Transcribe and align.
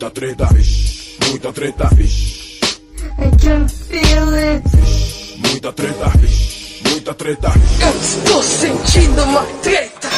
Muita 0.00 0.14
treta, 0.14 0.46
vixe, 0.54 1.18
muita 1.28 1.52
treta, 1.52 1.88
vixe. 1.92 2.60
I 3.18 3.36
can 3.36 3.68
feel 3.68 4.32
it. 4.32 4.62
Muita 5.38 5.72
treta, 5.72 6.08
vixe, 6.18 6.82
muita 6.88 7.14
treta. 7.14 7.48
Eu 7.82 8.00
estou 8.00 8.40
sentindo 8.44 9.24
uma 9.24 9.42
treta. 9.60 10.08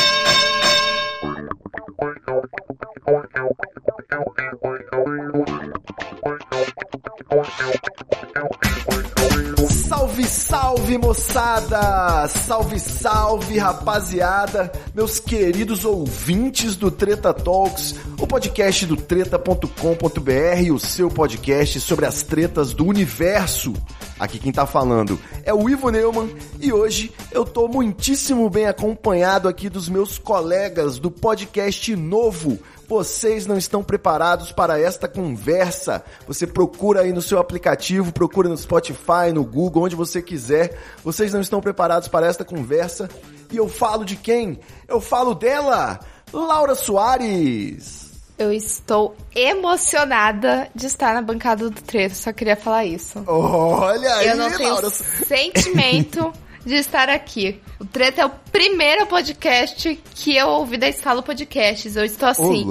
Salve, 9.88 10.24
salve 10.24 10.98
moçada! 10.98 12.28
Salve, 12.28 12.78
salve 12.78 13.58
rapaziada! 13.58 14.70
Meus 14.94 15.18
queridos 15.18 15.84
ouvintes 15.84 16.76
do 16.76 16.90
Treta 16.90 17.32
Talks, 17.32 17.94
podcast 18.30 18.86
do 18.86 18.96
treta.com.br, 18.96 20.72
o 20.72 20.78
seu 20.78 21.10
podcast 21.10 21.80
sobre 21.80 22.06
as 22.06 22.22
tretas 22.22 22.72
do 22.72 22.86
universo. 22.86 23.74
Aqui 24.20 24.38
quem 24.38 24.52
tá 24.52 24.64
falando 24.64 25.18
é 25.42 25.52
o 25.52 25.68
Ivo 25.68 25.90
Neumann 25.90 26.30
e 26.60 26.72
hoje 26.72 27.12
eu 27.32 27.44
tô 27.44 27.66
muitíssimo 27.66 28.48
bem 28.48 28.66
acompanhado 28.66 29.48
aqui 29.48 29.68
dos 29.68 29.88
meus 29.88 30.16
colegas 30.16 31.00
do 31.00 31.10
podcast 31.10 31.96
novo, 31.96 32.56
vocês 32.88 33.48
não 33.48 33.58
estão 33.58 33.82
preparados 33.82 34.52
para 34.52 34.78
esta 34.78 35.08
conversa. 35.08 36.04
Você 36.28 36.46
procura 36.46 37.00
aí 37.00 37.12
no 37.12 37.20
seu 37.20 37.40
aplicativo, 37.40 38.12
procura 38.12 38.48
no 38.48 38.56
Spotify, 38.56 39.32
no 39.34 39.44
Google, 39.44 39.82
onde 39.82 39.96
você 39.96 40.22
quiser. 40.22 40.78
Vocês 41.02 41.32
não 41.32 41.40
estão 41.40 41.60
preparados 41.60 42.06
para 42.06 42.28
esta 42.28 42.44
conversa. 42.44 43.10
E 43.50 43.56
eu 43.56 43.68
falo 43.68 44.04
de 44.04 44.14
quem? 44.14 44.60
Eu 44.86 45.00
falo 45.00 45.34
dela, 45.34 45.98
Laura 46.32 46.76
Soares. 46.76 48.09
Eu 48.40 48.50
estou 48.50 49.14
emocionada 49.36 50.68
de 50.74 50.86
estar 50.86 51.12
na 51.12 51.20
bancada 51.20 51.68
do 51.68 51.82
Treta, 51.82 52.14
só 52.14 52.32
queria 52.32 52.56
falar 52.56 52.86
isso. 52.86 53.22
Olha 53.26 54.14
aí, 54.14 54.28
Eu 54.28 54.36
não 54.36 54.50
tenho 54.50 54.70
Laura. 54.70 54.88
sentimento 54.88 56.32
de 56.64 56.74
estar 56.76 57.10
aqui. 57.10 57.60
O 57.78 57.84
Treta 57.84 58.22
é 58.22 58.24
o 58.26 58.30
primeiro 58.50 59.06
podcast 59.06 59.94
que 60.14 60.34
eu 60.36 60.48
ouvi 60.48 60.78
da 60.78 60.88
Escala 60.88 61.22
Podcasts. 61.22 61.96
Eu 61.96 62.04
estou 62.04 62.28
assim, 62.30 62.64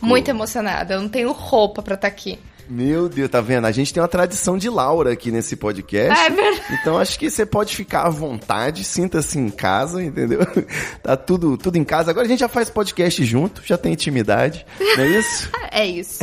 muito 0.00 0.28
emocionada. 0.28 0.94
Eu 0.94 1.02
não 1.02 1.08
tenho 1.08 1.32
roupa 1.32 1.82
pra 1.82 1.96
estar 1.96 2.06
aqui. 2.06 2.38
Meu 2.70 3.08
Deus, 3.08 3.28
tá 3.28 3.40
vendo? 3.40 3.66
A 3.66 3.72
gente 3.72 3.92
tem 3.92 4.00
uma 4.00 4.08
tradição 4.08 4.56
de 4.56 4.70
Laura 4.70 5.12
aqui 5.12 5.32
nesse 5.32 5.56
podcast. 5.56 6.16
Ah, 6.16 6.26
é 6.26 6.30
verdade. 6.30 6.62
Então 6.80 6.96
acho 6.96 7.18
que 7.18 7.28
você 7.28 7.44
pode 7.44 7.74
ficar 7.74 8.02
à 8.06 8.08
vontade, 8.08 8.84
sinta-se 8.84 9.40
em 9.40 9.50
casa, 9.50 10.00
entendeu? 10.02 10.40
Tá 11.02 11.16
tudo, 11.16 11.56
tudo 11.56 11.76
em 11.76 11.84
casa. 11.84 12.10
Agora 12.10 12.26
a 12.26 12.28
gente 12.28 12.40
já 12.40 12.48
faz 12.48 12.70
podcast 12.70 13.24
junto, 13.24 13.62
já 13.64 13.76
tem 13.76 13.92
intimidade, 13.92 14.64
não 14.78 15.04
é 15.04 15.08
isso? 15.08 15.50
É 15.72 15.86
isso. 15.86 16.18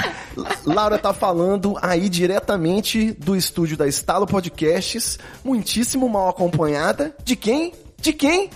Laura 0.64 0.98
tá 0.98 1.14
falando 1.14 1.74
aí 1.80 2.08
diretamente 2.08 3.12
do 3.12 3.34
estúdio 3.34 3.78
da 3.78 3.88
Estalo 3.88 4.26
Podcasts, 4.26 5.18
muitíssimo 5.42 6.06
mal 6.06 6.28
acompanhada. 6.28 7.14
De 7.24 7.34
quem? 7.34 7.72
De 8.00 8.12
quem? 8.12 8.50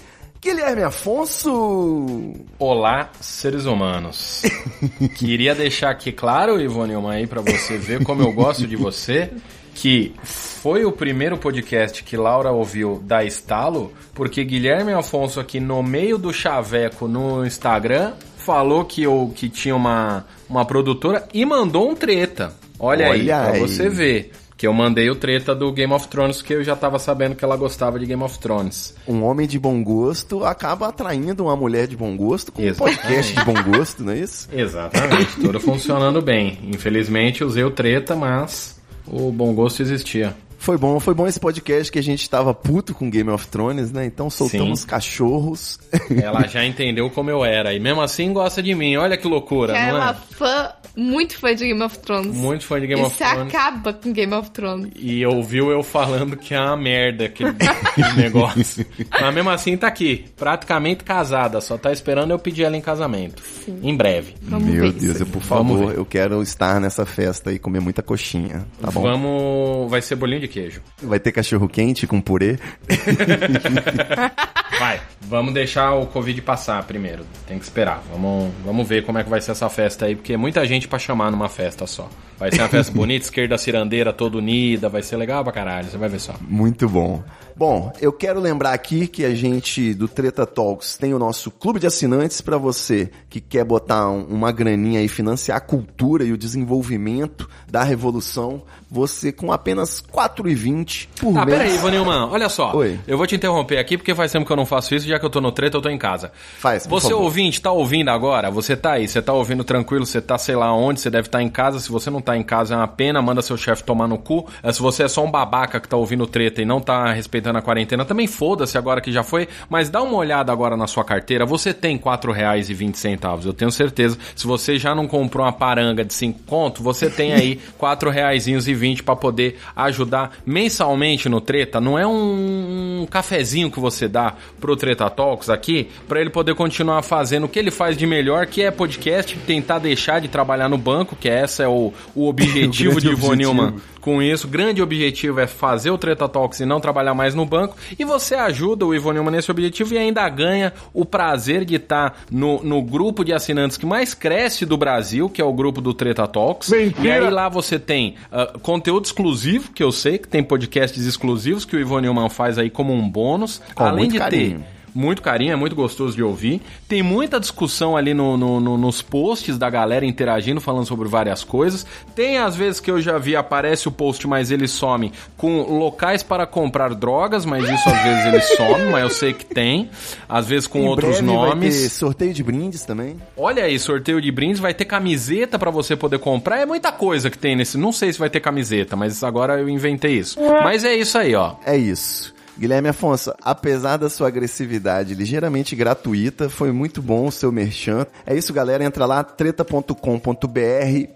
Guilherme 0.48 0.82
Afonso! 0.82 2.32
Olá, 2.58 3.10
seres 3.20 3.66
humanos. 3.66 4.40
Queria 5.18 5.54
deixar 5.54 5.90
aqui 5.90 6.10
claro, 6.10 6.58
Ivone 6.58 6.94
Ilma, 6.94 7.12
aí 7.12 7.26
pra 7.26 7.42
você 7.42 7.76
ver 7.76 8.02
como 8.02 8.22
eu 8.22 8.32
gosto 8.32 8.66
de 8.66 8.74
você, 8.74 9.30
que 9.74 10.14
foi 10.22 10.86
o 10.86 10.90
primeiro 10.90 11.36
podcast 11.36 12.02
que 12.02 12.16
Laura 12.16 12.50
ouviu 12.50 12.98
da 13.04 13.22
Estalo, 13.22 13.92
porque 14.14 14.42
Guilherme 14.42 14.94
Afonso 14.94 15.38
aqui 15.38 15.60
no 15.60 15.82
meio 15.82 16.16
do 16.16 16.32
chaveco 16.32 17.06
no 17.06 17.44
Instagram 17.44 18.14
falou 18.38 18.86
que, 18.86 19.02
eu, 19.02 19.30
que 19.36 19.50
tinha 19.50 19.76
uma, 19.76 20.24
uma 20.48 20.64
produtora 20.64 21.28
e 21.34 21.44
mandou 21.44 21.90
um 21.90 21.94
treta. 21.94 22.54
Olha, 22.78 23.12
aí, 23.12 23.20
Olha 23.20 23.42
pra 23.42 23.52
aí. 23.52 23.60
você 23.60 23.90
ver. 23.90 24.32
Que 24.58 24.66
eu 24.66 24.72
mandei 24.72 25.08
o 25.08 25.14
treta 25.14 25.54
do 25.54 25.72
Game 25.72 25.92
of 25.92 26.08
Thrones, 26.08 26.42
que 26.42 26.52
eu 26.52 26.64
já 26.64 26.74
tava 26.74 26.98
sabendo 26.98 27.36
que 27.36 27.44
ela 27.44 27.56
gostava 27.56 27.96
de 27.96 28.04
Game 28.04 28.22
of 28.24 28.38
Thrones. 28.40 28.92
Um 29.06 29.22
homem 29.22 29.46
de 29.46 29.56
bom 29.56 29.82
gosto 29.84 30.44
acaba 30.44 30.88
atraindo 30.88 31.44
uma 31.44 31.54
mulher 31.56 31.86
de 31.86 31.96
bom 31.96 32.16
gosto 32.16 32.50
com 32.50 32.60
um 32.60 32.64
Exatamente. 32.66 32.98
podcast 32.98 33.34
de 33.34 33.44
bom 33.44 33.62
gosto, 33.62 34.02
não 34.02 34.12
é 34.12 34.18
isso? 34.18 34.48
Exatamente, 34.52 35.36
tudo 35.40 35.60
funcionando 35.60 36.20
bem. 36.20 36.58
Infelizmente 36.64 37.44
usei 37.44 37.62
o 37.62 37.70
treta, 37.70 38.16
mas 38.16 38.80
o 39.06 39.30
bom 39.30 39.54
gosto 39.54 39.80
existia. 39.80 40.34
Foi 40.58 40.76
bom, 40.76 40.98
foi 41.00 41.14
bom 41.14 41.26
esse 41.26 41.38
podcast 41.40 41.90
que 41.90 41.98
a 41.98 42.02
gente 42.02 42.28
tava 42.28 42.52
puto 42.52 42.92
com 42.94 43.08
Game 43.08 43.30
of 43.30 43.46
Thrones, 43.46 43.92
né? 43.92 44.04
Então 44.04 44.28
soltamos 44.28 44.80
Sim. 44.80 44.86
cachorros. 44.86 45.78
Ela 46.22 46.46
já 46.48 46.64
entendeu 46.64 47.08
como 47.10 47.30
eu 47.30 47.44
era 47.44 47.72
e 47.72 47.80
mesmo 47.80 48.00
assim 48.02 48.32
gosta 48.32 48.62
de 48.62 48.74
mim. 48.74 48.96
Olha 48.96 49.16
que 49.16 49.26
loucura, 49.26 49.76
é 49.76 49.92
não 49.92 49.98
uma 49.98 50.10
é? 50.10 50.34
fã, 50.34 50.72
muito 50.96 51.38
fã 51.38 51.54
de 51.54 51.66
Game 51.68 51.82
of 51.82 51.98
Thrones. 52.00 52.34
Muito 52.34 52.64
fã 52.64 52.80
de 52.80 52.86
Game 52.88 53.00
e 53.00 53.04
of 53.04 53.16
se 53.16 53.24
Thrones. 53.24 53.54
acaba 53.54 53.92
com 53.92 54.12
Game 54.12 54.34
of 54.34 54.50
Thrones. 54.50 54.90
E 54.96 55.24
ouviu 55.24 55.70
eu 55.70 55.82
falando 55.82 56.36
que 56.36 56.52
é 56.54 56.60
uma 56.60 56.76
merda 56.76 57.26
aquele, 57.26 57.50
aquele 57.50 58.12
negócio. 58.20 58.84
Mas 59.20 59.34
mesmo 59.34 59.50
assim 59.50 59.76
tá 59.76 59.86
aqui, 59.86 60.26
praticamente 60.36 61.04
casada, 61.04 61.60
só 61.60 61.78
tá 61.78 61.92
esperando 61.92 62.32
eu 62.32 62.38
pedir 62.38 62.64
ela 62.64 62.76
em 62.76 62.80
casamento. 62.80 63.42
Em 63.82 63.96
breve. 63.96 64.34
Vamos 64.42 64.68
Meu 64.68 64.82
ver 64.82 64.92
Deus, 64.92 65.20
eu, 65.20 65.26
por 65.26 65.42
favor, 65.42 65.94
eu 65.94 66.04
quero 66.04 66.42
estar 66.42 66.80
nessa 66.80 67.06
festa 67.06 67.52
e 67.52 67.58
comer 67.58 67.80
muita 67.80 68.02
coxinha, 68.02 68.66
tá 68.82 68.90
bom? 68.90 69.02
Vamos. 69.02 69.90
Vai 69.90 70.02
ser 70.02 70.16
bolinho 70.16 70.40
de 70.40 70.47
queijo. 70.48 70.82
Vai 71.02 71.20
ter 71.20 71.32
cachorro 71.32 71.68
quente 71.68 72.06
com 72.06 72.20
purê. 72.20 72.58
Vai, 74.78 75.00
vamos 75.22 75.52
deixar 75.52 75.94
o 75.94 76.06
Covid 76.06 76.40
passar 76.42 76.82
primeiro. 76.84 77.24
Tem 77.46 77.58
que 77.58 77.64
esperar. 77.64 78.02
Vamos, 78.12 78.52
vamos 78.64 78.86
ver 78.86 79.04
como 79.04 79.18
é 79.18 79.24
que 79.24 79.30
vai 79.30 79.40
ser 79.40 79.50
essa 79.50 79.68
festa 79.68 80.06
aí, 80.06 80.14
porque 80.14 80.34
é 80.34 80.36
muita 80.36 80.64
gente 80.66 80.86
pra 80.86 80.98
chamar 81.00 81.32
numa 81.32 81.48
festa 81.48 81.84
só. 81.86 82.08
Vai 82.38 82.52
ser 82.52 82.60
uma 82.60 82.68
festa 82.68 82.92
bonita, 82.92 83.24
esquerda 83.26 83.58
cirandeira 83.58 84.12
toda 84.12 84.38
unida, 84.38 84.88
vai 84.88 85.02
ser 85.02 85.16
legal 85.16 85.42
pra 85.42 85.52
caralho, 85.52 85.88
você 85.88 85.98
vai 85.98 86.08
ver 86.08 86.20
só. 86.20 86.34
Muito 86.40 86.88
bom. 86.88 87.24
Bom, 87.58 87.92
eu 88.00 88.12
quero 88.12 88.38
lembrar 88.38 88.72
aqui 88.72 89.08
que 89.08 89.24
a 89.24 89.34
gente 89.34 89.92
do 89.92 90.06
Treta 90.06 90.46
Talks 90.46 90.96
tem 90.96 91.12
o 91.12 91.18
nosso 91.18 91.50
clube 91.50 91.80
de 91.80 91.88
assinantes 91.88 92.40
para 92.40 92.56
você 92.56 93.10
que 93.28 93.40
quer 93.40 93.64
botar 93.64 94.08
um- 94.08 94.26
uma 94.26 94.52
graninha 94.52 95.02
e 95.02 95.08
financiar 95.08 95.58
a 95.58 95.60
cultura 95.60 96.22
e 96.22 96.30
o 96.32 96.38
desenvolvimento 96.38 97.50
da 97.68 97.82
revolução. 97.82 98.62
Você 98.88 99.32
com 99.32 99.50
apenas 99.52 99.98
R$ 99.98 100.06
4,20 100.12 101.08
por 101.20 101.34
Tá, 101.34 101.44
mês. 101.44 101.58
peraí, 101.58 101.76
Vanilman, 101.78 102.28
olha 102.30 102.48
só. 102.48 102.74
Oi. 102.76 102.98
Eu 103.08 103.18
vou 103.18 103.26
te 103.26 103.34
interromper 103.34 103.78
aqui 103.78 103.98
porque 103.98 104.14
faz 104.14 104.30
tempo 104.30 104.46
que 104.46 104.52
eu 104.52 104.56
não 104.56 104.64
faço 104.64 104.94
isso, 104.94 105.06
já 105.06 105.18
que 105.18 105.26
eu 105.26 105.30
tô 105.30 105.40
no 105.40 105.50
treta, 105.50 105.76
eu 105.76 105.82
tô 105.82 105.88
em 105.90 105.98
casa. 105.98 106.30
Faz, 106.58 106.86
por 106.86 107.00
Você 107.00 107.10
favor. 107.10 107.24
ouvinte, 107.24 107.60
tá 107.60 107.72
ouvindo 107.72 108.08
agora? 108.08 108.50
Você 108.52 108.76
tá 108.76 108.92
aí, 108.92 109.08
você 109.08 109.20
tá 109.20 109.32
ouvindo 109.32 109.64
tranquilo, 109.64 110.06
você 110.06 110.20
tá 110.22 110.38
sei 110.38 110.54
lá 110.54 110.72
onde, 110.72 111.00
você 111.00 111.10
deve 111.10 111.26
estar 111.26 111.42
em 111.42 111.48
casa. 111.50 111.80
Se 111.80 111.90
você 111.90 112.08
não 112.08 112.20
tá 112.22 112.36
em 112.36 112.42
casa, 112.44 112.74
é 112.74 112.76
uma 112.76 112.86
pena, 112.88 113.20
manda 113.20 113.42
seu 113.42 113.56
chefe 113.56 113.82
tomar 113.82 114.06
no 114.06 114.16
cu. 114.16 114.46
Eh, 114.62 114.72
Se 114.72 114.80
você 114.80 115.02
é 115.02 115.08
só 115.08 115.24
um 115.24 115.30
babaca 115.30 115.80
que 115.80 115.88
tá 115.88 115.96
ouvindo 115.96 116.24
treta 116.24 116.62
e 116.62 116.64
não 116.64 116.80
tá 116.80 117.12
respeitando 117.12 117.47
a 117.56 117.62
quarentena, 117.62 118.04
também 118.04 118.26
foda-se 118.26 118.76
agora 118.76 119.00
que 119.00 119.12
já 119.12 119.22
foi. 119.22 119.48
Mas 119.68 119.88
dá 119.88 120.02
uma 120.02 120.16
olhada 120.16 120.52
agora 120.52 120.76
na 120.76 120.86
sua 120.86 121.04
carteira, 121.04 121.46
você 121.46 121.72
tem 121.72 121.96
R$ 121.96 122.02
4,20, 122.02 123.46
eu 123.46 123.52
tenho 123.52 123.70
certeza. 123.70 124.18
Se 124.36 124.46
você 124.46 124.78
já 124.78 124.94
não 124.94 125.06
comprou 125.06 125.44
uma 125.44 125.52
paranga 125.52 126.04
de 126.04 126.12
5 126.12 126.40
conto, 126.46 126.82
você 126.82 127.08
tem 127.08 127.32
aí 127.32 127.60
R$ 127.80 127.86
4,20 127.96 129.02
pra 129.02 129.16
poder 129.16 129.58
ajudar 129.74 130.32
mensalmente 130.44 131.28
no 131.28 131.40
treta. 131.40 131.80
Não 131.80 131.98
é 131.98 132.06
um 132.06 133.06
cafezinho 133.10 133.70
que 133.70 133.80
você 133.80 134.08
dá 134.08 134.34
pro 134.60 134.76
Treta 134.76 135.08
Talks 135.08 135.48
aqui, 135.48 135.88
pra 136.06 136.20
ele 136.20 136.30
poder 136.30 136.54
continuar 136.54 137.02
fazendo 137.02 137.44
o 137.44 137.48
que 137.48 137.58
ele 137.58 137.70
faz 137.70 137.96
de 137.96 138.06
melhor, 138.06 138.46
que 138.46 138.62
é 138.62 138.70
podcast, 138.70 139.36
tentar 139.46 139.78
deixar 139.78 140.20
de 140.20 140.28
trabalhar 140.28 140.68
no 140.68 140.78
banco, 140.78 141.16
que 141.16 141.28
esse 141.28 141.62
é 141.62 141.68
o, 141.68 141.92
o 142.14 142.28
objetivo 142.28 143.00
grande 143.00 143.20
de. 143.20 143.36
Newman 143.36 143.74
com 144.00 144.22
isso. 144.22 144.46
O 144.46 144.50
grande 144.50 144.82
objetivo 144.82 145.40
é 145.40 145.46
fazer 145.46 145.90
o 145.90 145.98
Treta 145.98 146.28
Talks 146.28 146.60
e 146.60 146.66
não 146.66 146.80
trabalhar 146.80 147.14
mais 147.14 147.34
no 147.34 147.44
banco. 147.44 147.76
E 147.98 148.04
você 148.04 148.34
ajuda 148.34 148.86
o 148.86 148.94
Ivone 148.94 149.14
Newman 149.14 149.32
nesse 149.32 149.50
objetivo 149.50 149.94
e 149.94 149.98
ainda 149.98 150.28
ganha 150.28 150.72
o 150.92 151.04
prazer 151.04 151.64
de 151.64 151.76
estar 151.76 152.22
no, 152.30 152.62
no 152.62 152.82
grupo 152.82 153.24
de 153.24 153.32
assinantes 153.32 153.76
que 153.76 153.86
mais 153.86 154.14
cresce 154.14 154.64
do 154.64 154.76
Brasil, 154.76 155.28
que 155.28 155.40
é 155.40 155.44
o 155.44 155.52
grupo 155.52 155.80
do 155.80 155.92
Treta 155.92 156.26
Talks. 156.26 156.70
E 156.70 157.10
aí 157.10 157.30
lá 157.30 157.48
você 157.48 157.78
tem 157.78 158.14
ah, 158.30 158.52
conteúdo 158.62 159.04
exclusivo, 159.04 159.72
que 159.72 159.82
eu 159.82 159.92
sei 159.92 160.18
que 160.18 160.28
tem 160.28 160.42
podcasts 160.42 161.04
exclusivos 161.04 161.64
que 161.64 161.76
o 161.76 161.80
Ivone 161.80 162.02
Newman 162.02 162.30
faz 162.30 162.58
aí 162.58 162.70
como 162.70 162.92
um 162.92 163.08
bônus. 163.08 163.60
Com 163.74 163.84
além 163.84 163.98
muito 163.98 164.12
de 164.12 164.18
carinho. 164.18 164.60
ter 164.60 164.77
muito 164.98 165.22
carinho, 165.22 165.52
é 165.52 165.56
muito 165.56 165.76
gostoso 165.76 166.16
de 166.16 166.22
ouvir. 166.22 166.60
Tem 166.88 167.02
muita 167.02 167.38
discussão 167.38 167.96
ali 167.96 168.12
no, 168.12 168.36
no- 168.36 168.58
no- 168.60 168.76
nos 168.76 169.00
posts 169.00 169.56
da 169.56 169.70
galera 169.70 170.04
interagindo, 170.04 170.60
falando 170.60 170.86
sobre 170.86 171.08
várias 171.08 171.44
coisas. 171.44 171.86
Tem 172.16 172.38
às 172.38 172.56
vezes 172.56 172.80
que 172.80 172.90
eu 172.90 173.00
já 173.00 173.16
vi, 173.16 173.36
aparece 173.36 173.86
o 173.86 173.92
post, 173.92 174.26
mas 174.26 174.50
ele 174.50 174.66
some 174.66 175.12
com 175.36 175.62
locais 175.78 176.22
para 176.22 176.46
comprar 176.46 176.94
drogas, 176.94 177.44
mas 177.44 177.62
isso 177.62 177.88
às 177.88 178.02
vezes 178.02 178.26
ele 178.26 178.40
some, 178.40 178.90
mas 178.90 179.02
eu 179.04 179.10
sei 179.10 179.32
que 179.32 179.44
tem. 179.46 179.88
Às 180.28 180.46
vezes 180.48 180.66
com 180.66 180.80
Em 180.80 180.86
outros 180.88 181.20
breve 181.20 181.26
vai 181.26 181.34
nomes. 181.50 181.82
ter 181.82 181.88
sorteio 181.90 182.34
de 182.34 182.42
brindes 182.42 182.84
também. 182.84 183.16
Olha 183.36 183.64
aí, 183.64 183.78
sorteio 183.78 184.20
de 184.20 184.32
brindes, 184.32 184.58
vai 184.58 184.74
ter 184.74 184.84
camiseta 184.84 185.58
pra 185.58 185.70
você 185.70 185.94
poder 185.94 186.18
comprar. 186.18 186.58
É 186.58 186.66
muita 186.66 186.90
coisa 186.90 187.30
que 187.30 187.38
tem 187.38 187.54
nesse. 187.54 187.78
Não 187.78 187.92
sei 187.92 188.12
se 188.12 188.18
vai 188.18 188.28
ter 188.28 188.40
camiseta, 188.40 188.96
mas 188.96 189.22
agora 189.22 189.60
eu 189.60 189.68
inventei 189.68 190.18
isso. 190.18 190.38
Mas 190.64 190.84
é 190.84 190.94
isso 190.94 191.16
aí, 191.16 191.34
ó. 191.34 191.54
É 191.64 191.76
isso. 191.76 192.34
Guilherme 192.58 192.88
Afonso, 192.88 193.32
apesar 193.40 193.98
da 193.98 194.10
sua 194.10 194.26
agressividade 194.26 195.14
ligeiramente 195.14 195.76
gratuita, 195.76 196.50
foi 196.50 196.72
muito 196.72 197.00
bom 197.00 197.28
o 197.28 197.32
seu 197.32 197.52
merchan. 197.52 198.04
É 198.26 198.36
isso, 198.36 198.52
galera. 198.52 198.82
Entra 198.82 199.06
lá, 199.06 199.22
treta.com.br 199.22 199.94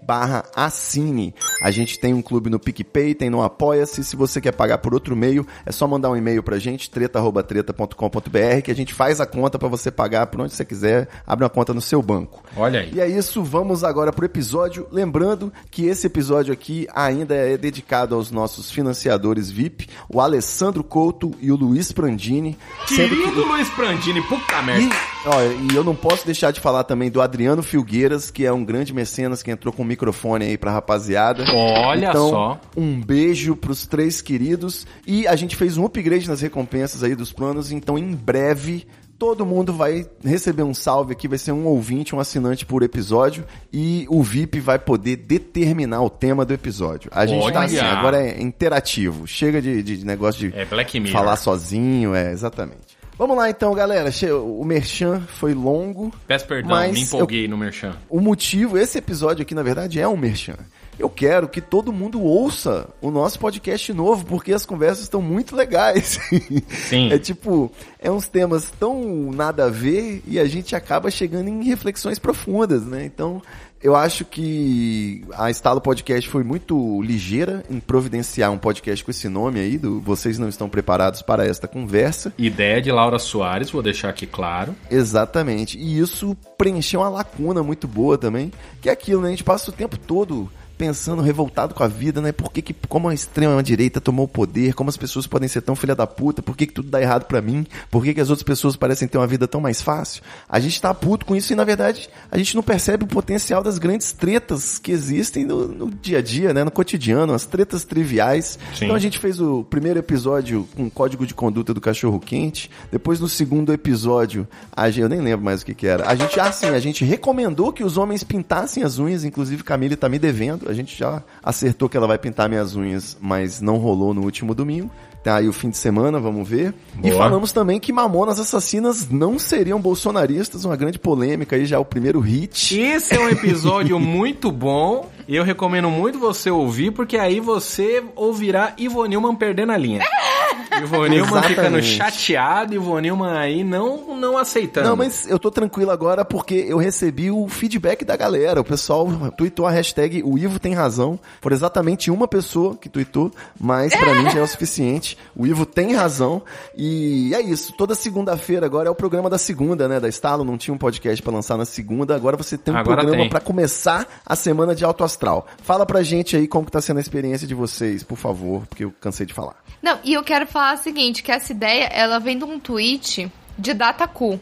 barra 0.01 0.45
assine. 0.55 1.35
A 1.61 1.69
gente 1.69 1.99
tem 1.99 2.13
um 2.13 2.21
clube 2.21 2.49
no 2.49 2.57
PicPay, 2.57 3.13
tem 3.13 3.29
no 3.29 3.41
Apoia-se. 3.41 4.05
Se 4.05 4.15
você 4.15 4.39
quer 4.39 4.53
pagar 4.53 4.77
por 4.77 4.93
outro 4.93 5.17
meio, 5.17 5.45
é 5.65 5.71
só 5.73 5.85
mandar 5.85 6.11
um 6.11 6.15
e-mail 6.15 6.41
pra 6.41 6.57
gente, 6.57 6.89
treta.treta.com.br, 6.89 8.61
que 8.63 8.71
a 8.71 8.75
gente 8.75 8.93
faz 8.93 9.19
a 9.19 9.25
conta 9.25 9.59
para 9.59 9.67
você 9.67 9.91
pagar 9.91 10.27
por 10.27 10.39
onde 10.39 10.53
você 10.53 10.63
quiser. 10.63 11.09
Abre 11.27 11.43
uma 11.43 11.49
conta 11.49 11.73
no 11.73 11.81
seu 11.81 12.01
banco. 12.01 12.41
Olha 12.55 12.79
aí. 12.79 12.93
E 12.93 13.01
é 13.01 13.07
isso, 13.07 13.43
vamos 13.43 13.83
agora 13.83 14.13
pro 14.13 14.25
episódio. 14.25 14.87
Lembrando 14.89 15.51
que 15.69 15.87
esse 15.87 16.07
episódio 16.07 16.53
aqui 16.53 16.87
ainda 16.95 17.35
é 17.35 17.57
dedicado 17.57 18.15
aos 18.15 18.31
nossos 18.31 18.71
financiadores 18.71 19.51
VIP, 19.51 19.89
o 20.07 20.21
Alessandro 20.21 20.85
Couto 20.85 21.32
e 21.41 21.51
o 21.51 21.55
Luiz 21.55 21.91
Prandini. 21.91 22.57
Querido 22.87 23.31
que... 23.31 23.39
Luiz 23.39 23.69
Prandini, 23.69 24.21
puta 24.21 24.59
E, 24.59 24.65
merda. 24.65 24.95
ó, 25.25 25.41
e 25.41 25.75
eu 25.75 25.83
não 25.83 25.95
posso 25.95 26.25
deixar 26.25 26.51
de 26.51 26.59
falar 26.59 26.83
também 26.83 27.09
do 27.09 27.21
Adriano 27.21 27.61
Filgueiras, 27.63 28.29
que 28.31 28.45
é 28.45 28.51
um 28.51 28.63
grande 28.63 28.93
mecenas 28.93 29.41
que 29.43 29.51
entrou 29.51 29.73
com 29.73 29.83
o 29.83 29.85
microfone 29.85 30.45
aí 30.45 30.57
pra 30.57 30.71
rapaziada. 30.71 31.43
Olha 31.53 32.09
então, 32.09 32.29
só. 32.29 32.61
Um 32.75 32.99
beijo 32.99 33.55
pros 33.55 33.85
três 33.85 34.21
queridos. 34.21 34.85
E 35.05 35.27
a 35.27 35.35
gente 35.35 35.55
fez 35.55 35.77
um 35.77 35.85
upgrade 35.85 36.27
nas 36.27 36.41
recompensas 36.41 37.03
aí 37.03 37.15
dos 37.15 37.31
planos, 37.31 37.71
então 37.71 37.97
em 37.97 38.13
breve 38.13 38.85
todo 39.23 39.45
mundo 39.45 39.71
vai 39.71 40.05
receber 40.21 40.63
um 40.63 40.73
salve 40.73 41.13
aqui, 41.13 41.29
vai 41.29 41.37
ser 41.37 41.53
um 41.53 41.65
ouvinte, 41.65 42.13
um 42.13 42.19
assinante 42.19 42.65
por 42.65 42.83
episódio 42.83 43.45
e 43.71 44.05
o 44.09 44.21
VIP 44.21 44.59
vai 44.59 44.77
poder 44.77 45.15
determinar 45.15 46.01
o 46.01 46.09
tema 46.09 46.43
do 46.43 46.53
episódio. 46.53 47.09
A 47.13 47.25
gente 47.25 47.39
tá 47.53 47.59
Olha! 47.61 47.65
assim, 47.65 47.79
agora 47.79 48.21
é 48.21 48.41
interativo. 48.41 49.25
Chega 49.25 49.61
de, 49.61 49.81
de 49.81 50.05
negócio 50.05 50.51
de 50.51 50.57
É 50.57 50.65
falar 51.09 51.37
sozinho, 51.37 52.13
é, 52.13 52.33
exatamente. 52.33 52.97
Vamos 53.17 53.37
lá 53.37 53.49
então, 53.49 53.73
galera. 53.73 54.09
O 54.45 54.65
merchan 54.65 55.21
foi 55.21 55.53
longo. 55.53 56.13
Peço 56.27 56.45
perdão, 56.45 56.91
me 56.91 56.99
empolguei 56.99 57.47
no 57.47 57.57
merchan. 57.57 57.95
o 58.09 58.19
motivo, 58.19 58.77
esse 58.77 58.97
episódio 58.97 59.43
aqui, 59.43 59.55
na 59.55 59.63
verdade, 59.63 60.01
é 60.01 60.07
um 60.07 60.17
merchan. 60.17 60.57
Eu 60.97 61.09
quero 61.09 61.47
que 61.47 61.61
todo 61.61 61.91
mundo 61.91 62.21
ouça 62.21 62.89
o 63.01 63.09
nosso 63.09 63.39
podcast 63.39 63.91
novo, 63.93 64.25
porque 64.25 64.53
as 64.53 64.65
conversas 64.65 65.03
estão 65.03 65.21
muito 65.21 65.55
legais. 65.55 66.19
Sim. 66.69 67.11
É 67.11 67.17
tipo, 67.17 67.71
é 67.99 68.11
uns 68.11 68.27
temas 68.27 68.71
tão 68.79 69.31
nada 69.31 69.65
a 69.65 69.69
ver 69.69 70.21
e 70.27 70.39
a 70.39 70.45
gente 70.45 70.75
acaba 70.75 71.09
chegando 71.09 71.47
em 71.47 71.63
reflexões 71.63 72.19
profundas, 72.19 72.85
né? 72.85 73.05
Então, 73.05 73.41
eu 73.83 73.97
acho 73.97 74.23
que 74.23 75.25
a 75.33 75.51
Estalo 75.51 75.81
Podcast 75.81 76.29
foi 76.29 76.41
muito 76.41 77.01
ligeira 77.01 77.63
em 77.69 77.81
providenciar 77.81 78.49
um 78.49 78.57
podcast 78.57 79.03
com 79.03 79.11
esse 79.11 79.27
nome 79.27 79.59
aí, 79.59 79.77
do 79.77 79.99
Vocês 79.99 80.39
Não 80.39 80.47
Estão 80.47 80.69
Preparados 80.69 81.21
para 81.21 81.45
Esta 81.45 81.67
Conversa. 81.67 82.33
Ideia 82.37 82.81
de 82.81 82.89
Laura 82.89 83.19
Soares, 83.19 83.69
vou 83.69 83.81
deixar 83.81 84.07
aqui 84.07 84.25
claro. 84.25 84.73
Exatamente. 84.89 85.77
E 85.77 85.99
isso 85.99 86.33
preencheu 86.57 87.01
uma 87.01 87.09
lacuna 87.09 87.61
muito 87.61 87.85
boa 87.85 88.17
também, 88.17 88.53
que 88.81 88.87
é 88.87 88.93
aquilo, 88.93 89.21
né? 89.21 89.27
A 89.27 89.31
gente 89.31 89.43
passa 89.43 89.69
o 89.69 89.73
tempo 89.73 89.97
todo 89.97 90.49
pensando, 90.77 91.21
revoltado 91.21 91.73
com 91.73 91.83
a 91.83 91.87
vida, 91.87 92.21
né? 92.21 92.31
Por 92.31 92.51
que, 92.51 92.61
que 92.61 92.73
como 92.87 93.09
a 93.09 93.13
extrema 93.13 93.61
direita 93.63 94.01
tomou 94.01 94.25
o 94.25 94.27
poder, 94.27 94.73
como 94.73 94.89
as 94.89 94.97
pessoas 94.97 95.27
podem 95.27 95.47
ser 95.47 95.61
tão 95.61 95.75
filha 95.75 95.95
da 95.95 96.07
puta, 96.07 96.41
por 96.41 96.55
que, 96.55 96.67
que 96.67 96.73
tudo 96.73 96.89
dá 96.89 97.01
errado 97.01 97.25
pra 97.25 97.41
mim, 97.41 97.65
por 97.89 98.03
que, 98.03 98.13
que 98.13 98.21
as 98.21 98.29
outras 98.29 98.43
pessoas 98.43 98.75
parecem 98.75 99.07
ter 99.07 99.17
uma 99.17 99.27
vida 99.27 99.47
tão 99.47 99.61
mais 99.61 99.81
fácil. 99.81 100.23
A 100.47 100.59
gente 100.59 100.81
tá 100.81 100.93
puto 100.93 101.25
com 101.25 101.35
isso 101.35 101.53
e, 101.53 101.55
na 101.55 101.63
verdade, 101.63 102.09
a 102.31 102.37
gente 102.37 102.55
não 102.55 102.63
percebe 102.63 103.03
o 103.03 103.07
potencial 103.07 103.63
das 103.63 103.77
grandes 103.77 104.11
tretas 104.11 104.79
que 104.79 104.91
existem 104.91 105.45
no, 105.45 105.67
no 105.67 105.91
dia 105.91 106.19
a 106.19 106.21
dia, 106.21 106.53
né? 106.53 106.63
No 106.63 106.71
cotidiano, 106.71 107.33
as 107.33 107.45
tretas 107.45 107.83
triviais. 107.83 108.57
Sim. 108.75 108.85
Então 108.85 108.95
a 108.95 108.99
gente 108.99 109.19
fez 109.19 109.39
o 109.39 109.63
primeiro 109.63 109.99
episódio 109.99 110.67
com 110.75 110.85
o 110.85 110.91
código 110.91 111.25
de 111.25 111.33
conduta 111.33 111.73
do 111.73 111.81
cachorro 111.81 112.19
quente, 112.19 112.69
depois 112.91 113.19
no 113.19 113.29
segundo 113.29 113.71
episódio, 113.73 114.47
a 114.71 114.89
gente, 114.89 115.01
eu 115.01 115.09
nem 115.09 115.21
lembro 115.21 115.45
mais 115.45 115.61
o 115.61 115.65
que 115.65 115.73
que 115.73 115.87
era. 115.87 116.07
A 116.07 116.15
gente, 116.15 116.39
ah, 116.39 116.51
sim, 116.51 116.67
a 116.67 116.79
gente 116.79 117.05
recomendou 117.05 117.71
que 117.71 117.83
os 117.83 117.97
homens 117.97 118.23
pintassem 118.23 118.83
as 118.83 118.99
unhas, 118.99 119.23
inclusive 119.23 119.63
Camille 119.63 119.95
tá 119.95 120.09
me 120.09 120.19
devendo, 120.19 120.62
a 120.67 120.73
gente 120.73 120.97
já 120.97 121.23
acertou 121.43 121.89
que 121.89 121.97
ela 121.97 122.07
vai 122.07 122.17
pintar 122.17 122.49
minhas 122.49 122.75
unhas, 122.75 123.17
mas 123.19 123.61
não 123.61 123.77
rolou 123.77 124.13
no 124.13 124.21
último 124.21 124.53
domingo. 124.53 124.89
Tá 125.23 125.37
aí 125.37 125.47
o 125.47 125.53
fim 125.53 125.69
de 125.69 125.77
semana, 125.77 126.19
vamos 126.19 126.47
ver. 126.47 126.73
E 127.01 127.09
Boa. 127.09 127.23
falamos 127.23 127.53
também 127.53 127.79
que 127.79 127.93
Mamonas 127.93 128.39
Assassinas 128.39 129.09
não 129.09 129.39
seriam 129.39 129.79
bolsonaristas, 129.79 130.65
uma 130.65 130.75
grande 130.75 130.99
polêmica 130.99 131.55
aí, 131.55 131.65
já 131.65 131.79
o 131.79 131.85
primeiro 131.85 132.19
hit. 132.19 132.77
Esse 132.77 133.15
é 133.15 133.19
um 133.19 133.29
episódio 133.29 133.97
muito 134.01 134.51
bom. 134.51 135.09
E 135.25 135.37
eu 135.37 135.45
recomendo 135.45 135.89
muito 135.89 136.19
você 136.19 136.51
ouvir, 136.51 136.91
porque 136.91 137.17
aí 137.17 137.39
você 137.39 138.03
ouvirá 138.17 138.73
Ivo 138.77 139.05
Nilman 139.05 139.35
perdendo 139.35 139.71
a 139.71 139.77
linha. 139.77 140.03
Ivo 140.81 141.05
Nilman 141.05 141.41
ficando 141.43 141.77
Exatamente. 141.77 141.87
chateado, 141.87 142.73
Ivo 142.73 142.99
Nilman 142.99 143.37
aí 143.37 143.63
não, 143.63 144.15
não 144.15 144.37
aceitando. 144.37 144.87
Não, 144.89 144.95
mas 144.95 145.27
eu 145.27 145.39
tô 145.39 145.49
tranquilo 145.51 145.91
agora 145.91 146.25
porque 146.25 146.65
eu 146.67 146.77
recebi 146.77 147.29
o 147.31 147.47
feedback 147.47 148.03
da 148.03 148.15
galera. 148.15 148.61
O 148.61 148.63
pessoal 148.63 149.07
tweetou 149.37 149.65
a 149.65 149.71
hashtag 149.71 150.23
o 150.23 150.37
Ivo 150.37 150.59
tem 150.59 150.73
razão. 150.73 151.19
Por 151.41 151.51
exatamente 151.51 152.11
uma 152.11 152.27
pessoa 152.27 152.75
que 152.75 152.89
tweetou, 152.89 153.31
mas 153.59 153.95
pra 153.95 154.15
mim 154.15 154.29
já 154.29 154.39
é 154.39 154.41
o 154.41 154.47
suficiente. 154.47 155.17
O 155.35 155.45
Ivo 155.45 155.65
tem 155.65 155.93
razão. 155.93 156.41
E 156.75 157.33
é 157.33 157.41
isso. 157.41 157.73
Toda 157.73 157.95
segunda-feira 157.95 158.65
agora 158.65 158.87
é 158.87 158.91
o 158.91 158.95
programa 158.95 159.29
da 159.29 159.37
segunda, 159.37 159.87
né? 159.87 159.99
Da 159.99 160.07
Estalo. 160.07 160.43
Não 160.43 160.57
tinha 160.57 160.73
um 160.73 160.77
podcast 160.77 161.21
pra 161.21 161.33
lançar 161.33 161.57
na 161.57 161.65
segunda. 161.65 162.15
Agora 162.15 162.37
você 162.37 162.57
tem 162.57 162.73
um 162.73 162.77
Agora 162.77 163.01
programa 163.01 163.29
pra 163.29 163.39
começar 163.39 164.07
a 164.25 164.35
semana 164.35 164.75
de 164.75 164.83
alto 164.83 165.03
astral. 165.03 165.47
Fala 165.61 165.85
pra 165.85 166.01
gente 166.01 166.35
aí 166.35 166.47
como 166.47 166.65
que 166.65 166.71
tá 166.71 166.81
sendo 166.81 166.97
a 166.97 167.01
experiência 167.01 167.47
de 167.47 167.53
vocês, 167.53 168.03
por 168.03 168.17
favor, 168.17 168.65
porque 168.67 168.83
eu 168.83 168.93
cansei 168.99 169.25
de 169.25 169.33
falar. 169.33 169.55
Não, 169.81 169.99
e 170.03 170.13
eu 170.13 170.23
quero 170.23 170.42
falar 170.45 170.75
o 170.75 170.77
seguinte, 170.77 171.23
que 171.23 171.31
essa 171.31 171.51
ideia, 171.51 171.85
ela 171.85 172.19
vem 172.19 172.37
de 172.37 172.43
um 172.43 172.59
tweet 172.59 173.31
de 173.57 173.73
Dataku. 173.73 174.39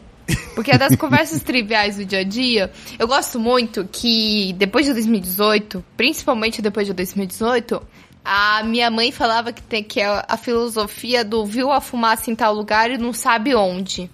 Porque 0.54 0.70
é 0.70 0.78
das 0.78 0.94
conversas 0.96 1.42
triviais 1.44 1.96
do 1.96 2.04
dia 2.04 2.20
a 2.20 2.24
dia. 2.24 2.72
Eu 2.98 3.08
gosto 3.08 3.38
muito 3.38 3.88
que 3.90 4.54
depois 4.56 4.86
de 4.86 4.92
2018, 4.92 5.84
principalmente 5.96 6.62
depois 6.62 6.86
de 6.86 6.92
2018, 6.92 7.82
a 8.24 8.62
minha 8.62 8.88
mãe 8.90 9.10
falava 9.10 9.52
que 9.52 9.62
tem 9.62 9.82
que 9.82 10.00
é 10.00 10.24
a 10.28 10.36
filosofia 10.36 11.24
do 11.24 11.44
viu 11.44 11.72
a 11.72 11.80
fumaça 11.80 12.30
em 12.30 12.36
tal 12.36 12.54
lugar 12.54 12.90
e 12.90 12.96
não 12.96 13.12
sabe 13.12 13.54
onde. 13.54 14.08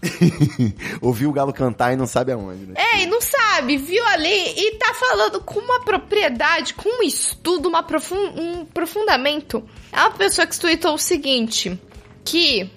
Ouviu 1.02 1.28
o 1.28 1.32
galo 1.32 1.52
cantar 1.52 1.92
e 1.92 1.96
não 1.96 2.06
sabe 2.06 2.32
aonde, 2.32 2.66
né? 2.66 2.74
É, 2.76 3.02
e 3.02 3.06
não 3.06 3.20
sabe, 3.20 3.76
viu 3.76 4.04
ali 4.06 4.54
e 4.56 4.72
tá 4.76 4.94
falando 4.94 5.40
com 5.40 5.60
uma 5.60 5.80
propriedade, 5.80 6.72
com 6.72 6.88
um 6.88 7.02
estudo, 7.02 7.68
uma 7.68 7.82
profun 7.82 8.16
um 8.16 8.62
aprofundamento. 8.62 9.62
É 9.92 10.00
uma 10.00 10.12
pessoa 10.12 10.46
que 10.46 10.58
tweetou 10.58 10.94
o 10.94 10.98
seguinte, 10.98 11.78
que 12.24 12.70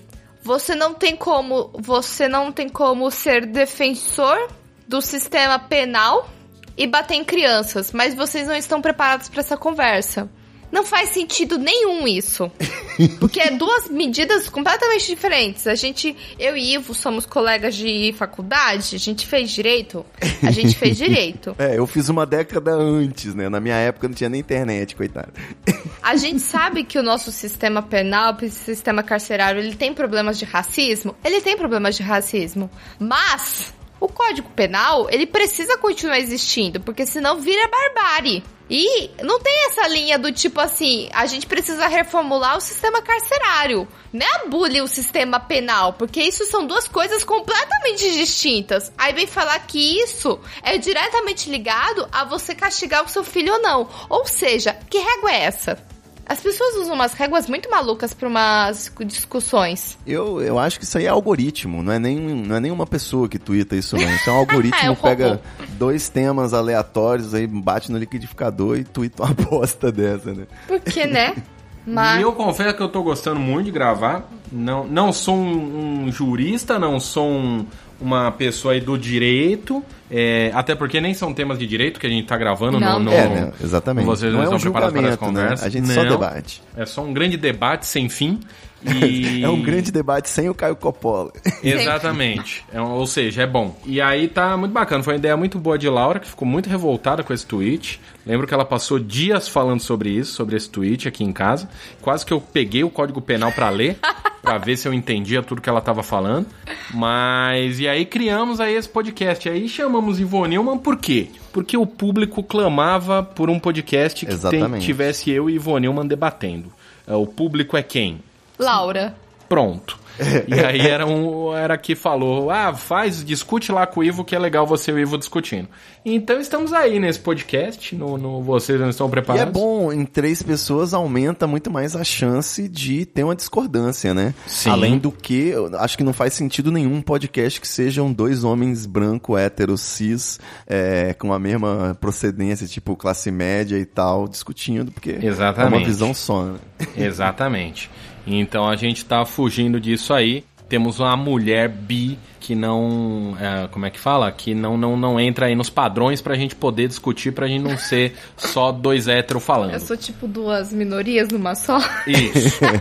você 0.43 0.75
não 0.75 0.93
tem 0.93 1.15
como, 1.15 1.71
você 1.75 2.27
não 2.27 2.51
tem 2.51 2.67
como 2.67 3.09
ser 3.09 3.45
defensor 3.45 4.49
do 4.85 5.01
sistema 5.01 5.57
penal 5.57 6.29
e 6.75 6.85
bater 6.87 7.15
em 7.15 7.23
crianças, 7.23 7.93
mas 7.93 8.15
vocês 8.15 8.47
não 8.47 8.55
estão 8.55 8.81
preparados 8.81 9.29
para 9.29 9.39
essa 9.39 9.55
conversa. 9.55 10.29
Não 10.71 10.85
faz 10.85 11.09
sentido 11.09 11.57
nenhum 11.57 12.07
isso. 12.07 12.51
Porque 13.19 13.39
é 13.39 13.51
duas 13.51 13.89
medidas 13.89 14.47
completamente 14.47 15.07
diferentes. 15.07 15.67
A 15.67 15.75
gente, 15.75 16.15
eu 16.39 16.55
e 16.55 16.73
Ivo 16.73 16.93
somos 16.93 17.25
colegas 17.25 17.75
de 17.75 18.13
faculdade, 18.17 18.95
a 18.95 18.99
gente 18.99 19.25
fez 19.25 19.51
direito. 19.51 20.05
A 20.43 20.51
gente 20.51 20.75
fez 20.75 20.97
direito. 20.97 21.55
É, 21.61 21.77
eu 21.77 21.85
fiz 21.85 22.09
uma 22.09 22.25
década 22.25 22.71
antes, 22.71 23.35
né? 23.35 23.47
Na 23.47 23.59
minha 23.59 23.75
época 23.75 24.07
não 24.07 24.15
tinha 24.15 24.29
nem 24.29 24.39
internet, 24.39 24.95
coitado. 24.95 25.31
A 26.01 26.15
gente 26.15 26.39
sabe 26.39 26.83
que 26.83 26.97
o 26.97 27.03
nosso 27.03 27.31
sistema 27.31 27.83
penal, 27.83 28.35
o 28.41 28.49
sistema 28.49 29.03
carcerário, 29.03 29.61
ele 29.61 29.75
tem 29.75 29.93
problemas 29.93 30.39
de 30.39 30.45
racismo? 30.45 31.15
Ele 31.23 31.39
tem 31.41 31.55
problemas 31.55 31.95
de 31.95 32.01
racismo. 32.01 32.69
Mas 32.97 33.71
o 34.01 34.07
Código 34.07 34.49
Penal, 34.49 35.07
ele 35.11 35.27
precisa 35.27 35.77
continuar 35.77 36.17
existindo, 36.19 36.81
porque 36.81 37.05
senão 37.05 37.39
vira 37.39 37.69
barbárie. 37.69 38.43
E 38.67 39.11
não 39.21 39.39
tem 39.39 39.65
essa 39.65 39.87
linha 39.87 40.17
do 40.17 40.31
tipo 40.31 40.59
assim, 40.59 41.09
a 41.13 41.25
gente 41.25 41.45
precisa 41.45 41.87
reformular 41.87 42.57
o 42.57 42.61
sistema 42.61 43.01
carcerário, 43.01 43.87
não 44.11 44.25
é 44.25 44.35
abolir 44.37 44.81
o 44.81 44.87
sistema 44.87 45.41
penal, 45.41 45.93
porque 45.93 46.21
isso 46.21 46.45
são 46.45 46.65
duas 46.65 46.87
coisas 46.87 47.23
completamente 47.23 48.11
distintas. 48.13 48.91
Aí 48.97 49.13
vem 49.13 49.27
falar 49.27 49.59
que 49.67 49.99
isso 50.01 50.39
é 50.63 50.77
diretamente 50.77 51.49
ligado 51.49 52.07
a 52.11 52.23
você 52.23 52.55
castigar 52.55 53.03
o 53.03 53.09
seu 53.09 53.23
filho 53.23 53.53
ou 53.53 53.61
não. 53.61 53.89
Ou 54.09 54.25
seja, 54.25 54.73
que 54.89 54.97
régua 54.97 55.31
é 55.31 55.43
essa? 55.43 55.90
As 56.31 56.39
pessoas 56.39 56.75
usam 56.77 56.95
umas 56.95 57.11
réguas 57.11 57.49
muito 57.49 57.69
malucas 57.69 58.13
para 58.13 58.25
umas 58.25 58.89
discussões. 59.05 59.97
Eu, 60.07 60.41
eu 60.41 60.57
acho 60.57 60.79
que 60.79 60.85
isso 60.85 60.97
aí 60.97 61.03
é 61.03 61.09
algoritmo, 61.09 61.83
não 61.83 61.91
é, 61.91 61.99
nem, 61.99 62.17
não 62.17 62.55
é 62.55 62.59
nenhuma 62.61 62.87
pessoa 62.87 63.27
que 63.27 63.37
twitta 63.37 63.75
isso 63.75 63.97
não. 63.97 64.09
Isso 64.15 64.29
é 64.29 64.31
um 64.31 64.37
algoritmo, 64.39 64.79
É 64.81 64.91
um 64.91 64.95
pega 64.95 65.27
robô. 65.31 65.41
dois 65.71 66.07
temas 66.07 66.53
aleatórios, 66.53 67.33
aí 67.33 67.45
bate 67.45 67.91
no 67.91 67.97
liquidificador 67.97 68.77
e 68.77 68.85
twitta 68.85 69.23
uma 69.23 69.33
bosta 69.43 69.91
dessa, 69.91 70.33
né? 70.33 70.47
Porque, 70.69 71.05
né? 71.05 71.35
Mas. 71.85 72.19
E 72.19 72.21
eu 72.21 72.31
confesso 72.31 72.75
que 72.77 72.81
eu 72.81 72.87
tô 72.87 73.03
gostando 73.03 73.37
muito 73.39 73.65
de 73.65 73.71
gravar. 73.71 74.29
Não, 74.49 74.85
não 74.87 75.11
sou 75.11 75.35
um, 75.35 76.05
um 76.05 76.11
jurista, 76.13 76.79
não 76.79 76.97
sou 76.97 77.27
um, 77.27 77.65
uma 78.01 78.31
pessoa 78.31 78.73
aí 78.73 78.81
do 78.81 78.97
direito, 78.97 79.83
é, 80.09 80.51
até 80.53 80.73
porque 80.75 80.99
nem 80.99 81.13
são 81.13 81.33
temas 81.33 81.57
de 81.59 81.67
direito 81.67 81.99
que 81.99 82.07
a 82.07 82.09
gente 82.09 82.27
tá 82.27 82.35
gravando 82.37 82.79
Não. 82.79 82.99
no, 82.99 83.05
no- 83.05 83.13
É, 83.13 83.27
né? 83.29 83.51
Exatamente. 83.63 84.05
Vocês 84.05 84.31
não, 84.33 84.39
Não 84.39 84.45
é 84.47 84.49
um 84.49 84.55
estão 84.57 84.71
preparados 84.71 84.93
para 84.99 85.09
as 85.13 85.19
né? 85.19 85.27
conversas. 85.27 85.65
A 85.65 85.69
gente 85.69 85.87
só 85.93 86.03
Não. 86.03 86.11
debate. 86.11 86.61
É 86.75 86.85
só 86.85 87.01
um 87.03 87.13
grande 87.13 87.37
debate 87.37 87.85
sem 87.85 88.09
fim. 88.09 88.39
E... 88.83 89.43
É 89.43 89.49
um 89.49 89.61
grande 89.61 89.91
debate 89.91 90.29
sem 90.29 90.49
o 90.49 90.53
Caio 90.53 90.75
Coppola. 90.75 91.31
Exatamente. 91.63 92.63
É 92.73 92.81
ou 92.81 93.05
seja, 93.05 93.43
é 93.43 93.47
bom. 93.47 93.75
E 93.85 94.01
aí 94.01 94.27
tá 94.27 94.55
muito 94.57 94.71
bacana. 94.71 95.03
Foi 95.03 95.13
uma 95.13 95.19
ideia 95.19 95.37
muito 95.37 95.59
boa 95.59 95.77
de 95.77 95.87
Laura, 95.89 96.19
que 96.19 96.27
ficou 96.27 96.47
muito 96.47 96.69
revoltada 96.69 97.23
com 97.23 97.33
esse 97.33 97.45
tweet. 97.45 97.99
Lembro 98.25 98.45
que 98.47 98.53
ela 98.53 98.65
passou 98.65 98.99
dias 98.99 99.47
falando 99.47 99.79
sobre 99.79 100.09
isso, 100.09 100.33
sobre 100.33 100.55
esse 100.55 100.69
tweet 100.69 101.07
aqui 101.07 101.23
em 101.23 101.31
casa. 101.33 101.69
Quase 102.01 102.25
que 102.25 102.31
eu 102.33 102.39
peguei 102.41 102.83
o 102.83 102.89
código 102.89 103.21
penal 103.21 103.51
pra 103.51 103.69
ler, 103.69 103.97
pra 104.41 104.57
ver 104.57 104.77
se 104.77 104.87
eu 104.87 104.93
entendia 104.93 105.41
tudo 105.41 105.61
que 105.61 105.69
ela 105.69 105.81
tava 105.81 106.03
falando. 106.03 106.45
Mas 106.93 107.79
e 107.79 107.87
aí 107.87 108.05
criamos 108.05 108.59
aí 108.59 108.75
esse 108.75 108.89
podcast. 108.89 109.47
Aí 109.49 109.67
chamamos 109.67 110.19
Ivone 110.19 110.49
Newman 110.55 110.77
por 110.77 110.97
quê? 110.97 111.27
Porque 111.51 111.75
o 111.75 111.85
público 111.85 112.43
clamava 112.43 113.23
por 113.23 113.49
um 113.49 113.59
podcast 113.59 114.25
que 114.25 114.31
tem- 114.51 114.79
tivesse 114.79 115.31
eu 115.31 115.49
e 115.49 115.55
Ivone 115.55 115.87
Newman 115.87 116.05
debatendo. 116.07 116.71
É, 117.07 117.13
O 117.15 117.25
público 117.25 117.75
é 117.75 117.81
quem? 117.83 118.19
Laura. 118.61 119.15
Pronto. 119.49 119.99
E 120.47 120.59
aí 120.59 120.81
era 120.81 121.07
um 121.07 121.55
era 121.55 121.75
que 121.77 121.95
falou: 121.95 122.51
"Ah, 122.51 122.73
faz, 122.75 123.25
discute 123.25 123.71
lá 123.71 123.87
com 123.87 124.01
o 124.01 124.03
Ivo 124.03 124.23
que 124.23 124.35
é 124.35 124.39
legal 124.39 124.67
você 124.67 124.91
e 124.91 124.93
o 124.93 124.99
Ivo 124.99 125.17
discutindo". 125.17 125.67
Então 126.05 126.39
estamos 126.39 126.73
aí 126.73 126.99
nesse 126.99 127.17
podcast, 127.19 127.95
no, 127.95 128.17
no 128.17 128.43
vocês 128.43 128.79
não 128.79 128.89
estão 128.89 129.07
E 129.07 129.09
preparados? 129.09 129.49
é 129.49 129.51
bom, 129.51 129.91
em 129.91 130.05
três 130.05 130.43
pessoas 130.43 130.93
aumenta 130.93 131.47
muito 131.47 131.71
mais 131.71 131.95
a 131.95 132.03
chance 132.03 132.67
de 132.67 133.05
ter 133.05 133.23
uma 133.23 133.35
discordância, 133.35 134.13
né? 134.13 134.35
Sim. 134.45 134.69
Além 134.69 134.97
do 134.99 135.11
que, 135.11 135.53
acho 135.79 135.97
que 135.97 136.03
não 136.03 136.13
faz 136.13 136.33
sentido 136.33 136.71
nenhum 136.71 136.95
um 136.95 137.01
podcast 137.01 137.59
que 137.59 137.67
sejam 137.67 138.11
dois 138.11 138.43
homens 138.43 138.85
branco, 138.85 139.35
hétero, 139.37 139.75
cis, 139.77 140.39
é, 140.67 141.15
com 141.15 141.33
a 141.33 141.39
mesma 141.39 141.97
procedência, 141.99 142.67
tipo 142.67 142.95
classe 142.95 143.31
média 143.31 143.77
e 143.77 143.85
tal, 143.85 144.27
discutindo, 144.27 144.91
porque 144.91 145.11
é 145.11 145.25
Exatamente. 145.25 145.77
uma 145.77 145.85
visão 145.85 146.13
só, 146.13 146.43
né? 146.43 146.59
Exatamente. 146.95 147.89
Então 148.25 148.67
a 148.67 148.75
gente 148.75 149.03
tá 149.05 149.25
fugindo 149.25 149.79
disso 149.79 150.13
aí. 150.13 150.43
Temos 150.69 150.99
uma 151.01 151.17
mulher 151.17 151.67
bi 151.67 152.17
que 152.39 152.55
não, 152.55 153.35
é, 153.39 153.67
como 153.67 153.85
é 153.85 153.89
que 153.89 153.99
fala? 153.99 154.31
Que 154.31 154.55
não, 154.55 154.77
não, 154.77 154.95
não 154.95 155.19
entra 155.19 155.47
aí 155.47 155.55
nos 155.55 155.69
padrões 155.69 156.21
pra 156.21 156.33
gente 156.35 156.55
poder 156.55 156.87
discutir, 156.87 157.31
pra 157.33 157.45
gente 157.47 157.61
não 157.61 157.77
ser 157.77 158.15
só 158.37 158.71
dois 158.71 159.07
héteros 159.07 159.43
falando. 159.43 159.73
Eu 159.73 159.79
sou 159.81 159.97
tipo 159.97 160.27
duas 160.27 160.71
minorias 160.71 161.27
numa 161.29 161.55
só. 161.55 161.77
Isso, 162.07 162.59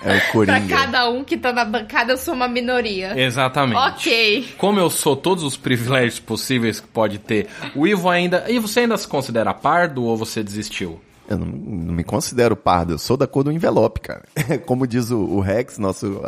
É 0.00 0.16
o 0.16 0.20
pra 0.20 0.30
Coringa. 0.30 0.68
cada 0.76 1.08
um 1.10 1.24
que 1.24 1.36
tá 1.36 1.52
na 1.52 1.64
bancada, 1.64 2.12
eu 2.12 2.16
sou 2.18 2.32
uma 2.34 2.46
minoria. 2.46 3.18
exatamente. 3.20 3.78
Ok. 3.78 4.48
Como 4.56 4.78
eu 4.78 4.88
sou 4.90 5.16
todos 5.16 5.42
os 5.42 5.56
privilégios 5.56 6.20
possíveis 6.20 6.78
que 6.78 6.86
pode 6.86 7.18
ter, 7.18 7.48
o 7.74 7.86
Ivo 7.86 8.08
ainda. 8.08 8.44
E 8.48 8.58
você 8.60 8.80
ainda 8.80 8.96
se 8.96 9.08
considera 9.08 9.52
pardo 9.52 10.04
ou 10.04 10.16
você 10.16 10.42
desistiu? 10.42 11.00
Eu 11.28 11.38
não, 11.38 11.46
não 11.46 11.94
me 11.94 12.02
considero 12.04 12.56
pardo, 12.56 12.94
eu 12.94 12.98
sou 12.98 13.16
da 13.16 13.26
cor 13.26 13.44
do 13.44 13.52
envelope, 13.52 14.00
cara. 14.00 14.22
Como 14.66 14.86
diz 14.86 15.10
o, 15.10 15.18
o 15.18 15.40
Rex, 15.40 15.78
nosso, 15.78 16.20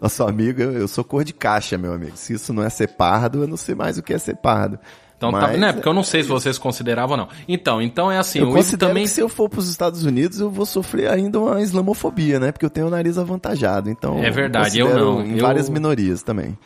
nosso 0.00 0.24
amigo, 0.24 0.60
eu, 0.60 0.72
eu 0.72 0.88
sou 0.88 1.04
cor 1.04 1.22
de 1.24 1.32
caixa, 1.32 1.78
meu 1.78 1.92
amigo. 1.92 2.16
Se 2.16 2.32
isso 2.34 2.52
não 2.52 2.62
é 2.64 2.68
ser 2.70 2.88
pardo, 2.88 3.42
eu 3.42 3.46
não 3.48 3.56
sei 3.56 3.74
mais 3.74 3.98
o 3.98 4.02
que 4.02 4.12
é 4.12 4.18
ser 4.18 4.36
pardo. 4.36 4.78
Então 5.16 5.32
tá, 5.32 5.40
Mas, 5.48 5.58
né? 5.58 5.72
Porque 5.72 5.88
eu 5.88 5.92
não 5.94 6.04
sei 6.04 6.22
se 6.22 6.28
vocês 6.28 6.58
consideravam 6.58 7.16
ou 7.18 7.24
não. 7.24 7.28
Então, 7.48 7.82
então 7.82 8.10
é 8.10 8.18
assim, 8.18 8.38
Eu 8.38 8.50
o 8.50 8.52
considero 8.52 8.90
também. 8.90 9.02
que 9.02 9.10
se 9.10 9.20
eu 9.20 9.28
for 9.28 9.48
para 9.48 9.58
os 9.58 9.68
Estados 9.68 10.04
Unidos, 10.04 10.38
eu 10.38 10.48
vou 10.48 10.64
sofrer 10.64 11.10
ainda 11.10 11.40
uma 11.40 11.60
islamofobia, 11.60 12.38
né? 12.38 12.52
Porque 12.52 12.64
eu 12.64 12.70
tenho 12.70 12.86
o 12.86 12.90
nariz 12.90 13.18
avantajado. 13.18 13.90
Então, 13.90 14.18
É 14.22 14.30
verdade, 14.30 14.78
eu 14.78 14.86
considero 14.86 15.12
não. 15.16 15.24
Em 15.26 15.36
Eu- 15.38 15.44
várias 15.44 15.68
minorias 15.68 16.22
também. 16.22 16.56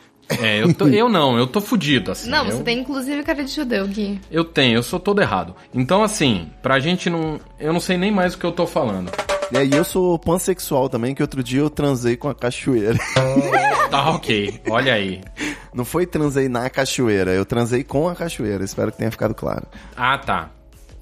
É, 0.41 0.63
eu, 0.63 0.73
tô- 0.73 0.87
eu 0.87 1.09
não, 1.09 1.37
eu 1.37 1.47
tô 1.47 1.59
fudido, 1.61 2.11
assim. 2.11 2.29
Não, 2.29 2.45
eu, 2.45 2.51
você 2.57 2.63
tem 2.63 2.79
inclusive 2.79 3.23
cara 3.23 3.43
de 3.43 3.51
judeu, 3.51 3.87
Gui. 3.87 4.19
Eu 4.31 4.43
tenho, 4.43 4.75
eu 4.77 4.83
sou 4.83 4.99
todo 4.99 5.21
errado. 5.21 5.55
Então, 5.73 6.03
assim, 6.03 6.49
pra 6.61 6.79
gente 6.79 7.09
não. 7.09 7.39
Eu 7.59 7.73
não 7.73 7.79
sei 7.79 7.97
nem 7.97 8.11
mais 8.11 8.33
o 8.33 8.37
que 8.37 8.45
eu 8.45 8.51
tô 8.51 8.65
falando. 8.67 9.11
É, 9.53 9.63
E 9.63 9.71
eu 9.75 9.83
sou 9.83 10.17
pansexual 10.17 10.89
também, 10.89 11.13
que 11.13 11.21
outro 11.21 11.43
dia 11.43 11.59
eu 11.59 11.69
transei 11.69 12.15
com 12.17 12.27
a 12.29 12.35
cachoeira. 12.35 12.97
Tá 13.93 14.09
ok, 14.09 14.59
olha 14.71 14.91
aí. 14.95 15.21
Não 15.71 15.85
foi 15.85 16.07
transei 16.07 16.49
na 16.49 16.67
cachoeira, 16.67 17.29
eu 17.31 17.45
transei 17.45 17.83
com 17.83 18.09
a 18.09 18.15
cachoeira. 18.15 18.63
Espero 18.63 18.91
que 18.91 18.97
tenha 18.97 19.11
ficado 19.11 19.35
claro. 19.35 19.67
Ah, 19.95 20.17
tá. 20.17 20.49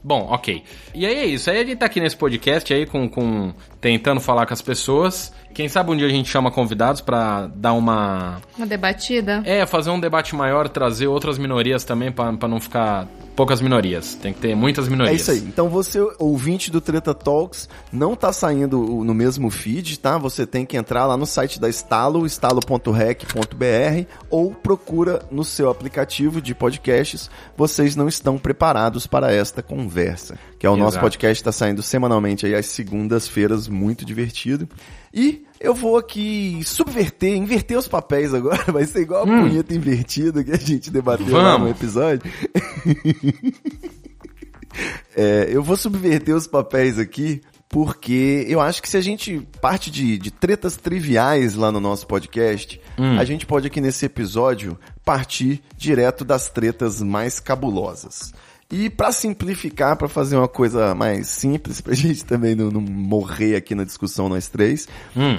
Bom, 0.03 0.27
ok. 0.29 0.61
E 0.93 1.05
aí 1.05 1.15
é 1.15 1.25
isso. 1.25 1.49
Aí 1.49 1.59
a 1.61 1.63
gente 1.63 1.77
tá 1.77 1.85
aqui 1.85 2.01
nesse 2.01 2.17
podcast 2.17 2.73
aí 2.73 2.85
com, 2.85 3.07
com 3.07 3.53
tentando 3.79 4.19
falar 4.19 4.45
com 4.45 4.53
as 4.53 4.61
pessoas. 4.61 5.31
Quem 5.53 5.67
sabe 5.69 5.91
um 5.91 5.95
dia 5.97 6.07
a 6.07 6.09
gente 6.09 6.29
chama 6.29 6.49
convidados 6.51 7.01
pra 7.01 7.47
dar 7.55 7.73
uma 7.73 8.41
Uma 8.57 8.65
debatida. 8.67 9.41
é 9.45 9.65
fazer 9.65 9.89
um 9.89 9.99
debate 9.99 10.35
maior, 10.35 10.67
trazer 10.69 11.07
outras 11.07 11.37
minorias 11.37 11.83
também 11.83 12.11
pra 12.11 12.31
pra 12.33 12.47
não 12.47 12.59
ficar 12.59 13.07
poucas 13.35 13.61
minorias. 13.61 14.13
Tem 14.15 14.33
que 14.33 14.39
ter 14.39 14.55
muitas 14.55 14.87
É 14.87 14.89
minorias. 14.89 15.21
isso 15.21 15.31
aí. 15.31 15.39
Então 15.39 15.69
você, 15.69 15.99
ouvinte 16.19 16.69
do 16.71 16.79
Treta 16.81 17.13
Talks, 17.13 17.67
não 17.91 18.15
tá 18.15 18.31
saindo 18.31 18.77
no 19.03 19.13
mesmo 19.13 19.49
feed, 19.49 19.99
tá? 19.99 20.17
Você 20.17 20.45
tem 20.45 20.65
que 20.65 20.77
entrar 20.77 21.05
lá 21.05 21.15
no 21.17 21.25
site 21.25 21.59
da 21.59 21.69
Estalo, 21.69 22.25
estalo.rec.br 22.25 24.05
ou 24.29 24.51
procura 24.51 25.21
no 25.31 25.43
seu 25.43 25.69
aplicativo 25.69 26.41
de 26.41 26.53
podcasts. 26.53 27.29
Vocês 27.57 27.95
não 27.95 28.07
estão 28.07 28.37
preparados 28.37 29.07
para 29.07 29.31
esta 29.33 29.61
conversa. 29.61 30.37
Que 30.61 30.67
é 30.67 30.69
o 30.69 30.75
nosso 30.75 30.91
Exato. 30.97 31.05
podcast 31.05 31.41
está 31.41 31.51
saindo 31.51 31.81
semanalmente 31.81 32.45
aí 32.45 32.53
às 32.53 32.67
segundas-feiras, 32.67 33.67
muito 33.67 34.05
divertido. 34.05 34.69
E 35.11 35.43
eu 35.59 35.73
vou 35.73 35.97
aqui 35.97 36.61
subverter, 36.63 37.35
inverter 37.35 37.79
os 37.79 37.87
papéis 37.87 38.31
agora. 38.31 38.63
Vai 38.71 38.85
ser 38.85 39.01
igual 39.01 39.23
a 39.23 39.25
punheta 39.25 39.73
invertida 39.73 40.43
que 40.43 40.51
a 40.51 40.57
gente 40.57 40.91
debateu 40.91 41.35
lá 41.35 41.57
no 41.57 41.67
episódio. 41.67 42.21
É, 45.13 45.49
eu 45.51 45.61
vou 45.61 45.75
subverter 45.75 46.33
os 46.33 46.47
papéis 46.47 46.97
aqui, 46.97 47.41
porque 47.67 48.45
eu 48.47 48.61
acho 48.61 48.81
que 48.81 48.87
se 48.87 48.95
a 48.95 49.01
gente 49.01 49.45
parte 49.59 49.91
de, 49.91 50.17
de 50.17 50.31
tretas 50.31 50.77
triviais 50.77 51.55
lá 51.55 51.73
no 51.73 51.81
nosso 51.81 52.07
podcast, 52.07 52.79
a 53.19 53.25
gente 53.25 53.45
pode 53.45 53.67
aqui 53.67 53.81
nesse 53.81 54.05
episódio 54.05 54.79
partir 55.03 55.61
direto 55.75 56.23
das 56.23 56.47
tretas 56.47 57.01
mais 57.01 57.37
cabulosas. 57.37 58.31
E 58.71 58.89
pra 58.89 59.11
simplificar, 59.11 59.97
pra 59.97 60.07
fazer 60.07 60.37
uma 60.37 60.47
coisa 60.47 60.95
mais 60.95 61.27
simples, 61.27 61.81
pra 61.81 61.93
gente 61.95 62.23
também 62.25 62.55
não, 62.55 62.69
não 62.71 62.81
morrer 62.81 63.55
aqui 63.55 63.75
na 63.75 63.83
discussão 63.83 64.29
nós 64.29 64.47
três, 64.47 64.87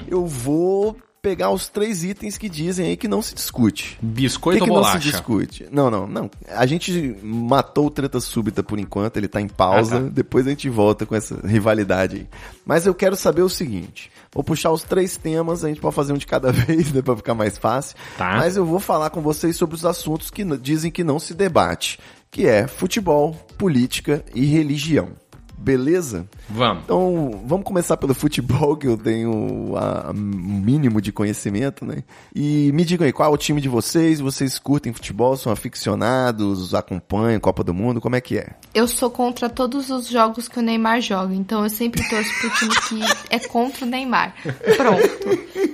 eu 0.07 0.25
vou 0.25 0.95
pegar 1.21 1.51
os 1.51 1.69
três 1.69 2.03
itens 2.03 2.37
que 2.37 2.49
dizem 2.49 2.85
aí 2.87 2.97
que 2.97 3.07
não 3.07 3.21
se 3.21 3.33
discute. 3.33 3.97
Biscoito 4.01 4.59
que 4.59 4.65
que 4.65 4.69
ou 4.69 4.75
não 4.77 4.83
se 4.83 4.89
bolacha? 4.91 5.09
discute? 5.09 5.65
Não, 5.71 5.89
não, 5.89 6.05
não. 6.05 6.29
A 6.49 6.65
gente 6.65 7.17
matou 7.23 7.85
o 7.87 7.89
treta 7.89 8.19
súbita 8.19 8.61
por 8.61 8.77
enquanto, 8.77 9.15
ele 9.15 9.29
tá 9.29 9.39
em 9.39 9.47
pausa, 9.47 9.99
Ah, 9.99 10.01
tá. 10.01 10.09
depois 10.09 10.45
a 10.45 10.49
gente 10.49 10.67
volta 10.69 11.05
com 11.05 11.15
essa 11.15 11.39
rivalidade 11.47 12.17
aí. 12.17 12.27
Mas 12.65 12.85
eu 12.85 12.93
quero 12.93 13.15
saber 13.15 13.41
o 13.41 13.47
seguinte, 13.47 14.11
vou 14.33 14.43
puxar 14.43 14.71
os 14.71 14.83
três 14.83 15.15
temas, 15.15 15.63
a 15.63 15.69
gente 15.69 15.79
pode 15.79 15.95
fazer 15.95 16.11
um 16.11 16.17
de 16.17 16.27
cada 16.27 16.51
vez, 16.53 16.91
né, 16.91 17.01
pra 17.01 17.15
ficar 17.15 17.33
mais 17.33 17.57
fácil. 17.57 17.95
Tá. 18.17 18.35
Mas 18.39 18.57
eu 18.57 18.65
vou 18.65 18.81
falar 18.81 19.09
com 19.09 19.21
vocês 19.21 19.55
sobre 19.55 19.77
os 19.77 19.85
assuntos 19.85 20.29
que 20.29 20.43
dizem 20.57 20.91
que 20.91 21.05
não 21.05 21.19
se 21.19 21.33
debate, 21.33 21.99
que 22.33 22.47
é 22.47 22.67
futebol, 22.67 23.33
política 23.57 24.25
e 24.33 24.43
religião. 24.43 25.09
Beleza? 25.55 26.27
Vamos. 26.49 26.83
Então, 26.83 27.43
vamos 27.45 27.63
começar 27.65 27.95
pelo 27.95 28.13
futebol, 28.13 28.75
que 28.75 28.85
eu 28.87 28.97
tenho 28.97 29.73
a- 29.77 30.11
um 30.11 30.59
mínimo 30.59 30.99
de 30.99 31.09
conhecimento, 31.11 31.85
né? 31.85 32.03
E 32.35 32.69
me 32.73 32.83
digam 32.83 33.05
aí, 33.05 33.13
qual 33.13 33.31
é 33.31 33.33
o 33.33 33.37
time 33.37 33.61
de 33.61 33.69
vocês? 33.69 34.19
Vocês 34.19 34.59
curtem 34.59 34.91
futebol? 34.91 35.37
São 35.37 35.53
aficionados? 35.53 36.73
Acompanham 36.73 37.39
Copa 37.39 37.63
do 37.63 37.73
Mundo? 37.73 38.01
Como 38.01 38.15
é 38.15 38.19
que 38.19 38.37
é? 38.39 38.49
Eu 38.73 38.87
sou 38.89 39.09
contra 39.09 39.47
todos 39.47 39.89
os 39.89 40.09
jogos 40.09 40.49
que 40.49 40.59
o 40.59 40.61
Neymar 40.61 40.99
joga, 40.99 41.33
então 41.33 41.63
eu 41.63 41.69
sempre 41.69 42.03
torço 42.09 42.29
pro 42.41 42.49
time 42.49 42.75
que 42.89 43.01
é 43.29 43.39
contra 43.39 43.85
o 43.85 43.87
Neymar. 43.87 44.35
Pronto. 44.75 45.73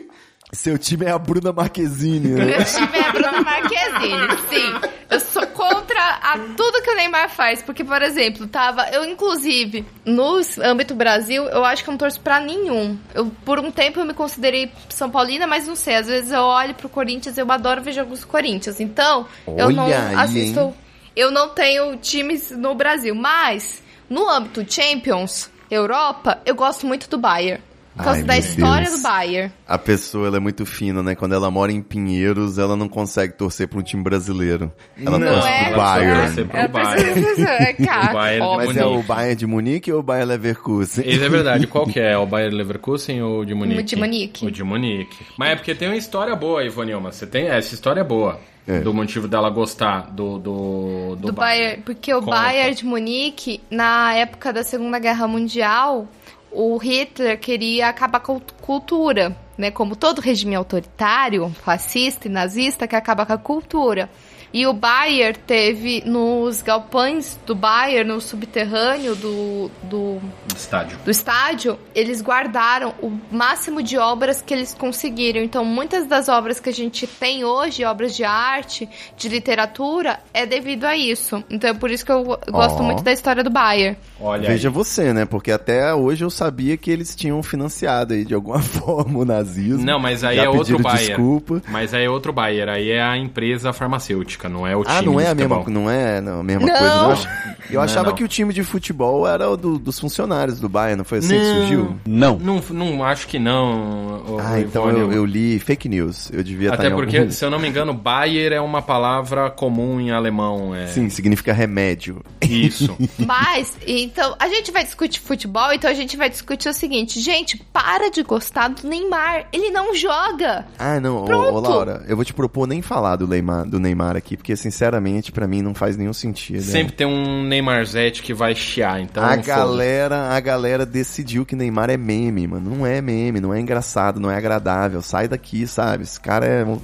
Seu 0.51 0.77
time 0.79 1.05
é 1.05 1.11
a 1.11 1.17
Bruna 1.19 1.53
Marquezine, 1.53 2.29
né? 2.29 2.45
Meu 2.45 2.65
time 2.65 2.89
é 2.97 3.07
a 3.07 3.11
Bruna 3.11 3.41
Marquezine, 3.41 4.37
sim. 4.49 4.89
Eu 5.09 5.19
contra 5.59 6.19
a 6.21 6.37
tudo 6.55 6.81
que 6.81 6.89
o 6.89 6.95
Neymar 6.95 7.29
faz, 7.29 7.61
porque, 7.61 7.83
por 7.83 8.01
exemplo, 8.01 8.47
tava. 8.47 8.87
Eu, 8.89 9.03
inclusive, 9.03 9.85
no 10.05 10.39
âmbito 10.63 10.95
Brasil, 10.95 11.43
eu 11.45 11.65
acho 11.65 11.83
que 11.83 11.89
eu 11.89 11.91
não 11.91 11.97
torço 11.97 12.21
pra 12.21 12.39
nenhum. 12.39 12.97
Eu, 13.13 13.29
por 13.43 13.59
um 13.59 13.69
tempo, 13.69 13.99
eu 13.99 14.05
me 14.05 14.13
considerei 14.13 14.71
São 14.87 15.09
Paulina, 15.09 15.45
mas 15.45 15.67
não 15.67 15.75
sei. 15.75 15.95
Às 15.95 16.07
vezes 16.07 16.31
eu 16.31 16.41
olho 16.41 16.73
pro 16.75 16.87
Corinthians, 16.87 17.37
eu 17.37 17.51
adoro 17.51 17.81
ver 17.81 17.91
jogos 17.91 18.21
do 18.21 18.27
Corinthians. 18.27 18.79
Então, 18.79 19.27
eu 19.45 19.69
não 19.69 19.85
Olha 19.85 20.07
aí, 20.09 20.15
assisto. 20.15 20.59
hein? 20.59 20.73
Eu 21.15 21.31
não 21.31 21.49
tenho 21.49 21.97
times 21.97 22.51
no 22.51 22.73
Brasil, 22.73 23.13
mas 23.13 23.83
no 24.09 24.29
âmbito 24.29 24.65
Champions, 24.71 25.49
Europa, 25.69 26.39
eu 26.45 26.55
gosto 26.55 26.87
muito 26.87 27.09
do 27.09 27.17
Bayern. 27.17 27.61
Por 27.99 28.05
causa 28.05 28.19
Ai, 28.21 28.25
da 28.25 28.37
história 28.37 28.85
Deus. 28.87 29.01
do 29.01 29.03
Bayern. 29.03 29.51
A 29.67 29.77
pessoa 29.77 30.27
ela 30.27 30.37
é 30.37 30.39
muito 30.39 30.65
fina, 30.65 31.03
né? 31.03 31.15
Quando 31.15 31.35
ela 31.35 31.51
mora 31.51 31.69
em 31.69 31.81
Pinheiros, 31.81 32.57
ela 32.57 32.77
não 32.77 32.87
consegue 32.87 33.33
torcer 33.33 33.67
para 33.67 33.77
um 33.77 33.81
time 33.83 34.01
brasileiro. 34.01 34.71
Ela 34.97 35.19
Não, 35.19 35.27
torce 35.33 35.47
é? 35.49 35.65
pro 35.65 35.75
Bayern. 35.75 36.47
Ela 36.53 36.67
Bayern. 36.69 37.41
é, 37.43 37.73
cara, 37.73 38.09
O 38.09 38.13
Bayern. 38.13 38.57
Mas 38.67 38.77
é 38.77 38.85
o. 38.85 39.03
Bayern 39.03 39.35
de 39.35 39.45
Munique 39.45 39.91
ou 39.91 39.99
o 39.99 40.03
Bayern 40.03 40.29
Leverkusen? 40.31 41.03
Esse 41.05 41.21
é 41.21 41.27
verdade. 41.27 41.67
Qual 41.67 41.85
que 41.85 41.99
é? 41.99 42.17
O 42.17 42.25
Bayer 42.25 42.53
Leverkusen 42.53 43.21
ou 43.21 43.41
o 43.41 43.45
de 43.45 43.53
Munique? 43.53 43.81
O 43.81 43.83
de 43.83 43.95
Munique. 43.97 44.45
O 44.45 44.51
de 44.51 44.63
Munique. 44.63 45.17
Mas 45.37 45.49
é 45.49 45.55
porque 45.57 45.75
tem 45.75 45.89
uma 45.89 45.97
história 45.97 46.33
boa, 46.37 46.63
Ivonilma. 46.63 47.11
Você 47.11 47.27
tem 47.27 47.47
essa 47.49 47.73
história 47.73 47.99
é 47.99 48.03
boa. 48.05 48.39
É. 48.67 48.81
Do 48.81 48.93
motivo 48.93 49.27
dela 49.27 49.49
gostar 49.49 50.11
do 50.11 50.37
do 50.37 51.15
do, 51.15 51.27
do 51.27 51.33
Bayern, 51.33 51.81
porque 51.81 52.13
o 52.13 52.19
Conta. 52.21 52.31
Bayern 52.37 52.75
de 52.75 52.85
Munique, 52.85 53.59
na 53.69 54.13
época 54.13 54.53
da 54.53 54.63
Segunda 54.63 54.99
Guerra 54.99 55.27
Mundial, 55.27 56.07
o 56.51 56.77
Hitler 56.77 57.39
queria 57.39 57.89
acabar 57.89 58.19
com 58.19 58.37
a 58.37 58.61
cultura, 58.61 59.35
né? 59.57 59.71
Como 59.71 59.95
todo 59.95 60.19
regime 60.21 60.55
autoritário, 60.55 61.49
fascista 61.63 62.27
e 62.27 62.31
nazista, 62.31 62.87
que 62.87 62.95
acaba 62.95 63.25
com 63.25 63.33
a 63.33 63.37
cultura. 63.37 64.09
E 64.53 64.65
o 64.65 64.73
Bayern 64.73 65.37
teve 65.45 66.03
nos 66.05 66.61
galpões 66.61 67.37
do 67.45 67.53
Bayern, 67.55 68.09
no 68.11 68.21
subterrâneo 68.21 69.15
do, 69.15 69.69
do, 69.83 70.19
estádio. 70.55 70.97
do 71.03 71.11
estádio, 71.11 71.77
eles 71.93 72.21
guardaram 72.21 72.93
o 73.01 73.11
máximo 73.31 73.83
de 73.83 73.97
obras 73.97 74.41
que 74.41 74.53
eles 74.53 74.73
conseguiram. 74.73 75.41
Então, 75.41 75.63
muitas 75.63 76.07
das 76.07 76.29
obras 76.29 76.59
que 76.59 76.69
a 76.69 76.73
gente 76.73 77.05
tem 77.05 77.43
hoje, 77.43 77.83
obras 77.83 78.15
de 78.15 78.23
arte, 78.23 78.89
de 79.17 79.29
literatura, 79.29 80.19
é 80.33 80.45
devido 80.45 80.85
a 80.85 80.95
isso. 80.95 81.43
Então, 81.49 81.69
é 81.69 81.73
por 81.73 81.91
isso 81.91 82.05
que 82.05 82.11
eu 82.11 82.23
gosto 82.49 82.79
Ó. 82.79 82.83
muito 82.83 83.03
da 83.03 83.11
história 83.11 83.43
do 83.43 83.49
Bayern. 83.49 83.97
Olha 84.19 84.47
Veja 84.47 84.69
aí. 84.69 84.73
você, 84.73 85.13
né? 85.13 85.25
Porque 85.25 85.51
até 85.51 85.93
hoje 85.93 86.23
eu 86.23 86.29
sabia 86.29 86.75
que 86.77 86.89
eles 86.89 87.15
tinham 87.15 87.41
financiado 87.43 88.13
aí 88.13 88.25
de 88.25 88.33
alguma 88.33 88.59
forma 88.63 89.19
o 89.19 89.25
nazismo. 89.25 89.85
Não, 89.85 89.99
mas 89.99 90.23
aí 90.23 90.37
Já 90.37 90.43
é 90.43 90.49
outro 90.49 90.79
Bayer. 90.79 91.07
desculpa. 91.07 91.61
Mas 91.67 91.93
aí 91.93 92.05
é 92.05 92.09
outro 92.09 92.31
Bayer. 92.33 92.69
Aí 92.69 92.91
é 92.91 93.01
a 93.01 93.17
empresa 93.17 93.71
farmacêutica, 93.73 94.38
não 94.47 94.65
é 94.65 94.75
o 94.75 94.83
time 94.83 94.95
Ah, 94.97 95.01
não 95.01 95.19
é 95.19 95.23
de 95.25 95.29
a 95.31 95.35
mesma, 95.35 95.55
futebol. 95.57 95.73
não 95.83 95.89
é 95.89 96.21
não, 96.21 96.39
a 96.39 96.43
mesma 96.43 96.67
Não. 96.67 96.77
coisa. 96.77 96.95
não? 96.95 97.05
Eu 97.05 97.11
ach- 97.11 97.27
Eu 97.69 97.75
Não 97.75 97.81
é, 97.81 97.85
achava 97.85 98.09
não. 98.09 98.15
que 98.15 98.23
o 98.23 98.27
time 98.27 98.51
de 98.51 98.63
futebol 98.63 99.27
era 99.27 99.47
o 99.47 99.55
do- 99.55 99.77
dos 99.77 99.99
funcionários 99.99 100.59
do 100.59 100.67
Bayern, 100.67 100.97
não 100.97 101.05
foi 101.05 101.19
assim 101.19 101.27
que 101.37 101.37
Não. 101.37 101.55
surgiu? 101.59 101.95
Não, 102.07 102.61
não 102.71 103.03
acho 103.03 103.27
que 103.27 103.37
não. 103.37 104.23
ô- 104.27 104.39
Ah, 104.39 104.53
ô, 104.53 104.57
então 104.57 104.89
eu, 104.89 105.11
eu 105.13 105.23
li 105.25 105.59
fake 105.59 105.87
news. 105.87 106.31
Eu 106.33 106.43
devia 106.43 106.69
estar 106.69 106.79
Até 106.83 106.87
em 106.91 106.95
porque, 106.95 107.17
algum... 107.19 107.31
se 107.31 107.45
eu 107.45 107.51
não 107.51 107.59
me 107.59 107.67
engano, 107.69 107.93
Bayer 107.93 108.53
é 108.53 108.59
uma 108.61 108.81
palavra 108.81 109.51
comum 109.51 109.99
em 109.99 110.09
alemão. 110.11 110.73
É 110.73 110.87
Sim, 110.87 111.09
significa 111.09 111.53
remédio. 111.53 112.23
Isso. 112.41 112.95
Mas, 113.19 113.77
então, 113.85 114.35
a 114.39 114.47
gente 114.47 114.71
vai 114.71 114.83
discutir 114.83 115.19
futebol, 115.19 115.71
então 115.71 115.89
a 115.91 115.93
gente 115.93 116.17
vai 116.17 116.29
discutir 116.29 116.69
o 116.69 116.73
seguinte. 116.73 117.19
Gente, 117.21 117.57
para 117.71 118.09
de 118.09 118.23
gostar 118.23 118.69
do 118.69 118.87
Neymar. 118.87 119.45
Ele 119.53 119.69
não 119.69 119.93
joga. 119.93 120.65
Ah, 120.79 120.99
não, 120.99 121.17
ô, 121.17 121.53
ô, 121.53 121.59
Laura, 121.59 122.03
eu 122.07 122.15
vou 122.15 122.25
te 122.25 122.33
propor 122.33 122.67
nem 122.67 122.81
falar 122.81 123.15
do 123.17 123.27
Neymar, 123.27 123.67
do 123.69 123.79
Neymar 123.79 124.15
aqui, 124.15 124.28
porque 124.37 124.55
sinceramente 124.55 125.31
pra 125.31 125.47
mim 125.47 125.61
não 125.61 125.73
faz 125.73 125.95
nenhum 125.97 126.13
sentido. 126.13 126.57
né? 126.57 126.61
Sempre 126.71 126.93
tem 126.93 127.07
um 127.07 127.43
Neymarzete 127.43 128.21
que 128.23 128.33
vai 128.33 128.53
chiar, 128.55 129.01
então. 129.01 129.23
A 129.23 129.29
foda-se. 129.29 129.47
galera, 129.47 130.29
a 130.29 130.39
galera 130.39 130.85
decidiu 130.85 131.45
que 131.45 131.55
Neymar 131.55 131.89
é 131.89 131.97
meme, 131.97 132.47
mano. 132.47 132.69
Não 132.77 132.85
é 132.85 133.01
meme, 133.01 133.39
não 133.39 133.53
é 133.53 133.59
engraçado, 133.59 134.19
não 134.19 134.29
é 134.31 134.35
agradável. 134.37 135.01
Sai 135.01 135.27
daqui, 135.27 135.65
sabe? 135.67 136.03
Esse 136.03 136.19
cara 136.19 136.45
é, 136.45 136.65
um 136.65 136.79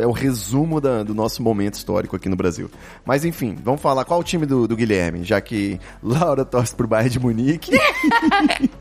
é 0.00 0.06
o 0.06 0.12
resumo 0.12 0.80
da- 0.80 1.02
do 1.02 1.14
nosso 1.14 1.42
momento 1.42 1.74
histórico 1.74 2.16
aqui 2.16 2.28
no 2.28 2.36
Brasil. 2.36 2.70
Mas 3.04 3.24
enfim, 3.24 3.56
vamos 3.62 3.80
falar 3.80 4.04
qual 4.04 4.20
o 4.20 4.24
time 4.24 4.46
do, 4.46 4.66
do 4.68 4.76
Guilherme, 4.76 5.24
já 5.24 5.40
que 5.40 5.78
Laura 6.02 6.44
torce 6.44 6.74
pro 6.74 6.86
Bayern 6.86 7.10
de 7.10 7.18
Munique. 7.20 7.70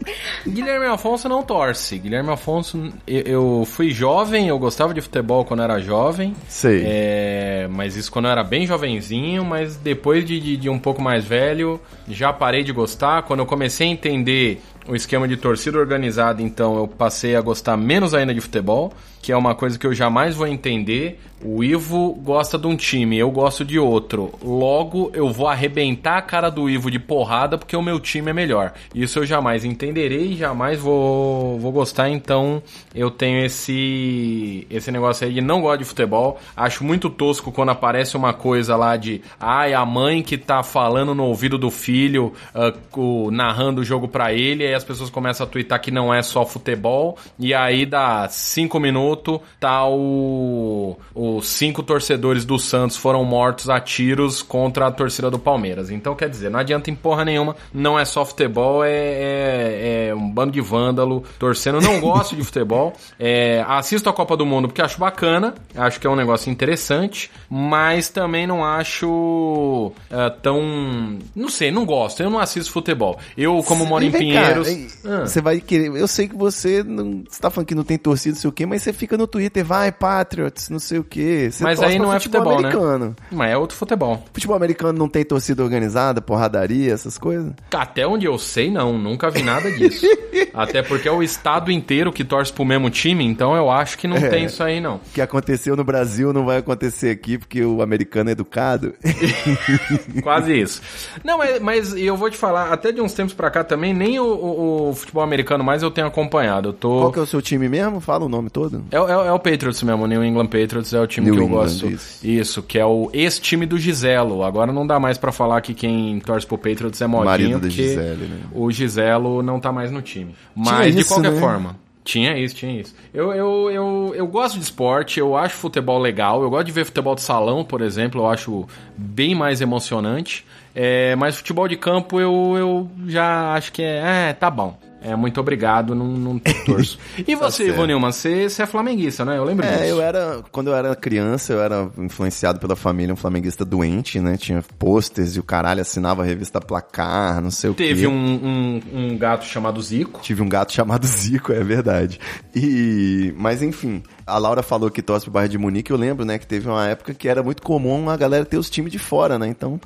Guilherme 0.47 0.85
Afonso 0.85 1.27
não 1.27 1.43
torce. 1.43 1.97
Guilherme 1.97 2.31
Afonso, 2.31 2.93
eu, 3.07 3.21
eu 3.21 3.65
fui 3.65 3.89
jovem, 3.91 4.47
eu 4.47 4.59
gostava 4.59 4.93
de 4.93 5.01
futebol 5.01 5.43
quando 5.45 5.63
era 5.63 5.79
jovem. 5.79 6.35
Sei. 6.47 6.83
É, 6.85 7.67
mas 7.69 7.95
isso 7.95 8.11
quando 8.11 8.25
eu 8.25 8.31
era 8.31 8.43
bem 8.43 8.65
jovenzinho, 8.65 9.43
mas 9.43 9.75
depois 9.75 10.25
de, 10.25 10.39
de, 10.39 10.57
de 10.57 10.69
um 10.69 10.79
pouco 10.79 11.01
mais 11.01 11.25
velho, 11.25 11.79
já 12.07 12.31
parei 12.31 12.63
de 12.63 12.71
gostar. 12.71 13.23
Quando 13.23 13.39
eu 13.39 13.45
comecei 13.45 13.87
a 13.87 13.91
entender 13.91 14.61
o 14.87 14.95
esquema 14.95 15.27
de 15.27 15.37
torcida 15.37 15.77
organizada, 15.79 16.41
então 16.41 16.77
eu 16.77 16.87
passei 16.87 17.35
a 17.35 17.41
gostar 17.41 17.75
menos 17.77 18.13
ainda 18.13 18.33
de 18.33 18.41
futebol, 18.41 18.93
que 19.21 19.31
é 19.31 19.37
uma 19.37 19.55
coisa 19.55 19.79
que 19.79 19.87
eu 19.87 19.93
jamais 19.93 20.35
vou 20.35 20.45
entender. 20.47 21.19
O 21.43 21.63
Ivo 21.63 22.13
gosta 22.23 22.57
de 22.57 22.65
um 22.67 22.75
time, 22.75 23.17
eu 23.17 23.29
gosto 23.29 23.65
de 23.65 23.77
outro. 23.77 24.31
Logo, 24.43 25.11
eu 25.13 25.31
vou 25.31 25.47
arrebentar 25.47 26.17
a 26.17 26.21
cara 26.21 26.49
do 26.49 26.69
Ivo 26.69 26.89
de 26.89 26.97
porrada 26.99 27.57
porque 27.57 27.75
o 27.75 27.81
meu 27.81 27.99
time 27.99 28.29
é 28.31 28.33
melhor. 28.33 28.73
Isso 28.93 29.19
eu 29.19 29.25
jamais 29.25 29.65
entenderei 29.65 30.35
jamais 30.35 30.79
vou, 30.79 31.59
vou 31.59 31.71
gostar, 31.71 32.09
então 32.09 32.61
eu 32.93 33.09
tenho 33.11 33.43
esse 33.45 34.65
esse 34.69 34.91
negócio 34.91 35.25
aí 35.27 35.33
de 35.33 35.41
não 35.41 35.61
gosto 35.61 35.79
de 35.79 35.85
futebol. 35.85 36.39
Acho 36.55 36.83
muito 36.83 37.09
tosco 37.09 37.51
quando 37.51 37.69
aparece 37.69 38.15
uma 38.15 38.33
coisa 38.33 38.75
lá 38.75 38.95
de 38.97 39.21
ai, 39.39 39.73
a 39.73 39.85
mãe 39.85 40.21
que 40.23 40.37
tá 40.37 40.63
falando 40.63 41.13
no 41.15 41.25
ouvido 41.25 41.57
do 41.57 41.69
filho, 41.71 42.33
ah, 42.53 42.73
co- 42.91 43.29
narrando 43.31 43.81
o 43.81 43.83
jogo 43.83 44.07
pra 44.07 44.33
ele, 44.33 44.65
aí 44.65 44.74
as 44.75 44.83
pessoas 44.83 45.09
começam 45.09 45.45
a 45.45 45.49
twittar 45.49 45.81
que 45.81 45.91
não 45.91 46.13
é 46.13 46.21
só 46.21 46.45
futebol, 46.45 47.17
e 47.39 47.53
aí 47.53 47.85
dá 47.85 48.27
cinco 48.29 48.79
minutos, 48.79 49.39
tá 49.59 49.87
o 49.87 50.97
os 51.13 51.47
cinco 51.47 51.81
torcedores 51.81 52.45
do 52.45 52.59
Santos 52.59 52.97
foram 52.97 53.23
mortos 53.23 53.69
a 53.69 53.79
tiros 53.79 54.41
contra 54.41 54.87
a 54.87 54.91
torcida 54.91 55.29
do 55.31 55.39
Palmeiras. 55.39 55.89
Então, 55.89 56.15
quer 56.15 56.29
dizer, 56.29 56.49
não 56.49 56.59
adianta 56.59 56.89
em 56.89 56.95
porra 56.95 57.23
nenhuma, 57.25 57.55
não 57.73 57.97
é 57.97 58.05
só 58.05 58.25
futebol, 58.25 58.83
é, 58.83 58.89
é, 58.89 60.07
é 60.09 60.15
um 60.15 60.29
bando 60.29 60.51
de 60.51 60.61
vândalo 60.61 61.23
torcendo. 61.39 61.79
Não 61.81 61.99
gosto 61.99 62.35
de 62.35 62.43
futebol, 62.43 62.93
é, 63.19 63.63
assisto 63.67 64.09
a 64.09 64.13
Copa 64.13 64.35
do 64.35 64.45
Mundo 64.45 64.67
porque 64.67 64.81
acho 64.81 64.99
bacana, 64.99 65.55
acho 65.75 65.99
que 65.99 66.07
é 66.07 66.09
um 66.09 66.15
negócio 66.15 66.51
interessante, 66.51 67.31
mas 67.49 68.09
também 68.09 68.45
não 68.45 68.63
acho 68.63 69.91
ah, 70.11 70.29
tão. 70.29 71.17
Não 71.35 71.49
sei, 71.49 71.71
não 71.71 71.85
gosto, 71.85 72.21
eu 72.21 72.29
não 72.29 72.39
assisto 72.39 72.71
futebol. 72.71 73.17
Eu, 73.37 73.61
como 73.63 73.85
moro 73.85 74.03
em 74.03 74.11
Pinheiros. 74.11 74.64
Ah. 75.05 75.21
Você 75.25 75.41
vai 75.41 75.59
querer. 75.59 75.87
Eu 75.95 76.07
sei 76.07 76.27
que 76.27 76.35
você 76.35 76.83
não. 76.83 77.23
Você 77.29 77.39
tá 77.41 77.49
falando 77.49 77.67
que 77.67 77.75
não 77.75 77.83
tem 77.83 77.97
torcida, 77.97 78.33
não 78.35 78.41
sei 78.41 78.49
o 78.49 78.53
quê, 78.53 78.65
mas 78.65 78.81
você 78.83 78.91
fica 78.93 79.17
no 79.17 79.27
Twitter, 79.27 79.63
vai, 79.63 79.91
Patriots, 79.91 80.69
não 80.69 80.79
sei 80.79 80.99
o 80.99 81.03
quê. 81.03 81.49
Você 81.51 81.63
Mas 81.63 81.81
aí 81.81 81.97
não 81.99 82.13
é 82.13 82.19
futebol, 82.19 82.61
né? 82.61 82.67
americano. 82.69 83.15
Mas 83.31 83.51
é 83.51 83.57
outro 83.57 83.77
futebol. 83.77 84.23
Futebol 84.33 84.55
americano 84.55 84.97
não 84.97 85.07
tem 85.09 85.23
torcida 85.23 85.63
organizada, 85.63 86.21
porradaria, 86.21 86.93
essas 86.93 87.17
coisas? 87.17 87.51
Até 87.73 88.05
onde 88.07 88.25
eu 88.25 88.37
sei, 88.37 88.69
não. 88.71 88.97
Nunca 88.97 89.29
vi 89.29 89.41
nada 89.43 89.69
disso. 89.71 90.05
Até 90.53 90.81
porque 90.81 91.07
é 91.07 91.11
o 91.11 91.21
estado 91.23 91.71
inteiro 91.71 92.11
que 92.11 92.23
torce 92.23 92.51
pro 92.51 92.63
mesmo 92.65 92.89
time, 92.89 93.25
então 93.25 93.55
eu 93.55 93.69
acho 93.69 93.97
que 93.97 94.07
não 94.07 94.17
É. 94.17 94.29
tem 94.29 94.45
isso 94.45 94.63
aí, 94.63 94.79
não. 94.79 94.95
O 94.95 94.99
que 95.13 95.21
aconteceu 95.21 95.75
no 95.75 95.83
Brasil 95.83 96.31
não 96.33 96.45
vai 96.45 96.57
acontecer 96.57 97.09
aqui 97.09 97.37
porque 97.37 97.63
o 97.63 97.81
americano 97.81 98.29
é 98.29 98.33
educado. 98.33 98.93
Quase 100.23 100.59
isso. 100.59 100.81
Não, 101.23 101.37
mas, 101.37 101.59
mas 101.61 101.93
eu 101.95 102.15
vou 102.15 102.29
te 102.29 102.37
falar, 102.37 102.71
até 102.71 102.91
de 102.91 103.01
uns 103.01 103.13
tempos 103.13 103.33
pra 103.33 103.49
cá 103.49 103.63
também, 103.63 103.93
nem 103.93 104.19
o, 104.19 104.23
o- 104.25 104.54
o 104.57 104.93
futebol 104.93 105.23
americano 105.23 105.63
mais 105.63 105.83
eu 105.83 105.91
tenho 105.91 106.07
acompanhado. 106.07 106.69
Eu 106.69 106.73
tô. 106.73 106.99
Qual 106.99 107.11
que 107.11 107.19
é 107.19 107.21
o 107.21 107.25
seu 107.25 107.41
time 107.41 107.67
mesmo? 107.69 107.99
Fala 107.99 108.25
o 108.25 108.29
nome 108.29 108.49
todo. 108.49 108.83
É, 108.91 108.99
o- 108.99 109.07
é 109.07 109.27
é 109.27 109.31
o 109.31 109.39
Patriots 109.39 109.81
mesmo, 109.83 110.03
o 110.03 110.07
New 110.07 110.23
England 110.23 110.47
Patriots 110.47 110.93
é 110.93 110.99
o 111.01 111.07
time 111.07 111.25
New 111.27 111.35
que 111.35 111.41
eu 111.41 111.45
England, 111.47 111.61
gosto. 111.63 111.87
isso. 112.23 112.63
que 112.63 112.79
é 112.79 112.85
o 112.85 113.09
ex-time 113.13 113.65
do 113.65 113.77
Giselo. 113.77 114.43
Agora 114.43 114.71
não 114.71 114.85
dá 114.87 114.99
mais 114.99 115.17
pra 115.17 115.31
falar 115.31 115.61
que 115.61 115.73
quem 115.73 116.19
torce 116.19 116.45
pro 116.47 116.57
Patriots 116.57 117.01
é 117.01 117.07
modinho, 117.07 117.59
porque 117.59 117.69
Gisele, 117.71 118.25
né? 118.25 118.39
o 118.53 118.71
Giselo 118.71 119.41
não 119.43 119.59
tá 119.59 119.71
mais 119.71 119.91
no 119.91 120.01
time. 120.01 120.35
Mas 120.55 120.93
de 120.95 121.01
isso, 121.01 121.13
qualquer 121.13 121.31
né? 121.31 121.39
forma. 121.39 121.75
Tinha 122.03 122.37
isso, 122.37 122.53
tinha 122.53 122.79
isso. 122.81 122.93
Eu, 123.11 123.33
eu, 123.33 123.71
eu, 123.71 124.13
eu 124.15 124.27
gosto 124.27 124.59
de 124.59 124.63
esporte, 124.63 125.19
eu 125.19 125.35
acho 125.35 125.55
futebol 125.55 125.97
legal, 125.97 126.43
eu 126.43 126.51
gosto 126.51 126.67
de 126.67 126.71
ver 126.71 126.85
futebol 126.85 127.15
de 127.15 127.21
salão, 127.23 127.63
por 127.65 127.81
exemplo, 127.81 128.21
eu 128.21 128.27
acho 128.27 128.67
bem 128.95 129.33
mais 129.33 129.59
emocionante. 129.59 130.45
É, 130.75 131.15
mas 131.15 131.37
futebol 131.37 131.67
de 131.69 131.77
campo 131.77 132.19
eu, 132.19 132.53
eu 132.57 132.91
já 133.07 133.53
acho 133.53 133.71
que 133.71 133.81
é, 133.81 134.29
é, 134.29 134.33
tá 134.33 134.51
bom. 134.51 134.77
É, 135.05 135.15
muito 135.15 135.39
obrigado, 135.39 135.93
não, 135.93 136.07
não 136.07 136.39
torço. 136.65 136.97
E 137.27 137.35
você. 137.35 137.67
Ivonilma, 137.67 138.11
você, 138.11 138.49
você 138.49 138.63
é 138.63 138.65
flamenguista, 138.65 139.23
né? 139.23 139.37
Eu 139.37 139.43
lembro 139.43 139.65
disso. 139.65 139.83
É, 139.83 139.91
eu 139.91 140.01
era. 140.01 140.43
Quando 140.51 140.71
eu 140.71 140.75
era 140.75 140.95
criança, 140.95 141.53
eu 141.53 141.61
era 141.61 141.87
influenciado 141.99 142.59
pela 142.59 142.75
família, 142.75 143.13
um 143.13 143.17
flamenguista 143.17 143.63
doente, 143.63 144.19
né? 144.19 144.35
Tinha 144.35 144.63
posters 144.79 145.35
e 145.35 145.39
o 145.39 145.43
caralho 145.43 145.81
assinava 145.81 146.23
a 146.23 146.25
revista 146.25 146.59
Placar, 146.59 147.39
não 147.39 147.51
sei 147.51 147.69
o 147.69 147.75
quê. 147.75 147.83
Teve 147.83 148.07
um, 148.07 148.13
um, 148.13 148.81
um 148.93 149.17
gato 149.17 149.45
chamado 149.45 149.79
Zico. 149.79 150.21
Tive 150.21 150.41
um 150.41 150.49
gato 150.49 150.73
chamado 150.73 151.05
Zico, 151.07 151.53
é 151.53 151.63
verdade. 151.63 152.19
E, 152.55 153.31
mas 153.37 153.61
enfim, 153.61 154.01
a 154.25 154.39
Laura 154.39 154.63
falou 154.63 154.89
que 154.89 155.03
torce 155.03 155.25
pro 155.25 155.33
bairro 155.33 155.49
de 155.49 155.57
Munique, 155.57 155.91
eu 155.91 155.97
lembro, 155.97 156.25
né, 156.25 156.39
que 156.39 156.47
teve 156.47 156.67
uma 156.67 156.87
época 156.87 157.13
que 157.13 157.29
era 157.29 157.43
muito 157.43 157.61
comum 157.61 158.09
a 158.09 158.17
galera 158.17 158.43
ter 158.43 158.57
os 158.57 158.69
times 158.71 158.91
de 158.91 158.97
fora, 158.97 159.37
né? 159.37 159.47
Então, 159.47 159.79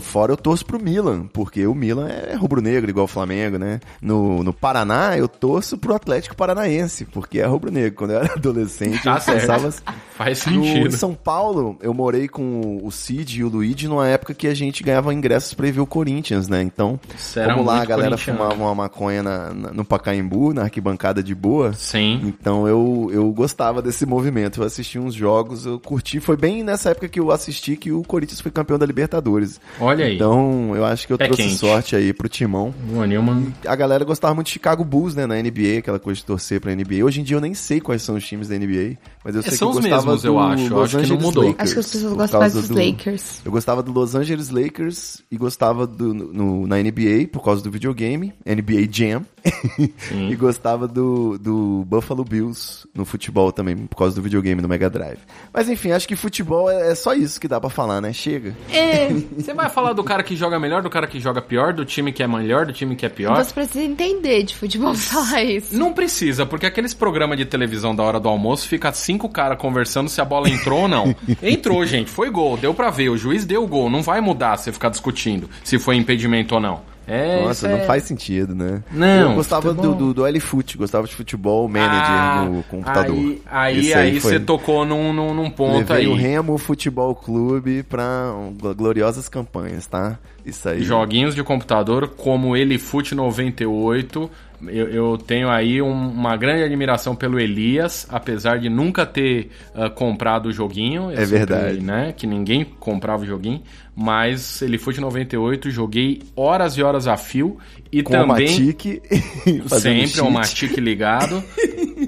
fora 0.00 0.32
eu 0.32 0.36
torço 0.36 0.64
pro 0.64 0.82
Milan, 0.82 1.26
porque 1.32 1.66
o 1.66 1.74
Milan 1.74 2.08
é 2.08 2.34
rubro-negro 2.34 2.88
igual 2.88 3.04
o 3.04 3.08
Flamengo, 3.08 3.58
né? 3.58 3.80
No, 4.00 4.42
no 4.42 4.53
Paraná, 4.54 5.16
eu 5.16 5.28
torço 5.28 5.76
pro 5.78 5.94
Atlético 5.94 6.36
Paranaense, 6.36 7.04
porque 7.06 7.40
é 7.40 7.46
rubro-negro. 7.46 7.92
Quando 7.96 8.10
eu 8.12 8.18
era 8.20 8.32
adolescente, 8.34 9.02
Tá 9.02 9.16
eu 9.16 9.20
certo. 9.20 9.40
pensava... 9.40 9.74
Faz 10.14 10.46
No, 10.46 10.64
em 10.64 10.72
sentido. 10.72 10.96
São 10.96 11.12
Paulo, 11.12 11.76
eu 11.82 11.92
morei 11.92 12.28
com 12.28 12.78
o 12.84 12.90
Cid 12.92 13.40
e 13.40 13.42
o 13.44 13.48
Luigi 13.48 13.88
numa 13.88 14.06
época 14.06 14.32
que 14.32 14.46
a 14.46 14.54
gente 14.54 14.80
ganhava 14.84 15.12
ingressos 15.12 15.54
pra 15.54 15.66
ir 15.66 15.72
ver 15.72 15.80
o 15.80 15.86
Corinthians, 15.86 16.46
né? 16.48 16.62
Então, 16.62 17.00
era 17.34 17.48
vamos 17.54 17.66
lá, 17.66 17.82
a 17.82 17.84
galera 17.84 18.16
fumava 18.16 18.54
uma 18.54 18.72
maconha 18.76 19.24
na- 19.24 19.52
na- 19.52 19.72
no 19.72 19.84
Pacaembu, 19.84 20.54
na 20.54 20.62
arquibancada 20.62 21.20
de 21.20 21.34
boa. 21.34 21.72
Sim. 21.72 22.20
Então 22.24 22.68
eu, 22.68 23.10
eu 23.12 23.28
gostava 23.32 23.82
desse 23.82 24.06
movimento. 24.06 24.60
Eu 24.60 24.66
assisti 24.66 25.00
uns 25.00 25.14
jogos, 25.14 25.66
eu 25.66 25.80
curti. 25.80 26.20
Foi 26.20 26.36
bem 26.36 26.62
nessa 26.62 26.90
época 26.90 27.08
que 27.08 27.18
eu 27.18 27.32
assisti 27.32 27.76
que 27.76 27.90
o 27.90 28.02
Corinthians 28.04 28.40
foi 28.40 28.52
campeão 28.52 28.78
da 28.78 28.86
Libertadores. 28.86 29.60
Olha 29.80 30.04
aí. 30.04 30.14
Então 30.14 30.76
eu 30.76 30.84
acho 30.84 31.08
que 31.08 31.12
eu 31.12 31.18
Pé 31.18 31.24
trouxe 31.26 31.42
quente. 31.42 31.56
sorte 31.56 31.96
aí 31.96 32.12
pro 32.12 32.28
Timão. 32.28 32.72
O 32.94 33.02
Newman. 33.04 33.52
A 33.66 33.74
galera 33.74 34.04
gostava 34.04 34.32
muito 34.32 34.43
de 34.44 34.50
Chicago 34.50 34.84
Bulls, 34.84 35.14
né, 35.14 35.26
na 35.26 35.34
NBA, 35.36 35.78
aquela 35.78 35.98
coisa 35.98 36.20
de 36.20 36.24
torcer 36.26 36.60
pra 36.60 36.72
NBA. 36.74 37.04
Hoje 37.04 37.20
em 37.20 37.24
dia 37.24 37.36
eu 37.36 37.40
nem 37.40 37.54
sei 37.54 37.80
quais 37.80 38.02
são 38.02 38.14
os 38.16 38.24
times 38.26 38.46
da 38.48 38.54
NBA, 38.56 38.96
mas 39.24 39.34
eu 39.34 39.42
sei 39.42 39.52
São 39.52 39.72
que 39.72 39.78
eu 39.78 39.80
os 39.80 39.86
gostava 39.86 40.02
mesmos, 40.06 40.22
do 40.22 40.28
eu 40.28 40.38
acho. 40.38 40.74
Los 40.74 40.82
acho 40.84 40.90
que 40.90 40.96
não 40.96 41.02
Angeles 41.16 41.22
mudou. 41.24 41.42
Lakers. 41.48 41.62
Acho 41.64 41.72
que 41.74 41.80
as 41.80 41.92
pessoas 41.92 42.12
gostam 42.14 42.40
mais 42.40 42.52
dos 42.52 42.68
do- 42.68 42.74
Lakers. 42.78 43.40
Eu 43.44 43.50
gostava 43.50 43.82
do 43.82 43.92
Los 43.92 44.14
Angeles 44.14 44.50
Lakers 44.50 45.22
e 45.30 45.36
gostava 45.36 45.86
do, 45.86 46.14
no- 46.14 46.66
na 46.66 46.78
NBA 46.78 47.28
por 47.32 47.42
causa 47.42 47.62
do 47.62 47.70
videogame, 47.70 48.32
NBA 48.46 48.88
Jam. 48.92 49.24
e 50.30 50.34
gostava 50.36 50.88
do, 50.88 51.36
do 51.38 51.84
Buffalo 51.86 52.24
Bills 52.24 52.86
no 52.94 53.04
futebol 53.04 53.52
também, 53.52 53.76
por 53.76 53.96
causa 53.96 54.14
do 54.16 54.22
videogame 54.22 54.62
do 54.62 54.68
Mega 54.68 54.88
Drive. 54.88 55.18
Mas 55.52 55.68
enfim, 55.68 55.90
acho 55.90 56.08
que 56.08 56.16
futebol 56.16 56.70
é, 56.70 56.92
é 56.92 56.94
só 56.94 57.12
isso 57.14 57.38
que 57.40 57.46
dá 57.48 57.60
pra 57.60 57.68
falar, 57.70 58.00
né? 58.00 58.12
Chega. 58.12 58.56
É, 58.70 59.08
Você 59.36 59.52
vai 59.52 59.68
falar 59.68 59.92
do 59.92 60.02
cara 60.02 60.22
que 60.22 60.34
joga 60.36 60.58
melhor, 60.58 60.82
do 60.82 60.88
cara 60.90 61.06
que 61.06 61.20
joga 61.20 61.42
pior, 61.42 61.72
do 61.74 61.84
time 61.84 62.12
que 62.12 62.22
é 62.22 62.26
melhor, 62.26 62.66
do 62.66 62.72
time 62.72 62.96
que 62.96 63.04
é 63.04 63.08
pior? 63.08 63.36
você 63.44 63.52
precisa 63.52 63.84
entender 63.84 64.33
de 64.42 64.54
futebol 64.56 64.94
falar 64.94 65.42
isso. 65.44 65.76
Não 65.76 65.92
precisa, 65.92 66.44
porque 66.46 66.66
aqueles 66.66 66.92
programas 66.94 67.38
de 67.38 67.44
televisão 67.44 67.94
da 67.94 68.02
hora 68.02 68.18
do 68.18 68.28
almoço 68.28 68.66
fica 68.68 68.92
cinco 68.92 69.28
caras 69.28 69.58
conversando 69.58 70.08
se 70.08 70.20
a 70.20 70.24
bola 70.24 70.48
entrou 70.48 70.82
ou 70.82 70.88
não. 70.88 71.14
Entrou, 71.42 71.84
gente, 71.86 72.10
foi 72.10 72.30
gol, 72.30 72.56
deu 72.56 72.74
pra 72.74 72.90
ver, 72.90 73.08
o 73.10 73.16
juiz 73.16 73.44
deu 73.44 73.62
o 73.64 73.66
gol, 73.66 73.88
não 73.90 74.02
vai 74.02 74.20
mudar 74.20 74.56
você 74.56 74.72
ficar 74.72 74.88
discutindo 74.88 75.48
se 75.62 75.78
foi 75.78 75.96
impedimento 75.96 76.54
ou 76.54 76.60
não. 76.60 76.94
É, 77.06 77.42
Nossa, 77.42 77.52
isso 77.52 77.66
é- 77.66 77.78
não 77.78 77.86
faz 77.86 78.04
sentido, 78.04 78.54
né? 78.54 78.82
Não, 78.90 79.30
Eu 79.32 79.34
gostava 79.34 79.68
futebol- 79.74 79.94
do, 79.94 80.06
do, 80.06 80.14
do 80.14 80.26
L-Foot, 80.26 80.78
gostava 80.78 81.06
de 81.06 81.14
futebol 81.14 81.68
manager 81.68 82.00
Ah, 82.10 82.46
no 82.48 82.62
computador. 82.62 83.14
Aí, 83.14 83.42
aí, 83.50 83.94
aí 83.94 84.20
foi- 84.20 84.32
você 84.32 84.40
tocou 84.40 84.86
num, 84.86 85.12
num, 85.12 85.34
num 85.34 85.50
ponto 85.50 85.76
Levei 85.92 85.96
aí. 85.98 86.06
o 86.06 86.14
Remo 86.14 86.56
Futebol 86.56 87.14
Clube 87.14 87.82
pra 87.82 88.32
um, 88.34 88.54
gl- 88.54 88.72
gloriosas 88.74 89.28
campanhas, 89.28 89.86
tá? 89.86 90.18
Isso 90.44 90.68
aí. 90.68 90.82
Joguinhos 90.82 91.34
de 91.34 91.42
computador 91.42 92.08
como 92.08 92.56
ele 92.56 92.78
Fute 92.78 93.14
98. 93.14 94.30
Eu, 94.66 94.88
eu 94.88 95.18
tenho 95.18 95.48
aí 95.50 95.80
um- 95.82 95.90
uma 96.10 96.36
grande 96.36 96.62
admiração 96.62 97.14
pelo 97.14 97.38
Elias, 97.40 98.06
apesar 98.10 98.58
de 98.58 98.68
nunca 98.68 99.04
ter 99.06 99.50
ah, 99.74 99.90
comprado 99.90 100.46
o 100.46 100.52
joguinho. 100.52 101.04
Eu 101.04 101.10
É 101.12 101.16
sempre, 101.26 101.26
verdade. 101.38 101.80
Né, 101.80 102.14
que 102.16 102.26
ninguém 102.26 102.64
comprava 102.64 103.22
o 103.22 103.26
joguinho. 103.26 103.62
Mas 103.96 104.60
ele 104.60 104.76
Fute 104.76 105.00
98, 105.00 105.70
joguei 105.70 106.20
horas 106.34 106.76
e 106.76 106.82
horas 106.82 107.06
a 107.06 107.16
fio. 107.16 107.58
E 107.92 108.02
com 108.02 108.12
o 108.12 108.26
também. 108.26 108.48
Matic. 108.48 109.00
fazendo 109.68 110.06
Sempre 110.08 110.20
o 110.22 110.30
Matic 110.30 110.76
ligado. 110.78 111.42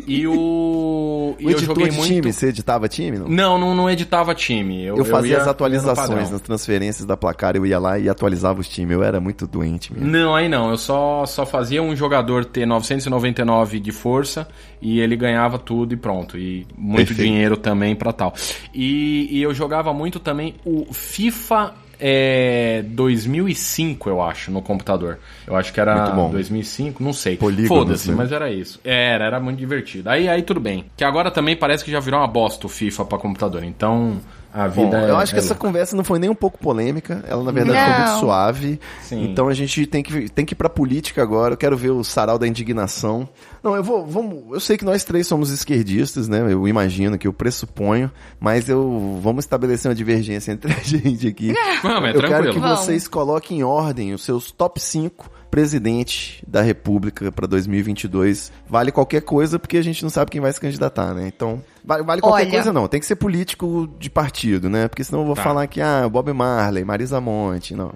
e 0.06 0.26
o. 0.26 1.34
E 1.38 1.44
O 1.44 1.50
eu 1.50 1.56
editor 1.56 1.74
joguei 1.74 1.88
de 1.90 1.96
muito. 1.96 2.08
time, 2.08 2.32
você 2.32 2.46
editava 2.48 2.88
time? 2.88 3.18
Não? 3.18 3.28
Não, 3.28 3.58
não, 3.58 3.74
não 3.74 3.90
editava 3.90 4.32
time. 4.34 4.84
Eu, 4.84 4.96
Eu 4.96 5.04
fazia 5.04 5.32
ia- 5.32 5.40
as 5.42 5.48
atualizações 5.48 6.30
nas 6.30 6.40
transferências 6.40 7.04
da 7.04 7.16
placar, 7.16 7.56
eu 7.56 7.66
ia 7.66 7.78
lá 7.78 7.98
e 7.98 8.08
atualizava 8.08 8.60
os 8.60 8.68
times. 8.68 8.92
Eu 8.94 9.02
era 9.02 9.20
muito 9.20 9.46
doente 9.46 9.92
mesmo. 9.92 10.08
Não, 10.08 10.34
aí 10.34 10.48
não. 10.48 10.70
Eu 10.70 10.78
só, 10.78 11.26
só 11.26 11.44
fazia 11.44 11.82
um 11.82 11.94
jogador 11.96 12.35
ter 12.44 12.66
999 12.66 13.80
de 13.80 13.92
força 13.92 14.48
e 14.80 15.00
ele 15.00 15.16
ganhava 15.16 15.58
tudo 15.58 15.94
e 15.94 15.96
pronto. 15.96 16.38
E 16.38 16.66
muito 16.76 17.08
Perfeito. 17.08 17.22
dinheiro 17.22 17.56
também 17.56 17.94
pra 17.94 18.12
tal. 18.12 18.34
E, 18.74 19.28
e 19.30 19.42
eu 19.42 19.54
jogava 19.54 19.92
muito 19.92 20.20
também 20.20 20.54
o 20.64 20.92
FIFA 20.92 21.74
é, 21.98 22.82
2005, 22.88 24.08
eu 24.08 24.22
acho, 24.22 24.50
no 24.50 24.60
computador. 24.62 25.18
Eu 25.46 25.56
acho 25.56 25.72
que 25.72 25.80
era 25.80 25.96
Muito 25.96 26.14
bom. 26.14 26.30
2005, 26.30 27.02
não 27.02 27.12
sei. 27.12 27.38
Foda-se, 27.66 28.10
né? 28.10 28.16
mas 28.16 28.32
era 28.32 28.50
isso. 28.50 28.80
Era, 28.84 29.26
era 29.26 29.40
muito 29.40 29.58
divertido. 29.58 30.10
Aí, 30.10 30.28
aí 30.28 30.42
tudo 30.42 30.60
bem. 30.60 30.84
Que 30.96 31.04
agora 31.04 31.30
também 31.30 31.56
parece 31.56 31.84
que 31.84 31.90
já 31.90 32.00
virou 32.00 32.20
uma 32.20 32.28
bosta 32.28 32.66
o 32.66 32.68
FIFA 32.68 33.04
pra 33.04 33.18
computador. 33.18 33.64
Então, 33.64 34.20
a 34.56 34.68
Bom, 34.68 34.84
vida 34.86 34.98
é. 35.02 35.10
eu 35.10 35.16
acho 35.18 35.32
que 35.32 35.36
é 35.38 35.40
essa 35.42 35.52
louca. 35.52 35.66
conversa 35.66 35.94
não 35.94 36.02
foi 36.02 36.18
nem 36.18 36.30
um 36.30 36.34
pouco 36.34 36.58
polêmica, 36.58 37.22
ela 37.28 37.44
na 37.44 37.52
verdade 37.52 37.78
foi 37.78 37.88
Não. 37.92 38.06
muito 38.06 38.20
suave. 38.20 38.80
Sim. 39.02 39.24
Então 39.24 39.48
a 39.48 39.54
gente 39.54 39.86
tem 39.86 40.02
que, 40.02 40.30
tem 40.30 40.44
que 40.46 40.54
ir 40.54 40.56
pra 40.56 40.68
política 40.70 41.22
agora. 41.22 41.52
Eu 41.52 41.58
quero 41.58 41.76
ver 41.76 41.90
o 41.90 42.02
sarau 42.02 42.38
da 42.38 42.48
indignação. 42.48 43.28
Não, 43.62 43.76
eu 43.76 43.82
vou, 43.84 44.06
vamos, 44.06 44.44
eu 44.52 44.60
sei 44.60 44.78
que 44.78 44.84
nós 44.84 45.04
três 45.04 45.26
somos 45.26 45.50
esquerdistas, 45.50 46.26
né? 46.28 46.40
Eu 46.50 46.66
imagino 46.66 47.18
que 47.18 47.26
eu 47.26 47.32
pressuponho, 47.32 48.10
mas 48.40 48.68
eu 48.68 49.18
vamos 49.22 49.44
estabelecer 49.44 49.88
uma 49.90 49.94
divergência 49.94 50.52
entre 50.52 50.72
a 50.72 50.76
gente 50.78 51.28
aqui. 51.28 51.52
Vamos, 51.82 52.08
é 52.08 52.16
eu 52.16 52.20
quero 52.20 52.26
tranquilo. 52.28 52.54
que 52.54 52.60
Vamos. 52.60 52.80
vocês 52.80 53.06
coloquem 53.06 53.58
em 53.58 53.62
ordem 53.62 54.14
os 54.14 54.24
seus 54.24 54.50
top 54.50 54.80
5 54.80 55.30
presidente 55.50 56.42
da 56.46 56.62
República 56.62 57.30
pra 57.32 57.46
2022. 57.46 58.52
Vale 58.68 58.92
qualquer 58.92 59.22
coisa 59.22 59.58
porque 59.58 59.76
a 59.76 59.82
gente 59.82 60.02
não 60.02 60.10
sabe 60.10 60.30
quem 60.30 60.40
vai 60.40 60.52
se 60.52 60.60
candidatar, 60.60 61.14
né? 61.14 61.26
Então, 61.26 61.62
vale, 61.84 62.02
vale 62.02 62.20
qualquer 62.20 62.42
Olha. 62.44 62.50
coisa 62.50 62.72
não. 62.72 62.86
Tem 62.88 63.00
que 63.00 63.06
ser 63.06 63.16
político 63.16 63.88
de 63.98 64.10
partido, 64.10 64.68
né? 64.70 64.88
Porque 64.88 65.02
senão 65.04 65.20
eu 65.20 65.26
vou 65.26 65.34
Tá. 65.34 65.42
falar 65.42 65.66
que, 65.66 65.80
ah, 65.80 66.08
Bob 66.08 66.32
Marley, 66.32 66.84
Marisa 66.84 67.20
Monte. 67.20 67.74
Não, 67.74 67.92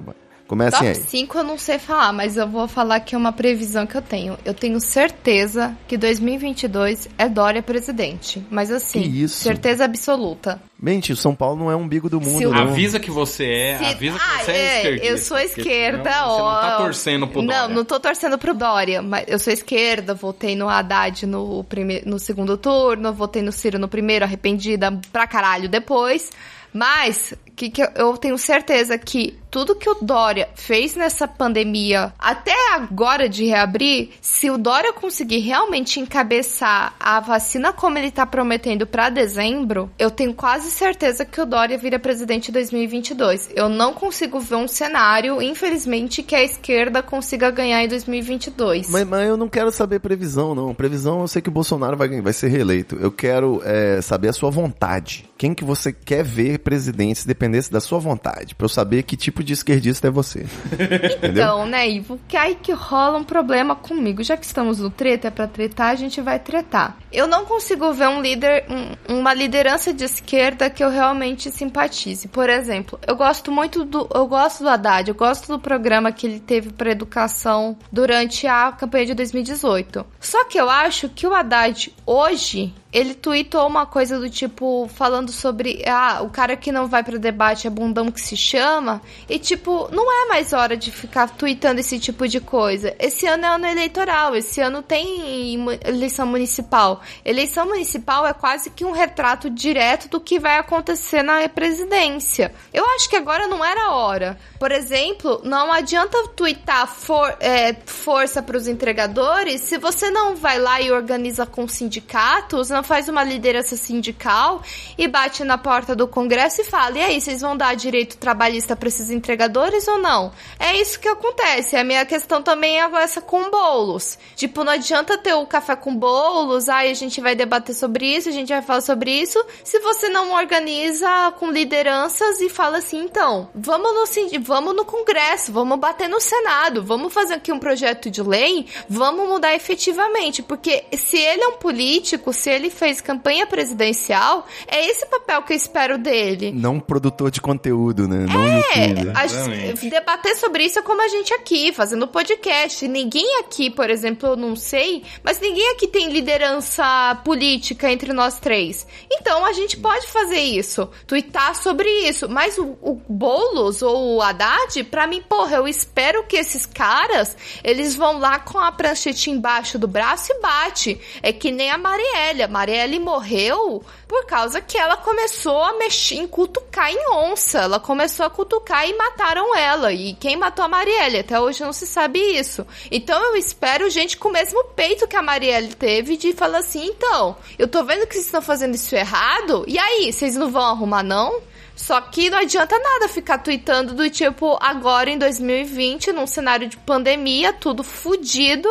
comecem 0.50 0.78
Top 0.80 0.88
aí. 0.90 0.94
5 0.94 1.38
eu 1.38 1.44
não 1.44 1.56
sei 1.56 1.78
falar, 1.78 2.12
mas 2.12 2.36
eu 2.36 2.46
vou 2.48 2.66
falar 2.66 2.98
que 3.00 3.14
é 3.14 3.18
uma 3.18 3.32
previsão 3.32 3.86
que 3.86 3.94
eu 3.96 4.02
tenho. 4.02 4.36
Eu 4.44 4.52
tenho 4.52 4.80
certeza 4.80 5.76
que 5.86 5.96
2022 5.96 7.08
é 7.16 7.28
Dória 7.28 7.62
presidente. 7.62 8.44
Mas 8.50 8.70
assim, 8.72 9.02
Que 9.02 9.22
isso? 9.22 9.42
certeza 9.42 9.84
absoluta. 9.84 10.60
Mente, 10.82 11.12
o 11.12 11.16
São 11.16 11.34
Paulo 11.34 11.56
não 11.58 11.70
é 11.70 11.76
um 11.76 11.82
umbigo 11.82 12.08
do 12.10 12.20
mundo, 12.20 12.38
Se 12.38 12.44
não. 12.46 12.54
Avisa 12.56 12.98
que 12.98 13.10
você 13.10 13.44
é, 13.44 13.78
Se- 13.78 13.84
avisa 13.84 14.18
que 14.18 14.24
Ah, 14.24 14.38
você 14.44 14.50
é, 14.50 14.76
esquerdista. 14.76 15.06
Eu 15.06 15.18
sou 15.18 15.38
esquerda, 15.38 16.10
senão 16.12 16.26
Você 16.34 16.40
ó. 16.42 16.52
não 16.54 16.60
tá 16.60 16.76
torcendo 16.78 17.28
pro 17.28 17.42
Não, 17.42 17.46
Dória. 17.60 17.74
não 17.74 17.84
tô 17.84 18.00
torcendo 18.00 18.38
pro 18.38 18.54
Dória, 18.54 19.02
mas 19.02 19.24
eu 19.28 19.38
sou 19.38 19.52
esquerda, 19.52 20.14
votei 20.14 20.56
no 20.56 20.68
Haddad 20.68 21.26
no, 21.26 21.62
prime... 21.64 22.02
no 22.04 22.18
segundo 22.18 22.56
turno, 22.56 23.12
votei 23.12 23.42
no 23.42 23.52
Ciro 23.52 23.78
no 23.78 23.88
primeiro, 23.88 24.24
arrependida 24.24 24.98
pra 25.12 25.26
caralho 25.26 25.68
depois. 25.68 26.30
Mas 26.72 27.34
que, 27.56 27.68
que 27.68 27.82
eu- 27.82 27.90
eu 27.96 28.16
tenho 28.16 28.38
certeza 28.38 28.96
que 28.96 29.36
tudo 29.50 29.74
que 29.74 29.88
o 29.90 29.96
Dória 30.00 30.48
fez 30.54 30.94
nessa 30.94 31.26
pandemia, 31.26 32.12
até 32.18 32.54
agora 32.74 33.28
de 33.28 33.44
reabrir, 33.44 34.10
se 34.20 34.50
o 34.50 34.56
Dória 34.56 34.92
conseguir 34.92 35.40
realmente 35.40 35.98
encabeçar 35.98 36.94
a 37.00 37.20
vacina 37.20 37.72
como 37.72 37.98
ele 37.98 38.10
tá 38.10 38.24
prometendo 38.24 38.86
pra 38.86 39.10
dezembro, 39.10 39.90
eu 39.98 40.10
tenho 40.10 40.32
quase 40.32 40.70
certeza 40.70 41.24
que 41.24 41.40
o 41.40 41.46
Dória 41.46 41.76
vira 41.76 41.98
presidente 41.98 42.50
em 42.50 42.52
2022. 42.52 43.50
Eu 43.54 43.68
não 43.68 43.92
consigo 43.92 44.38
ver 44.38 44.56
um 44.56 44.68
cenário, 44.68 45.42
infelizmente, 45.42 46.22
que 46.22 46.34
a 46.34 46.42
esquerda 46.42 47.02
consiga 47.02 47.50
ganhar 47.50 47.82
em 47.82 47.88
2022. 47.88 48.88
Mas, 48.88 49.06
mas 49.06 49.28
eu 49.28 49.36
não 49.36 49.48
quero 49.48 49.70
saber 49.72 50.00
previsão, 50.00 50.54
não. 50.54 50.74
Previsão, 50.74 51.20
eu 51.20 51.28
sei 51.28 51.42
que 51.42 51.48
o 51.48 51.52
Bolsonaro 51.52 51.96
vai, 51.96 52.20
vai 52.20 52.32
ser 52.32 52.48
reeleito. 52.48 52.96
Eu 53.00 53.10
quero 53.10 53.60
é, 53.64 54.00
saber 54.00 54.28
a 54.28 54.32
sua 54.32 54.50
vontade. 54.50 55.28
Quem 55.36 55.54
que 55.54 55.64
você 55.64 55.92
quer 55.92 56.22
ver 56.22 56.58
presidente 56.58 57.20
se 57.20 57.26
dependesse 57.26 57.72
da 57.72 57.80
sua 57.80 57.98
vontade? 57.98 58.54
Pra 58.54 58.66
eu 58.66 58.68
saber 58.68 59.02
que 59.04 59.16
tipo 59.16 59.39
de 59.42 59.52
esquerdista 59.52 60.08
é 60.08 60.10
você. 60.10 60.46
Então, 61.22 61.66
né, 61.66 61.88
Ivo, 61.88 62.18
que 62.28 62.36
aí 62.36 62.54
que 62.54 62.72
rola 62.72 63.18
um 63.18 63.24
problema 63.24 63.74
comigo. 63.74 64.22
Já 64.22 64.36
que 64.36 64.44
estamos 64.46 64.78
no 64.78 64.90
treta, 64.90 65.28
é 65.28 65.30
pra 65.30 65.46
tretar, 65.46 65.88
a 65.90 65.94
gente 65.94 66.20
vai 66.20 66.38
tretar. 66.38 66.96
Eu 67.12 67.26
não 67.26 67.44
consigo 67.44 67.92
ver 67.92 68.08
um 68.08 68.20
líder, 68.20 68.64
um- 69.08 69.18
uma 69.18 69.32
liderança 69.34 69.92
de 69.92 70.04
esquerda 70.04 70.68
que 70.70 70.82
eu 70.82 70.90
realmente 70.90 71.50
simpatize. 71.50 72.28
Por 72.28 72.48
exemplo, 72.48 72.98
eu 73.06 73.16
gosto 73.16 73.50
muito 73.52 73.84
do, 73.84 74.08
eu 74.14 74.26
gosto 74.26 74.62
do 74.62 74.68
Haddad, 74.68 75.08
eu 75.08 75.14
gosto 75.14 75.48
do 75.48 75.58
programa 75.58 76.12
que 76.12 76.26
ele 76.26 76.40
teve 76.40 76.70
pra 76.72 76.90
educação 76.90 77.76
durante 77.92 78.46
a 78.46 78.72
campanha 78.72 79.06
de 79.06 79.14
2018. 79.14 80.04
Só 80.20 80.44
que 80.44 80.58
eu 80.58 80.68
acho 80.70 81.08
que 81.08 81.26
o 81.26 81.34
Haddad 81.34 81.92
hoje 82.06 82.72
ele 82.92 83.14
tweetou 83.14 83.66
uma 83.66 83.86
coisa 83.86 84.18
do 84.18 84.28
tipo, 84.28 84.88
falando 84.94 85.30
sobre, 85.30 85.82
ah, 85.86 86.20
o 86.22 86.30
cara 86.30 86.56
que 86.56 86.72
não 86.72 86.86
vai 86.88 87.02
pro 87.04 87.18
debate 87.18 87.66
é 87.66 87.70
bundão 87.70 88.10
que 88.10 88.20
se 88.20 88.36
chama, 88.36 89.00
e 89.28 89.38
tipo, 89.38 89.88
não 89.92 90.10
é 90.10 90.28
mais 90.28 90.52
hora 90.52 90.76
de 90.76 90.90
ficar 90.90 91.28
tweetando 91.28 91.80
esse 91.80 91.98
tipo 91.98 92.26
de 92.26 92.40
coisa. 92.40 92.94
Esse 92.98 93.26
ano 93.26 93.44
é 93.44 93.48
ano 93.48 93.66
eleitoral, 93.66 94.34
esse 94.34 94.60
ano 94.60 94.82
tem 94.82 95.56
eleição 95.84 96.26
municipal. 96.26 97.00
Eleição 97.24 97.66
municipal 97.66 98.26
é 98.26 98.32
quase 98.32 98.70
que 98.70 98.84
um 98.84 98.92
retrato 98.92 99.48
direto 99.48 100.08
do 100.08 100.20
que 100.20 100.38
vai 100.38 100.58
acontecer 100.58 101.22
na 101.22 101.48
presidência. 101.48 102.52
Eu 102.72 102.84
acho 102.96 103.08
que 103.08 103.16
agora 103.16 103.46
não 103.46 103.64
era 103.64 103.86
a 103.86 103.94
hora. 103.94 104.38
Por 104.58 104.72
exemplo, 104.72 105.40
não 105.44 105.72
adianta 105.72 106.28
tweetar 106.28 106.86
for- 106.86 107.36
é, 107.40 107.74
força 107.86 108.42
pros 108.42 108.66
entregadores 108.68 109.60
se 109.62 109.78
você 109.78 110.10
não 110.10 110.34
vai 110.36 110.58
lá 110.58 110.80
e 110.80 110.90
organiza 110.90 111.46
com 111.46 111.66
sindicatos, 111.68 112.70
não 112.80 112.84
faz 112.84 113.10
uma 113.10 113.22
liderança 113.22 113.76
sindical 113.76 114.62
e 114.96 115.06
bate 115.06 115.44
na 115.44 115.58
porta 115.58 115.94
do 115.94 116.08
Congresso 116.08 116.62
e 116.62 116.64
fala: 116.64 116.96
e 116.96 117.02
aí, 117.02 117.20
vocês 117.20 117.42
vão 117.42 117.54
dar 117.54 117.76
direito 117.76 118.16
trabalhista 118.16 118.74
para 118.74 118.88
esses 118.88 119.10
entregadores 119.10 119.86
ou 119.86 119.98
não? 119.98 120.32
É 120.58 120.74
isso 120.80 120.98
que 120.98 121.06
acontece. 121.06 121.76
A 121.76 121.84
minha 121.84 122.06
questão 122.06 122.42
também 122.42 122.80
é 122.80 122.90
essa 122.96 123.20
com 123.20 123.50
bolos. 123.50 124.18
Tipo, 124.34 124.64
não 124.64 124.72
adianta 124.72 125.18
ter 125.18 125.34
o 125.34 125.46
café 125.46 125.76
com 125.76 125.94
bolos, 125.94 126.70
aí 126.70 126.90
a 126.90 126.94
gente 126.94 127.20
vai 127.20 127.34
debater 127.34 127.74
sobre 127.74 128.06
isso, 128.06 128.30
a 128.30 128.32
gente 128.32 128.48
vai 128.48 128.62
falar 128.62 128.80
sobre 128.80 129.10
isso, 129.10 129.44
se 129.62 129.78
você 129.80 130.08
não 130.08 130.32
organiza 130.32 131.32
com 131.38 131.50
lideranças 131.50 132.40
e 132.40 132.48
fala 132.48 132.78
assim, 132.78 133.04
então, 133.04 133.50
vamos 133.54 133.92
no, 133.92 134.40
vamos 134.40 134.74
no 134.74 134.84
Congresso, 134.84 135.52
vamos 135.52 135.78
bater 135.78 136.08
no 136.08 136.20
Senado, 136.20 136.82
vamos 136.82 137.12
fazer 137.12 137.34
aqui 137.34 137.52
um 137.52 137.58
projeto 137.58 138.10
de 138.10 138.22
lei, 138.22 138.66
vamos 138.88 139.28
mudar 139.28 139.54
efetivamente, 139.54 140.42
porque 140.42 140.84
se 140.96 141.18
ele 141.18 141.42
é 141.42 141.48
um 141.48 141.58
político, 141.58 142.32
se 142.32 142.48
ele 142.48 142.69
fez 142.70 143.00
campanha 143.00 143.46
presidencial, 143.46 144.46
é 144.66 144.86
esse 144.86 145.06
papel 145.06 145.42
que 145.42 145.52
eu 145.52 145.56
espero 145.56 145.98
dele. 145.98 146.52
Não 146.52 146.80
produtor 146.80 147.30
de 147.30 147.40
conteúdo, 147.40 148.08
né? 148.08 148.26
Não 148.28 148.46
é, 148.46 148.90
a, 149.14 149.88
debater 149.88 150.36
sobre 150.36 150.64
isso 150.64 150.78
é 150.78 150.82
como 150.82 151.02
a 151.02 151.08
gente 151.08 151.34
aqui, 151.34 151.72
fazendo 151.72 152.06
podcast. 152.06 152.86
Ninguém 152.86 153.40
aqui, 153.40 153.70
por 153.70 153.90
exemplo, 153.90 154.30
eu 154.30 154.36
não 154.36 154.56
sei, 154.56 155.02
mas 155.22 155.40
ninguém 155.40 155.72
aqui 155.72 155.86
tem 155.86 156.10
liderança 156.10 157.20
política 157.24 157.90
entre 157.90 158.12
nós 158.12 158.38
três. 158.38 158.86
Então 159.10 159.44
a 159.44 159.52
gente 159.52 159.76
pode 159.76 160.06
fazer 160.06 160.40
isso, 160.40 160.88
twittar 161.06 161.54
sobre 161.54 161.88
isso. 162.08 162.28
Mas 162.28 162.58
o, 162.58 162.76
o 162.80 163.00
Boulos 163.08 163.82
ou 163.82 164.16
o 164.16 164.22
Haddad, 164.22 164.84
pra 164.84 165.06
mim, 165.06 165.22
porra, 165.22 165.56
eu 165.56 165.68
espero 165.68 166.24
que 166.26 166.36
esses 166.36 166.64
caras, 166.64 167.36
eles 167.62 167.94
vão 167.94 168.18
lá 168.18 168.38
com 168.38 168.58
a 168.58 168.72
pranchetinha 168.72 169.36
embaixo 169.36 169.78
do 169.78 169.88
braço 169.88 170.32
e 170.32 170.40
bate. 170.40 171.00
É 171.22 171.32
que 171.32 171.50
nem 171.50 171.70
a 171.70 171.78
Marielle. 171.78 172.42
A 172.42 172.48
Marielle 172.60 172.98
morreu 172.98 173.82
por 174.06 174.26
causa 174.26 174.60
que 174.60 174.76
ela 174.76 174.98
começou 174.98 175.64
a 175.64 175.78
mexer 175.78 176.16
em 176.16 176.26
cutucar 176.26 176.92
em 176.92 177.10
onça. 177.10 177.60
Ela 177.60 177.80
começou 177.80 178.26
a 178.26 178.30
cutucar 178.30 178.86
e 178.86 178.94
mataram 178.94 179.56
ela. 179.56 179.94
E 179.94 180.12
quem 180.12 180.36
matou 180.36 180.66
a 180.66 180.68
Marielle? 180.68 181.20
Até 181.20 181.40
hoje 181.40 181.62
não 181.62 181.72
se 181.72 181.86
sabe 181.86 182.18
isso. 182.18 182.66
Então 182.90 183.18
eu 183.24 183.36
espero 183.36 183.88
gente 183.88 184.18
com 184.18 184.28
o 184.28 184.32
mesmo 184.32 184.62
peito 184.76 185.08
que 185.08 185.16
a 185.16 185.22
Marielle 185.22 185.74
teve 185.74 186.18
de 186.18 186.34
falar 186.34 186.58
assim: 186.58 186.84
então, 186.84 187.34
eu 187.58 187.66
tô 187.66 187.82
vendo 187.82 188.06
que 188.06 188.12
vocês 188.12 188.26
estão 188.26 188.42
fazendo 188.42 188.74
isso 188.74 188.94
errado. 188.94 189.64
E 189.66 189.78
aí, 189.78 190.12
vocês 190.12 190.36
não 190.36 190.50
vão 190.50 190.62
arrumar, 190.62 191.02
não? 191.02 191.40
Só 191.74 191.98
que 191.98 192.28
não 192.28 192.38
adianta 192.38 192.78
nada 192.78 193.08
ficar 193.08 193.38
tweetando 193.38 193.94
do 193.94 194.10
tipo 194.10 194.58
agora 194.60 195.08
em 195.08 195.16
2020, 195.16 196.12
num 196.12 196.26
cenário 196.26 196.68
de 196.68 196.76
pandemia, 196.76 197.54
tudo 197.54 197.82
fudido 197.82 198.68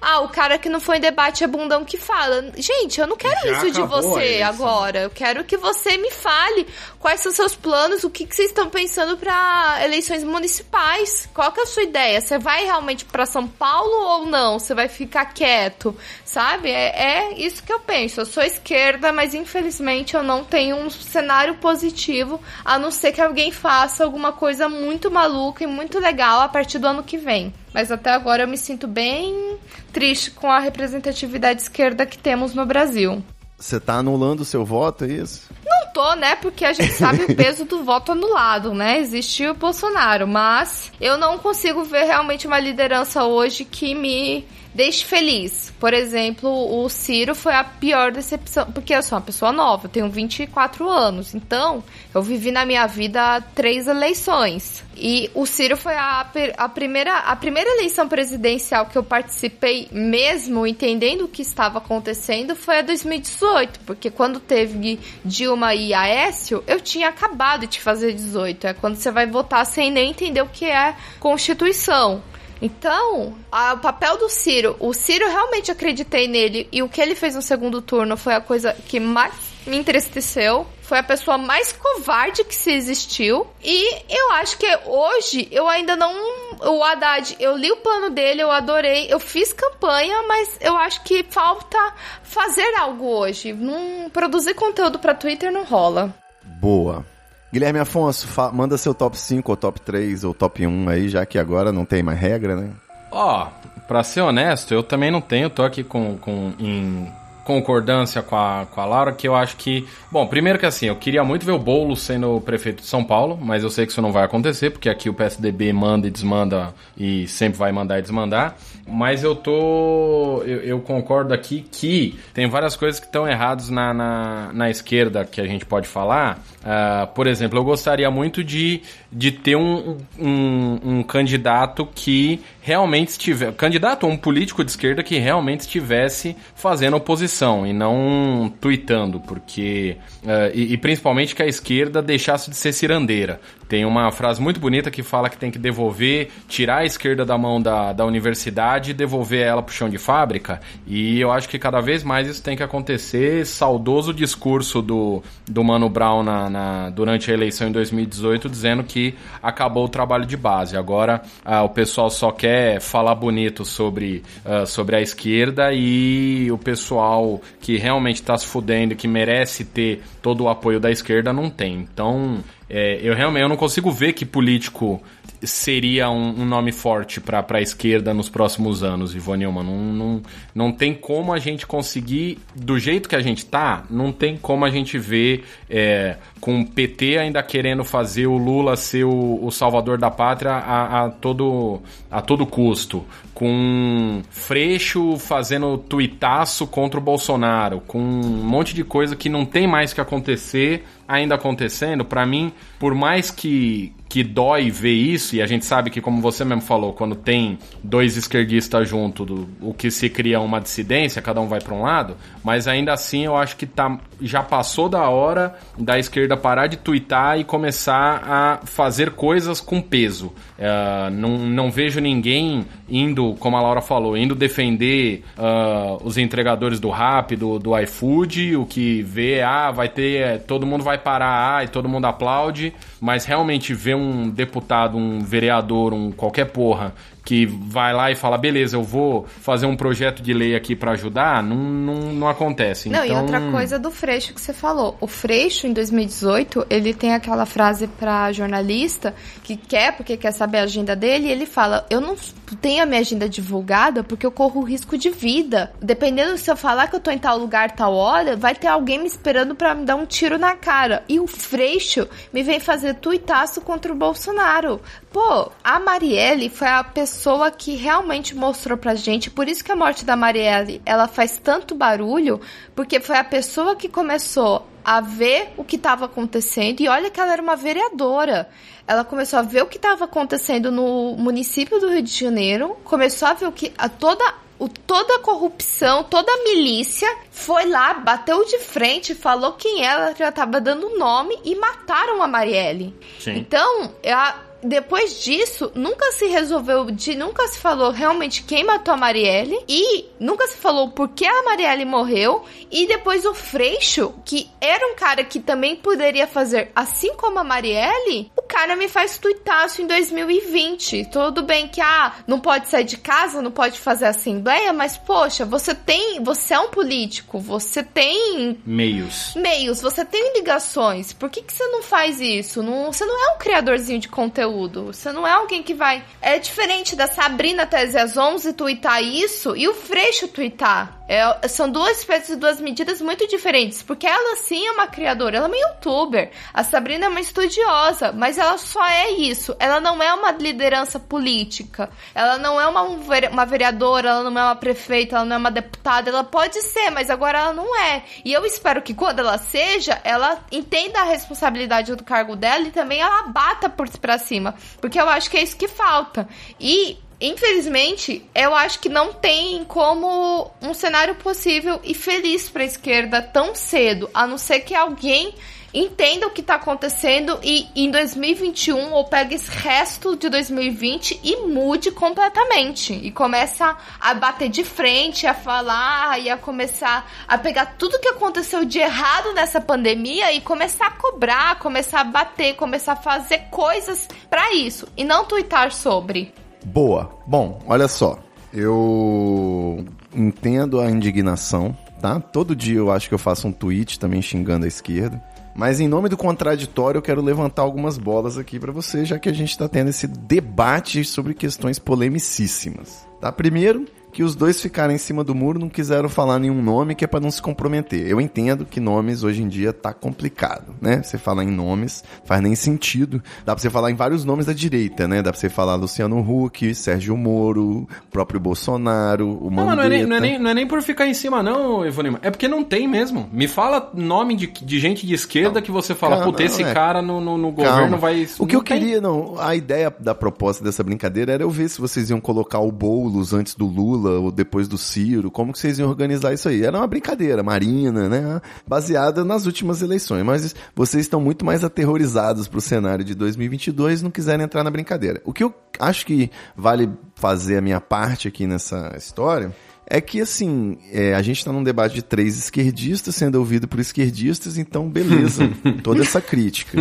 ah, 0.00 0.20
o 0.20 0.28
cara 0.28 0.58
que 0.58 0.68
não 0.68 0.80
foi 0.80 0.98
em 0.98 1.00
debate 1.00 1.44
é 1.44 1.46
bundão 1.46 1.84
que 1.84 1.96
fala. 1.96 2.52
Gente, 2.56 3.00
eu 3.00 3.06
não 3.06 3.16
quero 3.16 3.40
Já 3.40 3.52
isso 3.52 3.70
de 3.70 3.82
você 3.82 4.42
agora. 4.42 5.00
Eu 5.00 5.10
quero 5.10 5.44
que 5.44 5.56
você 5.56 5.96
me 5.96 6.10
fale 6.10 6.66
quais 6.98 7.20
são 7.20 7.32
seus 7.32 7.54
planos, 7.54 8.04
o 8.04 8.10
que, 8.10 8.26
que 8.26 8.34
vocês 8.34 8.48
estão 8.48 8.68
pensando 8.68 9.16
para 9.16 9.80
eleições 9.84 10.22
municipais. 10.24 11.28
Qual 11.34 11.50
que 11.52 11.60
é 11.60 11.62
a 11.62 11.66
sua 11.66 11.82
ideia? 11.82 12.20
Você 12.20 12.38
vai 12.38 12.64
realmente 12.64 13.04
para 13.04 13.26
São 13.26 13.46
Paulo 13.46 13.92
ou 13.92 14.26
não? 14.26 14.58
Você 14.58 14.74
vai 14.74 14.88
ficar 14.88 15.26
quieto? 15.26 15.96
Sabe? 16.28 16.68
É, 16.68 16.92
é 16.94 17.38
isso 17.38 17.62
que 17.62 17.72
eu 17.72 17.80
penso. 17.80 18.20
Eu 18.20 18.26
sou 18.26 18.42
esquerda, 18.42 19.10
mas 19.10 19.32
infelizmente 19.32 20.14
eu 20.14 20.22
não 20.22 20.44
tenho 20.44 20.76
um 20.76 20.90
cenário 20.90 21.54
positivo, 21.54 22.38
a 22.62 22.78
não 22.78 22.90
ser 22.90 23.12
que 23.12 23.20
alguém 23.22 23.50
faça 23.50 24.04
alguma 24.04 24.30
coisa 24.30 24.68
muito 24.68 25.10
maluca 25.10 25.64
e 25.64 25.66
muito 25.66 25.98
legal 25.98 26.42
a 26.42 26.48
partir 26.48 26.78
do 26.78 26.86
ano 26.86 27.02
que 27.02 27.16
vem. 27.16 27.54
Mas 27.72 27.90
até 27.90 28.10
agora 28.10 28.42
eu 28.42 28.48
me 28.48 28.58
sinto 28.58 28.86
bem 28.86 29.56
triste 29.90 30.30
com 30.30 30.50
a 30.50 30.58
representatividade 30.58 31.62
esquerda 31.62 32.04
que 32.04 32.18
temos 32.18 32.52
no 32.52 32.66
Brasil. 32.66 33.22
Você 33.56 33.80
tá 33.80 33.94
anulando 33.94 34.40
o 34.40 34.44
seu 34.44 34.66
voto, 34.66 35.06
é 35.06 35.08
isso? 35.08 35.48
Não 35.64 35.92
tô, 35.94 36.14
né? 36.14 36.36
Porque 36.36 36.64
a 36.64 36.74
gente 36.74 36.92
sabe 36.92 37.24
o 37.24 37.34
peso 37.34 37.64
do 37.64 37.82
voto 37.82 38.12
anulado, 38.12 38.74
né? 38.74 38.98
Existe 38.98 39.46
o 39.46 39.54
Bolsonaro, 39.54 40.28
mas 40.28 40.92
eu 41.00 41.16
não 41.16 41.38
consigo 41.38 41.82
ver 41.84 42.04
realmente 42.04 42.46
uma 42.46 42.60
liderança 42.60 43.24
hoje 43.24 43.64
que 43.64 43.94
me 43.94 44.46
deixe 44.74 45.04
feliz. 45.04 45.72
Por 45.78 45.94
exemplo, 45.94 46.48
o 46.50 46.88
Ciro 46.88 47.34
foi 47.34 47.54
a 47.54 47.64
pior 47.64 48.12
decepção, 48.12 48.70
porque 48.72 48.94
eu 48.94 49.02
sou 49.02 49.16
uma 49.18 49.24
pessoa 49.24 49.52
nova, 49.52 49.86
eu 49.86 49.90
tenho 49.90 50.08
24 50.08 50.88
anos, 50.88 51.34
então 51.34 51.82
eu 52.14 52.22
vivi 52.22 52.50
na 52.50 52.64
minha 52.64 52.86
vida 52.86 53.40
três 53.54 53.86
eleições. 53.86 54.84
E 54.96 55.30
o 55.34 55.46
Ciro 55.46 55.76
foi 55.76 55.94
a, 55.94 56.26
a, 56.56 56.68
primeira, 56.68 57.18
a 57.18 57.36
primeira 57.36 57.70
eleição 57.70 58.08
presidencial 58.08 58.86
que 58.86 58.98
eu 58.98 59.02
participei 59.04 59.88
mesmo, 59.92 60.66
entendendo 60.66 61.24
o 61.24 61.28
que 61.28 61.42
estava 61.42 61.78
acontecendo, 61.78 62.56
foi 62.56 62.78
a 62.78 62.82
2018, 62.82 63.80
porque 63.80 64.10
quando 64.10 64.40
teve 64.40 64.98
Dilma 65.24 65.74
e 65.74 65.94
Aécio, 65.94 66.64
eu 66.66 66.80
tinha 66.80 67.08
acabado 67.08 67.66
de 67.66 67.80
fazer 67.80 68.12
18. 68.12 68.66
É 68.66 68.74
quando 68.74 68.96
você 68.96 69.10
vai 69.10 69.26
votar 69.26 69.64
sem 69.64 69.90
nem 69.90 70.10
entender 70.10 70.42
o 70.42 70.48
que 70.48 70.64
é 70.64 70.96
Constituição. 71.20 72.22
Então, 72.60 73.36
a, 73.50 73.74
o 73.74 73.78
papel 73.78 74.16
do 74.18 74.28
Ciro, 74.28 74.76
o 74.80 74.92
Ciro 74.92 75.28
realmente 75.28 75.70
acreditei 75.70 76.26
nele 76.26 76.68
e 76.72 76.82
o 76.82 76.88
que 76.88 77.00
ele 77.00 77.14
fez 77.14 77.34
no 77.34 77.42
segundo 77.42 77.80
turno 77.80 78.16
foi 78.16 78.34
a 78.34 78.40
coisa 78.40 78.74
que 78.86 78.98
mais 78.98 79.32
me 79.66 79.76
entristeceu. 79.76 80.66
Foi 80.82 80.98
a 80.98 81.02
pessoa 81.02 81.36
mais 81.36 81.70
covarde 81.70 82.42
que 82.44 82.54
se 82.54 82.72
existiu. 82.72 83.46
E 83.62 84.02
eu 84.08 84.32
acho 84.32 84.56
que 84.56 84.66
hoje 84.86 85.46
eu 85.50 85.68
ainda 85.68 85.94
não. 85.94 86.14
O 86.62 86.82
Haddad, 86.82 87.36
eu 87.38 87.56
li 87.56 87.70
o 87.70 87.76
plano 87.76 88.08
dele, 88.08 88.42
eu 88.42 88.50
adorei. 88.50 89.06
Eu 89.12 89.20
fiz 89.20 89.52
campanha, 89.52 90.22
mas 90.26 90.56
eu 90.60 90.76
acho 90.78 91.02
que 91.02 91.22
falta 91.24 91.78
fazer 92.22 92.74
algo 92.76 93.04
hoje. 93.04 93.52
Não 93.52 94.08
produzir 94.10 94.54
conteúdo 94.54 94.98
para 94.98 95.14
Twitter 95.14 95.52
não 95.52 95.64
rola. 95.64 96.14
Boa. 96.42 97.04
Guilherme 97.52 97.78
Afonso, 97.78 98.28
manda 98.52 98.76
seu 98.76 98.94
top 98.94 99.16
5 99.16 99.50
ou 99.50 99.56
top 99.56 99.80
3 99.80 100.24
ou 100.24 100.34
top 100.34 100.66
1 100.66 100.88
aí, 100.88 101.08
já 101.08 101.24
que 101.24 101.38
agora 101.38 101.72
não 101.72 101.84
tem 101.84 102.02
mais 102.02 102.18
regra, 102.18 102.56
né? 102.56 102.70
Ó, 103.10 103.46
oh, 103.46 103.82
pra 103.86 104.04
ser 104.04 104.20
honesto, 104.20 104.74
eu 104.74 104.82
também 104.82 105.10
não 105.10 105.20
tenho, 105.20 105.48
tô 105.48 105.62
aqui 105.62 105.82
com, 105.82 106.18
com 106.18 106.52
em 106.58 107.10
concordância 107.48 108.20
com 108.20 108.36
a, 108.36 108.66
com 108.70 108.78
a 108.78 108.84
Laura, 108.84 109.12
que 109.12 109.26
eu 109.26 109.34
acho 109.34 109.56
que. 109.56 109.88
Bom, 110.12 110.26
primeiro 110.26 110.58
que 110.58 110.66
assim, 110.66 110.84
eu 110.84 110.96
queria 110.96 111.24
muito 111.24 111.46
ver 111.46 111.52
o 111.52 111.58
Boulo 111.58 111.96
sendo 111.96 112.38
prefeito 112.42 112.82
de 112.82 112.86
São 112.86 113.02
Paulo, 113.02 113.38
mas 113.40 113.62
eu 113.62 113.70
sei 113.70 113.86
que 113.86 113.92
isso 113.92 114.02
não 114.02 114.12
vai 114.12 114.24
acontecer, 114.24 114.68
porque 114.68 114.90
aqui 114.90 115.08
o 115.08 115.14
PSDB 115.14 115.72
manda 115.72 116.06
e 116.06 116.10
desmanda 116.10 116.74
e 116.94 117.26
sempre 117.26 117.58
vai 117.58 117.72
mandar 117.72 117.98
e 117.98 118.02
desmandar. 118.02 118.54
Mas 118.90 119.22
eu 119.22 119.36
tô. 119.36 120.42
Eu, 120.46 120.60
eu 120.62 120.80
concordo 120.80 121.34
aqui 121.34 121.64
que 121.70 122.18
tem 122.32 122.48
várias 122.48 122.74
coisas 122.74 122.98
que 122.98 123.06
estão 123.06 123.28
erradas 123.28 123.68
na, 123.68 123.92
na, 123.92 124.50
na, 124.52 124.70
esquerda 124.70 125.24
que 125.24 125.40
a 125.40 125.46
gente 125.46 125.66
pode 125.66 125.86
falar. 125.86 126.42
Uh, 126.58 127.06
por 127.08 127.26
exemplo, 127.26 127.58
eu 127.58 127.64
gostaria 127.64 128.10
muito 128.10 128.42
de, 128.42 128.80
de 129.12 129.30
ter 129.30 129.56
um, 129.56 129.98
um, 130.18 130.78
um 130.82 131.02
candidato 131.02 131.86
que 131.94 132.40
realmente 132.62 133.08
estivesse. 133.08 133.52
Candidato 133.52 134.04
ou 134.04 134.12
um 134.12 134.16
político 134.16 134.64
de 134.64 134.70
esquerda 134.70 135.02
que 135.02 135.18
realmente 135.18 135.60
estivesse 135.60 136.34
fazendo 136.54 136.96
oposição 136.96 137.66
e 137.66 137.72
não 137.72 138.52
tweetando, 138.60 139.20
porque. 139.20 139.96
Uh, 140.22 140.50
e, 140.54 140.72
e 140.72 140.76
principalmente 140.78 141.34
que 141.34 141.42
a 141.42 141.46
esquerda 141.46 142.00
deixasse 142.00 142.48
de 142.48 142.56
ser 142.56 142.72
cirandeira. 142.72 143.38
Tem 143.68 143.84
uma 143.84 144.10
frase 144.10 144.40
muito 144.40 144.58
bonita 144.58 144.90
que 144.90 145.02
fala 145.02 145.28
que 145.28 145.36
tem 145.36 145.50
que 145.50 145.58
devolver, 145.58 146.30
tirar 146.48 146.78
a 146.78 146.84
esquerda 146.86 147.24
da 147.24 147.36
mão 147.36 147.60
da, 147.60 147.92
da 147.92 148.06
universidade 148.06 148.77
e 148.86 148.94
devolver 148.94 149.46
ela 149.46 149.62
pro 149.62 149.74
chão 149.74 149.88
de 149.88 149.98
fábrica. 149.98 150.60
E 150.86 151.20
eu 151.20 151.30
acho 151.30 151.48
que 151.48 151.58
cada 151.58 151.80
vez 151.80 152.02
mais 152.02 152.28
isso 152.28 152.42
tem 152.42 152.56
que 152.56 152.62
acontecer. 152.62 153.46
Saudoso 153.46 154.12
discurso 154.14 154.80
do, 154.80 155.22
do 155.46 155.62
Mano 155.62 155.88
Brown 155.88 156.22
na, 156.22 156.48
na 156.50 156.90
durante 156.90 157.30
a 157.30 157.34
eleição 157.34 157.68
em 157.68 157.72
2018, 157.72 158.48
dizendo 158.48 158.84
que 158.84 159.14
acabou 159.42 159.84
o 159.84 159.88
trabalho 159.88 160.24
de 160.24 160.36
base. 160.36 160.76
Agora 160.76 161.22
ah, 161.44 161.62
o 161.62 161.68
pessoal 161.68 162.10
só 162.10 162.30
quer 162.30 162.80
falar 162.80 163.14
bonito 163.14 163.64
sobre, 163.64 164.22
ah, 164.44 164.66
sobre 164.66 164.96
a 164.96 165.00
esquerda 165.00 165.72
e 165.72 166.50
o 166.50 166.58
pessoal 166.58 167.40
que 167.60 167.76
realmente 167.76 168.16
está 168.16 168.36
se 168.36 168.46
fudendo, 168.46 168.94
que 168.94 169.08
merece 169.08 169.64
ter 169.64 170.02
todo 170.22 170.44
o 170.44 170.48
apoio 170.48 170.80
da 170.80 170.90
esquerda, 170.90 171.32
não 171.32 171.50
tem. 171.50 171.86
Então 171.92 172.38
é, 172.70 173.00
eu 173.02 173.14
realmente 173.14 173.42
eu 173.42 173.48
não 173.48 173.56
consigo 173.56 173.90
ver 173.90 174.12
que 174.12 174.26
político 174.26 175.02
seria 175.42 176.10
um, 176.10 176.40
um 176.40 176.44
nome 176.44 176.72
forte 176.72 177.20
para 177.20 177.44
a 177.48 177.60
esquerda 177.60 178.12
nos 178.12 178.28
próximos 178.28 178.82
anos, 178.82 179.14
Ivone 179.14 179.44
Não, 179.44 179.62
não, 179.62 180.22
não 180.54 180.72
tem 180.72 180.94
como 180.94 181.32
a 181.32 181.38
gente 181.38 181.66
conseguir, 181.66 182.38
do 182.54 182.78
jeito 182.78 183.08
que 183.08 183.16
a 183.16 183.20
gente 183.20 183.46
tá, 183.46 183.84
não 183.88 184.12
tem 184.12 184.36
como 184.36 184.64
a 184.64 184.70
gente 184.70 184.98
ver 184.98 185.44
é, 185.70 186.16
com 186.40 186.60
o 186.60 186.66
PT 186.66 187.18
ainda 187.18 187.42
querendo 187.42 187.84
fazer 187.84 188.26
o 188.26 188.36
Lula 188.36 188.76
ser 188.76 189.04
o, 189.04 189.44
o 189.44 189.50
salvador 189.50 189.98
da 189.98 190.10
pátria 190.10 190.52
a, 190.52 191.04
a, 191.04 191.10
todo, 191.10 191.80
a 192.10 192.20
todo 192.20 192.46
custo. 192.46 193.04
Com 193.32 194.22
Freixo 194.30 195.16
fazendo 195.16 195.78
tuitaço 195.78 196.66
contra 196.66 196.98
o 196.98 197.02
Bolsonaro, 197.02 197.80
com 197.86 198.00
um 198.00 198.42
monte 198.42 198.74
de 198.74 198.82
coisa 198.82 199.14
que 199.14 199.28
não 199.28 199.46
tem 199.46 199.66
mais 199.66 199.92
que 199.92 200.00
acontecer 200.00 200.84
ainda 201.06 201.36
acontecendo, 201.36 202.04
para 202.04 202.26
mim, 202.26 202.52
por 202.80 202.94
mais 202.94 203.30
que 203.30 203.92
que 204.08 204.24
dói 204.24 204.70
ver 204.70 204.94
isso, 204.94 205.36
e 205.36 205.42
a 205.42 205.46
gente 205.46 205.64
sabe 205.64 205.90
que, 205.90 206.00
como 206.00 206.22
você 206.22 206.44
mesmo 206.44 206.62
falou, 206.62 206.92
quando 206.92 207.14
tem 207.14 207.58
dois 207.84 208.16
esquerdistas 208.16 208.88
junto, 208.88 209.24
do, 209.24 209.48
o 209.60 209.74
que 209.74 209.90
se 209.90 210.08
cria 210.08 210.40
uma 210.40 210.60
dissidência, 210.60 211.20
cada 211.20 211.40
um 211.40 211.46
vai 211.46 211.60
para 211.60 211.74
um 211.74 211.82
lado, 211.82 212.16
mas 212.42 212.66
ainda 212.66 212.92
assim 212.92 213.26
eu 213.26 213.36
acho 213.36 213.56
que 213.56 213.66
tá, 213.66 213.98
já 214.20 214.42
passou 214.42 214.88
da 214.88 215.08
hora 215.08 215.54
da 215.76 215.98
esquerda 215.98 216.36
parar 216.36 216.66
de 216.68 216.78
twittar 216.78 217.38
e 217.38 217.44
começar 217.44 218.22
a 218.24 218.60
fazer 218.64 219.10
coisas 219.10 219.60
com 219.60 219.82
peso. 219.82 220.32
Uh, 220.58 221.10
não, 221.10 221.38
não 221.38 221.70
vejo 221.70 222.00
ninguém 222.00 222.64
indo, 222.88 223.34
como 223.38 223.56
a 223.56 223.60
Laura 223.60 223.80
falou, 223.80 224.16
indo 224.16 224.34
defender 224.34 225.22
uh, 225.36 226.02
os 226.02 226.16
entregadores 226.16 226.80
do 226.80 226.88
Rap, 226.88 227.36
do, 227.36 227.58
do 227.58 227.78
iFood, 227.78 228.56
o 228.56 228.64
que 228.64 229.02
vê, 229.02 229.42
ah, 229.42 229.70
vai 229.70 229.88
ter, 229.88 230.40
todo 230.40 230.66
mundo 230.66 230.82
vai 230.82 230.96
parar, 230.96 231.58
ah, 231.58 231.64
e 231.64 231.68
todo 231.68 231.88
mundo 231.88 232.06
aplaude, 232.06 232.72
mas 233.00 233.24
realmente 233.24 233.74
ver 233.74 233.97
um 233.98 234.30
deputado, 234.30 234.96
um 234.96 235.20
vereador, 235.20 235.92
um 235.92 236.10
qualquer 236.10 236.46
porra 236.46 236.94
que 237.28 237.44
vai 237.44 237.92
lá 237.92 238.10
e 238.10 238.14
fala, 238.14 238.38
beleza, 238.38 238.74
eu 238.74 238.82
vou 238.82 239.26
fazer 239.42 239.66
um 239.66 239.76
projeto 239.76 240.22
de 240.22 240.32
lei 240.32 240.56
aqui 240.56 240.74
para 240.74 240.92
ajudar, 240.92 241.42
não, 241.42 241.56
não, 241.56 241.94
não 242.14 242.26
acontece. 242.26 242.88
Não, 242.88 243.04
então... 243.04 243.18
e 243.18 243.20
outra 243.20 243.50
coisa 243.50 243.78
do 243.78 243.90
Freixo 243.90 244.32
que 244.32 244.40
você 244.40 244.54
falou. 244.54 244.96
O 244.98 245.06
Freixo, 245.06 245.66
em 245.66 245.74
2018, 245.74 246.66
ele 246.70 246.94
tem 246.94 247.12
aquela 247.12 247.44
frase 247.44 247.86
pra 247.86 248.32
jornalista 248.32 249.14
que 249.44 249.58
quer, 249.58 249.94
porque 249.94 250.16
quer 250.16 250.32
saber 250.32 250.60
a 250.60 250.62
agenda 250.62 250.96
dele, 250.96 251.26
e 251.26 251.30
ele 251.30 251.44
fala, 251.44 251.84
eu 251.90 252.00
não 252.00 252.16
tenho 252.62 252.82
a 252.82 252.86
minha 252.86 253.00
agenda 253.00 253.28
divulgada 253.28 254.02
porque 254.02 254.24
eu 254.24 254.32
corro 254.32 254.62
risco 254.62 254.96
de 254.96 255.10
vida. 255.10 255.70
Dependendo 255.82 256.38
se 256.38 256.50
eu 256.50 256.56
falar 256.56 256.86
que 256.88 256.96
eu 256.96 257.00
tô 257.00 257.10
em 257.10 257.18
tal 257.18 257.36
lugar, 257.36 257.72
tal 257.72 257.94
hora, 257.94 258.36
vai 258.36 258.54
ter 258.54 258.68
alguém 258.68 259.00
me 259.00 259.06
esperando 259.06 259.54
para 259.54 259.74
me 259.74 259.84
dar 259.84 259.96
um 259.96 260.06
tiro 260.06 260.38
na 260.38 260.56
cara. 260.56 261.02
E 261.06 261.20
o 261.20 261.26
Freixo 261.26 262.08
me 262.32 262.42
vem 262.42 262.58
fazer 262.58 262.94
tuitaço 262.94 263.60
contra 263.60 263.87
o 263.90 263.96
Bolsonaro. 263.96 264.80
Pô, 265.12 265.50
a 265.62 265.78
Marielle 265.80 266.48
foi 266.48 266.68
a 266.68 266.82
pessoa 266.84 267.50
que 267.50 267.74
realmente 267.74 268.34
mostrou 268.34 268.76
pra 268.76 268.94
gente, 268.94 269.30
por 269.30 269.48
isso 269.48 269.64
que 269.64 269.72
a 269.72 269.76
morte 269.76 270.04
da 270.04 270.16
Marielle, 270.16 270.82
ela 270.84 271.08
faz 271.08 271.38
tanto 271.38 271.74
barulho, 271.74 272.40
porque 272.74 273.00
foi 273.00 273.16
a 273.16 273.24
pessoa 273.24 273.76
que 273.76 273.88
começou 273.88 274.66
a 274.84 275.00
ver 275.00 275.50
o 275.56 275.64
que 275.64 275.76
estava 275.76 276.06
acontecendo 276.06 276.80
e 276.80 276.88
olha 276.88 277.10
que 277.10 277.20
ela 277.20 277.32
era 277.32 277.42
uma 277.42 277.56
vereadora. 277.56 278.48
Ela 278.86 279.04
começou 279.04 279.38
a 279.38 279.42
ver 279.42 279.62
o 279.62 279.66
que 279.66 279.76
estava 279.76 280.06
acontecendo 280.06 280.72
no 280.72 281.14
município 281.18 281.78
do 281.78 281.90
Rio 281.90 282.02
de 282.02 282.12
Janeiro, 282.12 282.76
começou 282.84 283.28
a 283.28 283.34
ver 283.34 283.46
o 283.46 283.52
que 283.52 283.72
a 283.76 283.88
toda 283.88 284.24
o, 284.58 284.68
toda 284.68 285.16
a 285.16 285.18
corrupção, 285.20 286.02
toda 286.04 286.30
a 286.30 286.44
milícia 286.44 287.08
foi 287.30 287.66
lá, 287.66 287.94
bateu 287.94 288.44
de 288.44 288.58
frente, 288.58 289.14
falou 289.14 289.52
quem 289.52 289.84
ela 289.84 290.14
já 290.14 290.30
estava 290.30 290.60
dando 290.60 290.98
nome 290.98 291.38
e 291.44 291.54
mataram 291.54 292.22
a 292.22 292.26
Marielle. 292.26 292.94
Sim. 293.20 293.36
Então, 293.36 293.92
a, 294.04 294.34
depois 294.62 295.22
disso, 295.22 295.70
nunca 295.74 296.10
se 296.12 296.26
resolveu, 296.26 296.90
de, 296.90 297.14
nunca 297.14 297.46
se 297.46 297.58
falou 297.58 297.90
realmente 297.90 298.42
quem 298.42 298.64
matou 298.64 298.94
a 298.94 298.96
Marielle 298.96 299.58
e 299.68 300.06
nunca 300.18 300.46
se 300.48 300.56
falou 300.56 300.90
por 300.90 301.08
que 301.08 301.24
a 301.24 301.42
Marielle 301.42 301.84
morreu. 301.84 302.44
E 302.70 302.86
depois 302.86 303.24
o 303.24 303.34
Freixo, 303.34 304.14
que 304.24 304.50
era 304.60 304.86
um 304.88 304.96
cara 304.96 305.24
que 305.24 305.40
também 305.40 305.76
poderia 305.76 306.26
fazer 306.26 306.70
assim 306.74 307.14
como 307.14 307.38
a 307.38 307.44
Marielle, 307.44 308.30
o 308.36 308.42
cara 308.42 308.74
me 308.76 308.88
faz 308.88 309.16
tuitaço 309.18 309.80
em 309.80 309.86
2020. 309.86 311.08
Tudo 311.10 311.42
bem 311.42 311.68
que, 311.68 311.80
ah, 311.80 312.14
não 312.26 312.40
pode 312.40 312.68
sair 312.68 312.84
de 312.84 312.96
casa, 312.96 313.40
não 313.40 313.50
pode 313.50 313.78
fazer 313.78 314.06
assembleia, 314.06 314.72
mas 314.72 314.98
poxa, 314.98 315.44
você 315.44 315.74
tem, 315.74 316.22
você 316.22 316.54
é 316.54 316.58
um 316.58 316.68
político, 316.68 317.38
você 317.38 317.82
tem 317.82 318.58
meios. 318.66 319.34
Meios, 319.36 319.80
você 319.80 320.04
tem 320.04 320.34
ligações. 320.34 321.12
Por 321.12 321.30
que, 321.30 321.42
que 321.42 321.52
você 321.52 321.64
não 321.68 321.82
faz 321.82 322.20
isso? 322.20 322.62
Não, 322.62 322.92
você 322.92 323.04
não 323.04 323.30
é 323.30 323.34
um 323.34 323.38
criadorzinho 323.38 324.00
de 324.00 324.08
conteúdo 324.08 324.47
conteúdo. 324.48 324.86
Você 324.86 325.12
não 325.12 325.26
é 325.26 325.32
alguém 325.32 325.62
que 325.62 325.74
vai. 325.74 326.02
É 326.20 326.38
diferente 326.38 326.96
da 326.96 327.06
Sabrina 327.06 327.66
Tese 327.66 327.98
às 327.98 328.16
11 328.16 328.54
twittar 328.54 329.02
isso 329.02 329.54
e 329.54 329.68
o 329.68 329.74
Freixo 329.74 330.28
twittar. 330.28 330.98
É, 331.08 331.48
são 331.48 331.70
duas 331.70 331.98
espécies 331.98 332.36
duas 332.36 332.60
medidas 332.60 333.00
muito 333.00 333.26
diferentes, 333.26 333.82
porque 333.82 334.06
ela 334.06 334.36
sim 334.36 334.66
é 334.66 334.72
uma 334.72 334.86
criadora, 334.86 335.38
ela 335.38 335.46
é 335.46 335.48
uma 335.48 335.56
youtuber. 335.56 336.30
A 336.52 336.62
Sabrina 336.62 337.06
é 337.06 337.08
uma 337.08 337.20
estudiosa, 337.20 338.12
mas 338.12 338.36
ela 338.36 338.58
só 338.58 338.86
é 338.86 339.12
isso. 339.12 339.56
Ela 339.58 339.80
não 339.80 340.02
é 340.02 340.12
uma 340.12 340.32
liderança 340.32 341.00
política. 341.00 341.88
Ela 342.14 342.36
não 342.36 342.60
é 342.60 342.66
uma, 342.66 342.82
uma 342.82 343.46
vereadora, 343.46 344.10
ela 344.10 344.30
não 344.30 344.38
é 344.38 344.44
uma 344.44 344.56
prefeita, 344.56 345.16
ela 345.16 345.24
não 345.24 345.36
é 345.36 345.38
uma 345.38 345.50
deputada. 345.50 346.10
Ela 346.10 346.24
pode 346.24 346.60
ser, 346.60 346.90
mas 346.90 347.08
agora 347.08 347.38
ela 347.38 347.52
não 347.54 347.74
é. 347.74 348.02
E 348.22 348.30
eu 348.30 348.44
espero 348.44 348.82
que 348.82 348.92
quando 348.92 349.20
ela 349.20 349.38
seja, 349.38 349.98
ela 350.04 350.44
entenda 350.52 351.00
a 351.00 351.04
responsabilidade 351.04 351.94
do 351.94 352.04
cargo 352.04 352.36
dela 352.36 352.66
e 352.66 352.70
também 352.70 353.00
ela 353.00 353.22
bata 353.22 353.70
por 353.70 353.88
pra 353.98 354.18
cima. 354.18 354.37
Porque 354.80 355.00
eu 355.00 355.08
acho 355.08 355.30
que 355.30 355.36
é 355.36 355.42
isso 355.42 355.56
que 355.56 355.68
falta. 355.68 356.28
E 356.60 356.98
Infelizmente, 357.20 358.24
eu 358.32 358.54
acho 358.54 358.78
que 358.78 358.88
não 358.88 359.12
tem 359.12 359.64
como 359.64 360.52
um 360.62 360.72
cenário 360.72 361.16
possível 361.16 361.80
e 361.82 361.92
feliz 361.92 362.48
para 362.48 362.62
a 362.62 362.66
esquerda 362.66 363.20
tão 363.20 363.56
cedo, 363.56 364.08
a 364.14 364.24
não 364.24 364.38
ser 364.38 364.60
que 364.60 364.72
alguém 364.72 365.34
entenda 365.72 366.26
o 366.26 366.30
que 366.30 366.40
está 366.40 366.54
acontecendo 366.54 367.38
e 367.42 367.68
em 367.74 367.90
2021 367.90 368.92
ou 368.92 369.04
pegue 369.04 369.34
esse 369.34 369.50
resto 369.50 370.16
de 370.16 370.28
2020 370.28 371.20
e 371.22 371.46
mude 371.46 371.90
completamente 371.90 372.94
e 372.94 373.10
começa 373.10 373.76
a 374.00 374.14
bater 374.14 374.48
de 374.48 374.64
frente, 374.64 375.26
a 375.26 375.34
falar 375.34 376.20
e 376.20 376.30
a 376.30 376.36
começar 376.36 377.10
a 377.26 377.36
pegar 377.36 377.76
tudo 377.78 378.00
que 378.00 378.08
aconteceu 378.08 378.64
de 378.64 378.78
errado 378.78 379.32
nessa 379.34 379.60
pandemia 379.60 380.32
e 380.32 380.40
começar 380.40 380.86
a 380.86 380.90
cobrar, 380.92 381.58
começar 381.58 382.00
a 382.00 382.04
bater, 382.04 382.56
começar 382.56 382.92
a 382.92 382.96
fazer 382.96 383.38
coisas 383.50 384.08
para 384.30 384.54
isso 384.54 384.88
e 384.96 385.04
não 385.04 385.24
twittar 385.24 385.72
sobre. 385.72 386.32
Boa. 386.64 387.18
Bom, 387.26 387.60
olha 387.66 387.88
só. 387.88 388.18
Eu 388.52 389.84
entendo 390.14 390.80
a 390.80 390.90
indignação, 390.90 391.76
tá? 392.00 392.18
Todo 392.18 392.56
dia 392.56 392.78
eu 392.78 392.90
acho 392.90 393.08
que 393.08 393.14
eu 393.14 393.18
faço 393.18 393.46
um 393.46 393.52
tweet 393.52 393.98
também 393.98 394.22
xingando 394.22 394.64
a 394.64 394.68
esquerda. 394.68 395.22
Mas 395.58 395.80
em 395.80 395.88
nome 395.88 396.08
do 396.08 396.16
contraditório, 396.16 396.98
eu 396.98 397.02
quero 397.02 397.20
levantar 397.20 397.62
algumas 397.62 397.98
bolas 397.98 398.38
aqui 398.38 398.60
para 398.60 398.70
você, 398.70 399.04
já 399.04 399.18
que 399.18 399.28
a 399.28 399.32
gente 399.32 399.50
está 399.50 399.68
tendo 399.68 399.90
esse 399.90 400.06
debate 400.06 401.04
sobre 401.04 401.34
questões 401.34 401.80
polemicíssimas. 401.80 403.04
Tá? 403.20 403.32
Primeiro, 403.32 403.84
que 404.12 404.22
os 404.22 404.34
dois 404.34 404.60
ficaram 404.60 404.92
em 404.92 404.98
cima 404.98 405.22
do 405.22 405.34
muro, 405.34 405.58
não 405.58 405.68
quiseram 405.68 406.08
falar 406.08 406.38
nenhum 406.38 406.62
nome 406.62 406.94
que 406.94 407.04
é 407.04 407.08
para 407.08 407.20
não 407.20 407.30
se 407.30 407.40
comprometer. 407.40 408.06
Eu 408.06 408.20
entendo 408.20 408.64
que 408.64 408.80
nomes 408.80 409.22
hoje 409.22 409.42
em 409.42 409.48
dia 409.48 409.72
tá 409.72 409.92
complicado, 409.92 410.74
né? 410.80 411.02
Você 411.02 411.18
falar 411.18 411.44
em 411.44 411.50
nomes 411.50 412.02
faz 412.24 412.40
nem 412.40 412.54
sentido. 412.54 413.22
Dá 413.44 413.54
pra 413.54 413.62
você 413.62 413.70
falar 413.70 413.90
em 413.90 413.94
vários 413.94 414.24
nomes 414.24 414.46
da 414.46 414.52
direita, 414.52 415.06
né? 415.06 415.22
Dá 415.22 415.30
pra 415.30 415.40
você 415.40 415.48
falar 415.48 415.74
Luciano 415.76 416.18
Huck, 416.18 416.74
Sérgio 416.74 417.16
Moro, 417.16 417.88
próprio 418.10 418.40
Bolsonaro, 418.40 419.38
o 419.38 419.50
Mandetta. 419.50 419.66
Não, 419.68 419.76
não, 419.76 419.82
é 419.82 419.88
nem, 419.88 420.06
não, 420.06 420.16
é 420.16 420.20
nem, 420.20 420.38
não 420.38 420.50
é 420.50 420.54
nem 420.54 420.66
por 420.66 420.82
ficar 420.82 421.06
em 421.06 421.14
cima 421.14 421.42
não, 421.42 421.86
Ivonima. 421.86 422.18
É 422.22 422.30
porque 422.30 422.48
não 422.48 422.64
tem 422.64 422.88
mesmo. 422.88 423.28
Me 423.32 423.46
fala 423.46 423.90
nome 423.94 424.36
de, 424.36 424.46
de 424.46 424.78
gente 424.78 425.06
de 425.06 425.14
esquerda 425.14 425.54
calma, 425.54 425.62
que 425.62 425.70
você 425.70 425.94
fala, 425.94 426.24
puta, 426.24 426.42
esse 426.42 426.62
é. 426.62 426.72
cara 426.72 427.02
no, 427.02 427.20
no, 427.20 427.36
no 427.36 427.52
governo 427.52 427.98
vai... 427.98 428.26
O 428.38 428.46
que 428.46 428.56
eu 428.56 428.62
tem. 428.62 428.80
queria, 428.80 429.00
não, 429.00 429.38
a 429.38 429.54
ideia 429.54 429.94
da 429.98 430.14
proposta 430.14 430.64
dessa 430.64 430.82
brincadeira 430.82 431.32
era 431.32 431.42
eu 431.42 431.50
ver 431.50 431.68
se 431.68 431.80
vocês 431.80 432.10
iam 432.10 432.20
colocar 432.20 432.58
o 432.58 432.72
Boulos 432.72 433.32
antes 433.32 433.54
do 433.54 433.66
Lula, 433.66 433.97
Lula 433.98 434.20
ou 434.20 434.30
depois 434.30 434.68
do 434.68 434.78
Ciro, 434.78 435.30
como 435.30 435.52
que 435.52 435.58
vocês 435.58 435.78
iam 435.78 435.88
organizar 435.88 436.32
isso 436.32 436.48
aí? 436.48 436.62
Era 436.62 436.78
uma 436.78 436.86
brincadeira, 436.86 437.42
marina, 437.42 438.08
né? 438.08 438.40
Baseada 438.66 439.24
nas 439.24 439.46
últimas 439.46 439.82
eleições, 439.82 440.22
mas 440.22 440.54
vocês 440.74 441.04
estão 441.04 441.20
muito 441.20 441.44
mais 441.44 441.64
aterrorizados 441.64 442.46
pro 442.46 442.60
cenário 442.60 443.04
de 443.04 443.14
2022 443.14 444.00
e 444.00 444.04
não 444.04 444.10
quiserem 444.10 444.44
entrar 444.44 444.62
na 444.62 444.70
brincadeira. 444.70 445.20
O 445.24 445.32
que 445.32 445.42
eu 445.42 445.52
acho 445.78 446.06
que 446.06 446.30
vale 446.56 446.88
fazer 447.14 447.58
a 447.58 447.60
minha 447.60 447.80
parte 447.80 448.28
aqui 448.28 448.46
nessa 448.46 448.94
história 448.96 449.54
é 449.90 450.02
que, 450.02 450.20
assim, 450.20 450.76
é, 450.92 451.14
a 451.14 451.22
gente 451.22 451.38
está 451.38 451.50
num 451.50 451.62
debate 451.62 451.94
de 451.94 452.02
três 452.02 452.36
esquerdistas 452.36 453.16
sendo 453.16 453.36
ouvido 453.36 453.66
por 453.66 453.80
esquerdistas, 453.80 454.58
então 454.58 454.88
beleza, 454.88 455.50
toda 455.82 456.02
essa 456.02 456.20
crítica. 456.20 456.78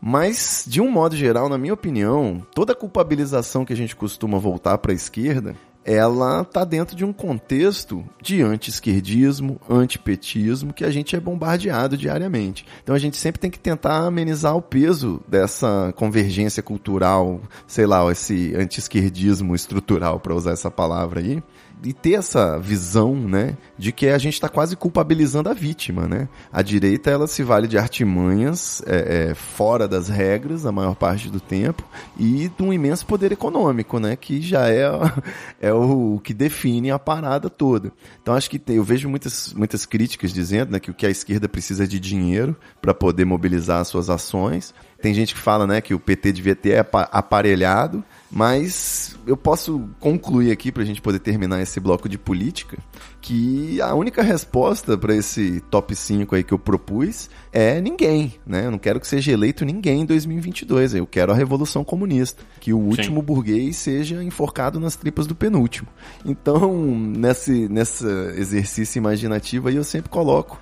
Mas, 0.00 0.64
de 0.66 0.80
um 0.80 0.90
modo 0.90 1.14
geral, 1.14 1.50
na 1.50 1.58
minha 1.58 1.74
opinião, 1.74 2.42
toda 2.54 2.72
a 2.72 2.76
culpabilização 2.76 3.66
que 3.66 3.72
a 3.72 3.76
gente 3.76 3.94
costuma 3.94 4.38
voltar 4.38 4.78
para 4.78 4.92
a 4.92 4.94
esquerda 4.94 5.54
ela 5.84 6.42
está 6.42 6.64
dentro 6.64 6.94
de 6.94 7.04
um 7.04 7.12
contexto 7.12 8.04
de 8.20 8.42
anti-esquerdismo, 8.42 9.60
antipetismo, 9.70 10.72
que 10.72 10.84
a 10.84 10.90
gente 10.90 11.16
é 11.16 11.20
bombardeado 11.20 11.96
diariamente. 11.96 12.66
Então 12.82 12.94
a 12.94 12.98
gente 12.98 13.16
sempre 13.16 13.40
tem 13.40 13.50
que 13.50 13.58
tentar 13.58 14.06
amenizar 14.06 14.54
o 14.56 14.62
peso 14.62 15.22
dessa 15.26 15.92
convergência 15.96 16.62
cultural, 16.62 17.40
sei 17.66 17.86
lá, 17.86 18.10
esse 18.12 18.54
anti-esquerdismo 18.54 19.54
estrutural, 19.54 20.20
para 20.20 20.34
usar 20.34 20.52
essa 20.52 20.70
palavra 20.70 21.20
aí, 21.20 21.42
e 21.82 21.92
ter 21.92 22.14
essa 22.14 22.58
visão, 22.58 23.14
né, 23.14 23.56
de 23.76 23.92
que 23.92 24.08
a 24.08 24.18
gente 24.18 24.34
está 24.34 24.48
quase 24.48 24.76
culpabilizando 24.76 25.48
a 25.48 25.54
vítima, 25.54 26.08
né? 26.08 26.28
A 26.52 26.62
direita 26.62 27.10
ela 27.10 27.26
se 27.26 27.42
vale 27.42 27.66
de 27.66 27.78
artimanhas 27.78 28.82
é, 28.86 29.30
é, 29.30 29.34
fora 29.34 29.86
das 29.86 30.08
regras 30.08 30.66
a 30.66 30.72
maior 30.72 30.94
parte 30.94 31.30
do 31.30 31.40
tempo 31.40 31.84
e 32.18 32.48
de 32.48 32.62
um 32.62 32.72
imenso 32.72 33.06
poder 33.06 33.32
econômico, 33.32 33.98
né? 33.98 34.16
Que 34.16 34.40
já 34.40 34.68
é, 34.68 34.84
é 35.60 35.72
o 35.72 36.20
que 36.22 36.34
define 36.34 36.90
a 36.90 36.98
parada 36.98 37.48
toda. 37.48 37.92
Então 38.20 38.34
acho 38.34 38.50
que 38.50 38.58
tem, 38.58 38.76
eu 38.76 38.84
vejo 38.84 39.08
muitas, 39.08 39.52
muitas 39.52 39.86
críticas 39.86 40.32
dizendo 40.32 40.72
né, 40.72 40.80
que 40.80 40.90
o 40.90 40.94
que 40.94 41.06
a 41.06 41.10
esquerda 41.10 41.48
precisa 41.48 41.84
é 41.84 41.86
de 41.86 42.00
dinheiro 42.00 42.56
para 42.80 42.92
poder 42.92 43.24
mobilizar 43.24 43.84
suas 43.84 44.10
ações. 44.10 44.74
Tem 45.00 45.14
gente 45.14 45.34
que 45.34 45.40
fala 45.40 45.66
né, 45.66 45.80
que 45.80 45.94
o 45.94 46.00
PT 46.00 46.32
devia 46.32 46.56
ter 46.56 46.84
aparelhado, 46.92 48.04
mas 48.30 49.16
eu 49.26 49.36
posso 49.36 49.88
concluir 49.98 50.50
aqui, 50.50 50.70
para 50.70 50.82
a 50.82 50.86
gente 50.86 51.00
poder 51.00 51.18
terminar 51.18 51.60
esse 51.60 51.80
bloco 51.80 52.08
de 52.08 52.18
política, 52.18 52.78
que 53.20 53.80
a 53.80 53.94
única 53.94 54.22
resposta 54.22 54.96
para 54.96 55.14
esse 55.14 55.60
top 55.70 55.94
5 55.94 56.34
aí 56.34 56.44
que 56.44 56.52
eu 56.52 56.58
propus 56.58 57.28
é 57.52 57.80
ninguém, 57.80 58.34
né? 58.46 58.66
Eu 58.66 58.70
não 58.70 58.78
quero 58.78 59.00
que 59.00 59.06
seja 59.06 59.32
eleito 59.32 59.64
ninguém 59.64 60.02
em 60.02 60.06
2022, 60.06 60.94
eu 60.94 61.06
quero 61.06 61.32
a 61.32 61.34
revolução 61.34 61.82
comunista, 61.82 62.42
que 62.60 62.72
o 62.72 62.78
último 62.78 63.20
Sim. 63.20 63.26
burguês 63.26 63.76
seja 63.76 64.22
enforcado 64.22 64.78
nas 64.78 64.96
tripas 64.96 65.26
do 65.26 65.34
penúltimo. 65.34 65.88
Então, 66.24 66.94
nesse, 66.94 67.68
nessa 67.68 68.08
exercício 68.36 68.98
imaginativo 68.98 69.68
aí 69.68 69.76
eu 69.76 69.84
sempre 69.84 70.10
coloco 70.10 70.60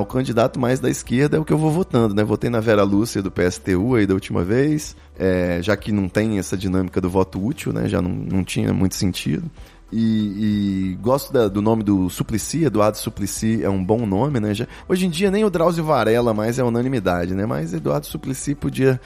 o 0.00 0.06
candidato 0.06 0.58
mais 0.58 0.80
da 0.80 0.90
esquerda 0.90 1.36
é 1.36 1.40
o 1.40 1.44
que 1.44 1.52
eu 1.52 1.58
vou 1.58 1.70
votando, 1.70 2.14
né? 2.14 2.24
Votei 2.24 2.50
na 2.50 2.60
Vera 2.60 2.82
Lúcia 2.82 3.22
do 3.22 3.30
PSTU 3.30 3.94
aí 3.94 4.06
da 4.06 4.14
última 4.14 4.44
vez, 4.44 4.96
é, 5.18 5.60
já 5.62 5.76
que 5.76 5.92
não 5.92 6.08
tem 6.08 6.38
essa 6.38 6.56
dinâmica 6.56 7.00
do 7.00 7.08
voto 7.08 7.44
útil, 7.44 7.72
né? 7.72 7.88
Já 7.88 8.02
não, 8.02 8.10
não 8.10 8.44
tinha 8.44 8.72
muito 8.72 8.94
sentido. 8.94 9.50
E, 9.92 10.92
e 10.92 10.98
gosto 11.02 11.30
da, 11.30 11.48
do 11.48 11.60
nome 11.60 11.82
do 11.82 12.08
Suplicy, 12.08 12.64
Eduardo 12.64 12.96
Suplicy 12.96 13.62
é 13.62 13.68
um 13.68 13.84
bom 13.84 14.06
nome, 14.06 14.40
né? 14.40 14.54
Já, 14.54 14.66
hoje 14.88 15.06
em 15.06 15.10
dia 15.10 15.30
nem 15.30 15.44
o 15.44 15.50
Drauzio 15.50 15.84
Varela 15.84 16.32
mais 16.32 16.58
é 16.58 16.64
unanimidade, 16.64 17.34
né? 17.34 17.44
Mas 17.44 17.74
Eduardo 17.74 18.06
Suplicy 18.06 18.54
podia 18.54 18.98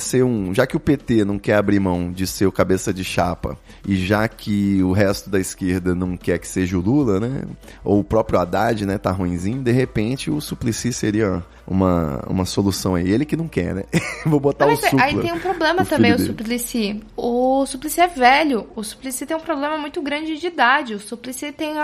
ser 0.00 0.24
um. 0.24 0.54
Já 0.54 0.66
que 0.66 0.76
o 0.76 0.80
PT 0.80 1.24
não 1.24 1.38
quer 1.38 1.54
abrir 1.54 1.80
mão 1.80 2.10
de 2.10 2.26
ser 2.26 2.46
o 2.46 2.52
cabeça 2.52 2.92
de 2.92 3.04
chapa, 3.04 3.56
e 3.86 3.96
já 3.96 4.26
que 4.28 4.82
o 4.82 4.92
resto 4.92 5.30
da 5.30 5.38
esquerda 5.38 5.94
não 5.94 6.16
quer 6.16 6.38
que 6.38 6.48
seja 6.48 6.76
o 6.76 6.80
Lula, 6.80 7.20
né? 7.20 7.42
Ou 7.84 8.00
o 8.00 8.04
próprio 8.04 8.38
Haddad, 8.38 8.84
né? 8.84 8.98
Tá 8.98 9.10
ruimzinho, 9.10 9.62
de 9.62 9.72
repente 9.72 10.30
o 10.30 10.40
Suplicy 10.40 10.92
seria 10.92 11.42
uma, 11.66 12.22
uma 12.26 12.44
solução 12.44 12.94
aí. 12.94 13.10
Ele 13.10 13.24
que 13.24 13.36
não 13.36 13.46
quer, 13.46 13.74
né? 13.74 13.84
Vou 14.26 14.40
botar 14.40 14.66
não, 14.66 14.74
o 14.74 14.76
Supla. 14.76 15.04
Aí 15.04 15.18
tem 15.18 15.32
um 15.32 15.38
problema 15.38 15.84
também, 15.84 16.12
o 16.12 16.18
Suplicy. 16.18 17.02
O 17.16 17.64
Suplicy 17.66 18.00
é 18.00 18.08
velho. 18.08 18.66
O 18.74 18.82
Suplicy 18.82 19.24
tem 19.24 19.36
um 19.36 19.40
problema 19.40 19.78
muito 19.78 20.02
grande 20.02 20.36
de 20.36 20.46
idade. 20.46 20.94
O 20.94 21.00
Suplicy 21.00 21.52
tem 21.52 21.74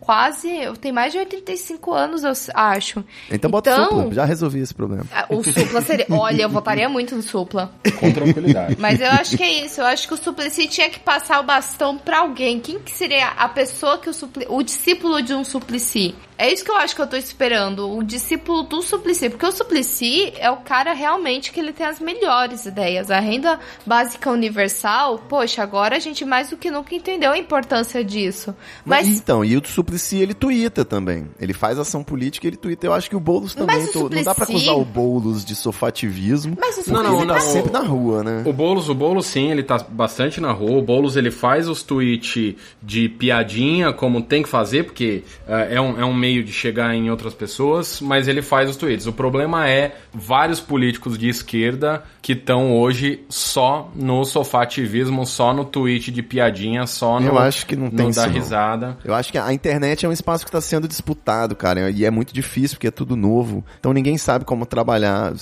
quase. 0.00 0.50
Tem 0.80 0.92
mais 0.92 1.12
de 1.12 1.18
85 1.18 1.94
anos, 1.94 2.24
eu 2.24 2.32
acho. 2.54 3.04
Então 3.30 3.50
bota 3.50 3.70
então, 3.70 3.84
o 3.84 3.88
Supla. 3.88 4.14
Já 4.14 4.24
resolvi 4.24 4.60
esse 4.60 4.74
problema. 4.74 5.04
O 5.28 5.42
Supla 5.42 5.80
seria. 5.80 6.06
Olha, 6.10 6.42
eu 6.42 6.48
votaria 6.50 6.88
muito 6.88 7.14
no 7.14 7.22
Supla 7.22 7.35
supla. 7.36 7.70
Com 8.00 8.10
tranquilidade. 8.10 8.76
Mas 8.80 9.00
eu 9.00 9.10
acho 9.10 9.36
que 9.36 9.42
é 9.42 9.64
isso. 9.64 9.82
Eu 9.82 9.86
acho 9.86 10.08
que 10.08 10.14
o 10.14 10.16
Suplicy 10.16 10.66
tinha 10.68 10.88
que 10.88 10.98
passar 10.98 11.40
o 11.40 11.42
bastão 11.42 11.98
para 11.98 12.20
alguém. 12.20 12.60
Quem 12.60 12.78
que 12.78 12.90
seria 12.90 13.28
a 13.28 13.48
pessoa 13.48 13.98
que 13.98 14.08
o 14.08 14.14
Suplicy... 14.14 14.50
O 14.50 14.62
discípulo 14.62 15.20
de 15.20 15.34
um 15.34 15.44
Suplicy. 15.44 16.14
É 16.38 16.52
isso 16.52 16.64
que 16.64 16.70
eu 16.70 16.76
acho 16.76 16.94
que 16.94 17.00
eu 17.00 17.06
tô 17.06 17.16
esperando. 17.16 17.90
O 17.90 18.02
discípulo 18.02 18.62
do 18.62 18.82
Suplicy. 18.82 19.30
Porque 19.30 19.46
o 19.46 19.52
Suplicy 19.52 20.32
é 20.36 20.50
o 20.50 20.58
cara 20.58 20.92
realmente 20.92 21.52
que 21.52 21.60
ele 21.60 21.72
tem 21.72 21.86
as 21.86 22.00
melhores 22.00 22.66
ideias. 22.66 23.10
A 23.10 23.20
renda 23.20 23.58
básica 23.84 24.30
universal, 24.30 25.18
poxa, 25.18 25.62
agora 25.62 25.96
a 25.96 25.98
gente 25.98 26.24
mais 26.24 26.50
do 26.50 26.56
que 26.56 26.70
nunca 26.70 26.94
entendeu 26.94 27.32
a 27.32 27.38
importância 27.38 28.02
disso. 28.04 28.54
Mas... 28.84 29.06
Mas 29.06 29.18
então, 29.18 29.44
e 29.44 29.56
o 29.56 29.66
Suplicy, 29.66 30.16
ele 30.16 30.34
tuita 30.34 30.84
também. 30.84 31.28
Ele 31.40 31.52
faz 31.52 31.78
ação 31.78 32.02
política, 32.02 32.46
ele 32.46 32.56
tuita. 32.56 32.86
Eu 32.86 32.92
acho 32.92 33.08
que 33.08 33.16
o 33.16 33.20
Boulos 33.20 33.54
também. 33.54 33.76
O 33.76 33.92
Suplicy... 33.92 34.16
Não 34.16 34.22
dá 34.24 34.34
pra 34.34 34.44
acusar 34.44 34.76
o 34.76 34.84
Boulos 34.84 35.44
de 35.44 35.54
sofativismo. 35.54 36.56
Mas 36.58 36.78
o 36.78 36.82
Suplicy 36.82 37.02
não, 37.02 37.24
não, 37.24 37.25
tá 37.34 37.40
sempre 37.40 37.72
na 37.72 37.80
rua, 37.80 38.22
né? 38.22 38.42
O 38.44 38.52
Boulos, 38.52 38.88
o 38.88 38.94
Boulos 38.94 39.26
sim, 39.26 39.50
ele 39.50 39.62
tá 39.62 39.78
bastante 39.88 40.40
na 40.40 40.52
rua. 40.52 40.78
O 40.78 40.82
Boulos, 40.82 41.16
ele 41.16 41.30
faz 41.30 41.68
os 41.68 41.82
tweets 41.82 42.54
de 42.82 43.08
piadinha, 43.08 43.92
como 43.92 44.22
tem 44.22 44.42
que 44.42 44.48
fazer, 44.48 44.84
porque 44.84 45.22
uh, 45.46 45.52
é, 45.70 45.80
um, 45.80 46.00
é 46.00 46.04
um 46.04 46.14
meio 46.14 46.44
de 46.44 46.52
chegar 46.52 46.94
em 46.94 47.10
outras 47.10 47.34
pessoas, 47.34 48.00
mas 48.00 48.28
ele 48.28 48.42
faz 48.42 48.70
os 48.70 48.76
tweets. 48.76 49.06
O 49.06 49.12
problema 49.12 49.68
é 49.68 49.96
vários 50.12 50.60
políticos 50.60 51.18
de 51.18 51.28
esquerda 51.28 52.02
que 52.22 52.32
estão 52.32 52.76
hoje 52.76 53.24
só 53.28 53.90
no 53.94 54.24
sofativismo, 54.24 55.24
só 55.24 55.54
no 55.54 55.64
tweet 55.64 56.10
de 56.10 56.22
piadinha, 56.22 56.86
só 56.86 57.20
no, 57.20 57.28
Eu 57.28 57.38
acho 57.38 57.66
que 57.66 57.76
não 57.76 57.90
tem 57.90 58.08
no 58.08 58.12
dar 58.12 58.28
risada. 58.28 58.98
Eu 59.04 59.14
acho 59.14 59.30
que 59.30 59.38
a 59.38 59.52
internet 59.52 60.04
é 60.04 60.08
um 60.08 60.12
espaço 60.12 60.44
que 60.44 60.48
está 60.48 60.60
sendo 60.60 60.88
disputado, 60.88 61.54
cara, 61.54 61.90
e 61.90 62.04
é 62.04 62.10
muito 62.10 62.34
difícil 62.34 62.76
porque 62.76 62.88
é 62.88 62.90
tudo 62.90 63.14
novo. 63.16 63.64
Então 63.78 63.92
ninguém 63.92 64.18
sabe 64.18 64.44
como 64.44 64.66
trabalhar. 64.66 65.32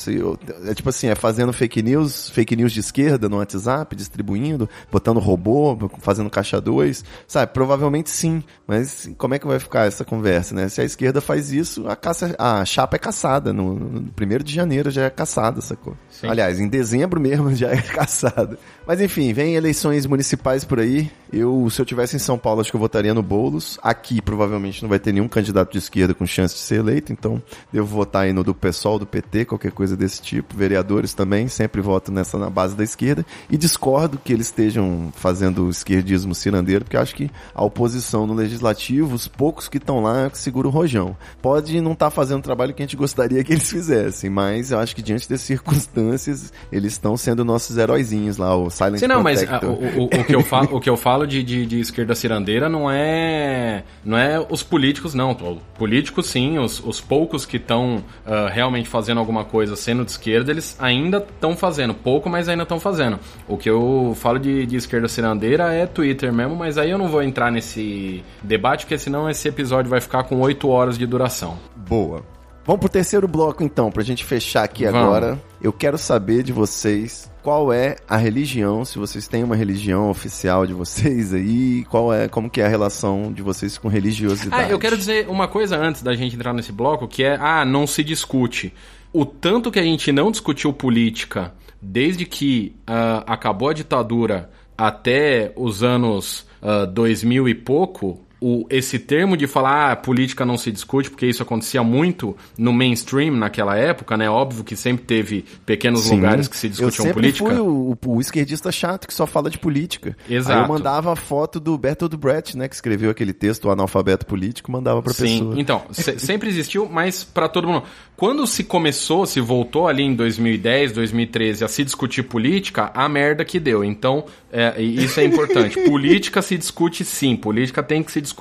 É 0.66 0.74
tipo 0.74 0.88
assim, 0.88 1.08
é 1.08 1.14
fazendo 1.14 1.52
fake 1.52 1.73
news, 1.82 2.28
fake 2.30 2.56
news 2.56 2.72
de 2.72 2.80
esquerda 2.80 3.28
no 3.28 3.38
WhatsApp, 3.38 3.94
distribuindo, 3.94 4.68
botando 4.90 5.18
robô, 5.18 5.76
fazendo 6.00 6.30
caixa 6.30 6.60
2, 6.60 7.04
sabe? 7.26 7.52
Provavelmente 7.52 8.10
sim, 8.10 8.42
mas 8.66 9.10
como 9.18 9.34
é 9.34 9.38
que 9.38 9.46
vai 9.46 9.58
ficar 9.58 9.86
essa 9.86 10.04
conversa, 10.04 10.54
né? 10.54 10.68
Se 10.68 10.80
a 10.80 10.84
esquerda 10.84 11.20
faz 11.20 11.52
isso, 11.52 11.88
a, 11.88 11.96
caça, 11.96 12.34
a 12.38 12.64
chapa 12.64 12.96
é 12.96 12.98
caçada. 12.98 13.52
No, 13.52 13.74
no 13.74 14.12
primeiro 14.12 14.44
de 14.44 14.52
janeiro 14.52 14.90
já 14.90 15.04
é 15.04 15.10
caçada, 15.10 15.60
sacou? 15.60 15.96
Sim. 16.10 16.28
Aliás, 16.28 16.60
em 16.60 16.68
dezembro 16.68 17.20
mesmo 17.20 17.52
já 17.56 17.70
é 17.70 17.80
caçada. 17.80 18.58
Mas 18.86 19.00
enfim, 19.00 19.32
vem 19.32 19.54
eleições 19.54 20.06
municipais 20.06 20.64
por 20.64 20.80
aí. 20.80 21.10
Eu, 21.34 21.68
se 21.68 21.80
eu 21.80 21.84
tivesse 21.84 22.14
em 22.14 22.18
São 22.20 22.38
Paulo, 22.38 22.60
acho 22.60 22.70
que 22.70 22.76
eu 22.76 22.80
votaria 22.80 23.12
no 23.12 23.22
Boulos. 23.22 23.76
Aqui, 23.82 24.22
provavelmente, 24.22 24.80
não 24.82 24.88
vai 24.88 25.00
ter 25.00 25.12
nenhum 25.12 25.26
candidato 25.26 25.72
de 25.72 25.78
esquerda 25.78 26.14
com 26.14 26.24
chance 26.24 26.54
de 26.54 26.60
ser 26.60 26.76
eleito, 26.76 27.12
então 27.12 27.42
devo 27.72 27.86
votar 27.86 28.22
aí 28.22 28.32
no 28.32 28.44
do 28.44 28.54
PSOL, 28.54 29.00
do 29.00 29.06
PT, 29.06 29.46
qualquer 29.46 29.72
coisa 29.72 29.96
desse 29.96 30.22
tipo. 30.22 30.56
Vereadores 30.56 31.12
também, 31.12 31.48
sempre 31.48 31.80
voto 31.80 32.12
nessa 32.12 32.38
na 32.38 32.48
base 32.48 32.76
da 32.76 32.84
esquerda. 32.84 33.26
E 33.50 33.56
discordo 33.56 34.16
que 34.16 34.32
eles 34.32 34.46
estejam 34.46 35.12
fazendo 35.12 35.66
o 35.66 35.70
esquerdismo 35.70 36.36
cirandeiro, 36.36 36.84
porque 36.84 36.96
acho 36.96 37.16
que 37.16 37.28
a 37.52 37.64
oposição 37.64 38.28
no 38.28 38.34
legislativo, 38.34 39.14
os 39.14 39.26
poucos 39.26 39.68
que 39.68 39.78
estão 39.78 40.00
lá, 40.00 40.26
é 40.26 40.30
que 40.30 40.38
seguram 40.38 40.70
o 40.70 40.72
rojão. 40.72 41.16
Pode 41.42 41.80
não 41.80 41.94
estar 41.94 42.06
tá 42.06 42.10
fazendo 42.12 42.38
o 42.38 42.42
trabalho 42.42 42.72
que 42.72 42.82
a 42.82 42.86
gente 42.86 42.96
gostaria 42.96 43.42
que 43.42 43.52
eles 43.52 43.68
fizessem, 43.68 44.30
mas 44.30 44.70
eu 44.70 44.78
acho 44.78 44.94
que 44.94 45.02
diante 45.02 45.28
das 45.28 45.40
circunstâncias, 45.40 46.52
eles 46.70 46.92
estão 46.92 47.16
sendo 47.16 47.44
nossos 47.44 47.76
heróizinhos 47.76 48.36
lá, 48.36 48.54
o 48.54 48.70
Silent 48.70 49.00
Sim, 49.00 49.08
não, 49.08 49.22
Protector. 49.22 49.50
mas 49.50 49.64
a, 49.64 49.98
o, 49.98 50.02
o, 50.02 50.04
o, 50.04 50.24
que 50.24 50.34
eu 50.34 50.42
falo, 50.42 50.76
o 50.76 50.80
que 50.80 50.90
eu 50.90 50.96
falo 50.96 51.23
de, 51.26 51.42
de, 51.42 51.66
de, 51.66 51.80
esquerda 51.80 52.14
cirandeira 52.14 52.68
não 52.68 52.90
é 52.90 53.84
não 54.04 54.16
é 54.16 54.44
os 54.48 54.62
políticos, 54.62 55.14
não. 55.14 55.34
Políticos, 55.76 56.26
sim, 56.26 56.58
os, 56.58 56.82
os 56.84 57.00
poucos 57.00 57.44
que 57.46 57.56
estão 57.56 57.96
uh, 58.26 58.48
realmente 58.50 58.88
fazendo 58.88 59.18
alguma 59.18 59.44
coisa 59.44 59.76
sendo 59.76 60.04
de 60.04 60.10
esquerda, 60.10 60.50
eles 60.50 60.76
ainda 60.80 61.18
estão 61.18 61.56
fazendo. 61.56 61.94
Pouco, 61.94 62.28
mas 62.28 62.48
ainda 62.48 62.62
estão 62.62 62.80
fazendo. 62.80 63.18
O 63.48 63.56
que 63.56 63.68
eu 63.68 64.14
falo 64.16 64.38
de, 64.38 64.66
de 64.66 64.76
esquerda 64.76 65.08
cirandeira 65.08 65.72
é 65.72 65.86
Twitter 65.86 66.32
mesmo, 66.32 66.56
mas 66.56 66.78
aí 66.78 66.90
eu 66.90 66.98
não 66.98 67.08
vou 67.08 67.22
entrar 67.22 67.50
nesse 67.50 68.22
debate, 68.42 68.84
porque 68.84 68.98
senão 68.98 69.28
esse 69.28 69.48
episódio 69.48 69.90
vai 69.90 70.00
ficar 70.00 70.24
com 70.24 70.40
8 70.40 70.68
horas 70.68 70.98
de 70.98 71.06
duração. 71.06 71.58
Boa. 71.76 72.33
Vamos 72.66 72.80
pro 72.80 72.88
terceiro 72.88 73.28
bloco 73.28 73.62
então, 73.62 73.90
pra 73.90 74.02
gente 74.02 74.24
fechar 74.24 74.64
aqui 74.64 74.84
Vamos. 74.84 75.00
agora. 75.00 75.42
Eu 75.60 75.72
quero 75.72 75.98
saber 75.98 76.42
de 76.42 76.52
vocês 76.52 77.30
qual 77.42 77.70
é 77.70 77.96
a 78.08 78.16
religião, 78.16 78.86
se 78.86 78.98
vocês 78.98 79.28
têm 79.28 79.44
uma 79.44 79.54
religião 79.54 80.08
oficial 80.08 80.66
de 80.66 80.72
vocês 80.72 81.34
aí, 81.34 81.84
qual 81.90 82.12
é, 82.12 82.26
como 82.26 82.48
que 82.48 82.62
é 82.62 82.64
a 82.64 82.68
relação 82.68 83.30
de 83.30 83.42
vocês 83.42 83.76
com 83.76 83.88
religiosidade. 83.88 84.64
Ah, 84.64 84.70
eu 84.70 84.78
quero 84.78 84.96
dizer 84.96 85.28
uma 85.28 85.46
coisa 85.46 85.76
antes 85.76 86.02
da 86.02 86.14
gente 86.14 86.36
entrar 86.36 86.54
nesse 86.54 86.72
bloco, 86.72 87.06
que 87.06 87.22
é, 87.22 87.36
ah, 87.38 87.66
não 87.66 87.86
se 87.86 88.02
discute. 88.02 88.72
O 89.12 89.26
tanto 89.26 89.70
que 89.70 89.78
a 89.78 89.82
gente 89.82 90.10
não 90.10 90.30
discutiu 90.30 90.72
política 90.72 91.52
desde 91.80 92.24
que 92.24 92.74
uh, 92.88 93.22
acabou 93.26 93.68
a 93.68 93.74
ditadura 93.74 94.50
até 94.76 95.52
os 95.54 95.82
anos 95.82 96.40
uh, 96.62 96.82
ah, 96.82 96.86
2000 96.86 97.46
e 97.46 97.54
pouco, 97.54 98.24
o, 98.46 98.66
esse 98.68 98.98
termo 98.98 99.38
de 99.38 99.46
falar 99.46 99.90
ah, 99.90 99.96
política 99.96 100.44
não 100.44 100.58
se 100.58 100.70
discute, 100.70 101.08
porque 101.08 101.24
isso 101.24 101.42
acontecia 101.42 101.82
muito 101.82 102.36
no 102.58 102.74
mainstream 102.74 103.34
naquela 103.34 103.74
época, 103.74 104.18
né? 104.18 104.28
Óbvio 104.28 104.62
que 104.62 104.76
sempre 104.76 105.02
teve 105.02 105.46
pequenos 105.64 106.02
Sim. 106.02 106.16
lugares 106.16 106.46
que 106.46 106.54
se 106.54 106.68
discutiam 106.68 107.06
eu 107.06 107.14
política. 107.14 107.48
Fui 107.48 107.58
o, 107.58 107.96
o, 108.04 108.20
esquerdista 108.20 108.70
chato 108.70 109.06
que 109.06 109.14
só 109.14 109.26
fala 109.26 109.48
de 109.48 109.56
política. 109.56 110.14
Exato. 110.28 110.58
Aí 110.58 110.62
eu 110.62 110.68
mandava 110.68 111.10
a 111.10 111.16
foto 111.16 111.58
do 111.58 111.78
Bertolt 111.78 112.14
Brecht, 112.16 112.54
né? 112.54 112.68
Que 112.68 112.74
escreveu 112.74 113.10
aquele 113.10 113.32
texto, 113.32 113.64
o 113.64 113.70
analfabeto 113.70 114.26
político, 114.26 114.70
mandava 114.70 115.00
pra 115.00 115.14
Sim. 115.14 115.38
pessoa. 115.38 115.54
Então, 115.56 115.82
se, 115.90 116.18
sempre 116.20 116.50
existiu, 116.50 116.86
mas 116.86 117.24
para 117.24 117.48
todo 117.48 117.66
mundo. 117.66 117.84
Quando 118.14 118.46
se 118.46 118.62
começou, 118.62 119.24
se 119.24 119.40
voltou 119.40 119.88
ali 119.88 120.02
em 120.02 120.14
2010, 120.14 120.92
2013 120.92 121.64
a 121.64 121.68
se 121.68 121.82
discutir 121.82 122.24
política, 122.24 122.92
a 122.94 123.08
merda 123.08 123.44
que 123.44 123.58
deu. 123.58 123.82
Então, 123.82 124.26
é, 124.52 124.80
isso 124.80 125.18
é 125.18 125.24
importante. 125.24 125.80
política 125.88 126.40
se 126.42 126.56
discute 126.58 127.04
sim, 127.04 127.34
política 127.34 127.82
tem 127.82 128.02
que 128.02 128.12
se 128.12 128.20
discutir. 128.20 128.33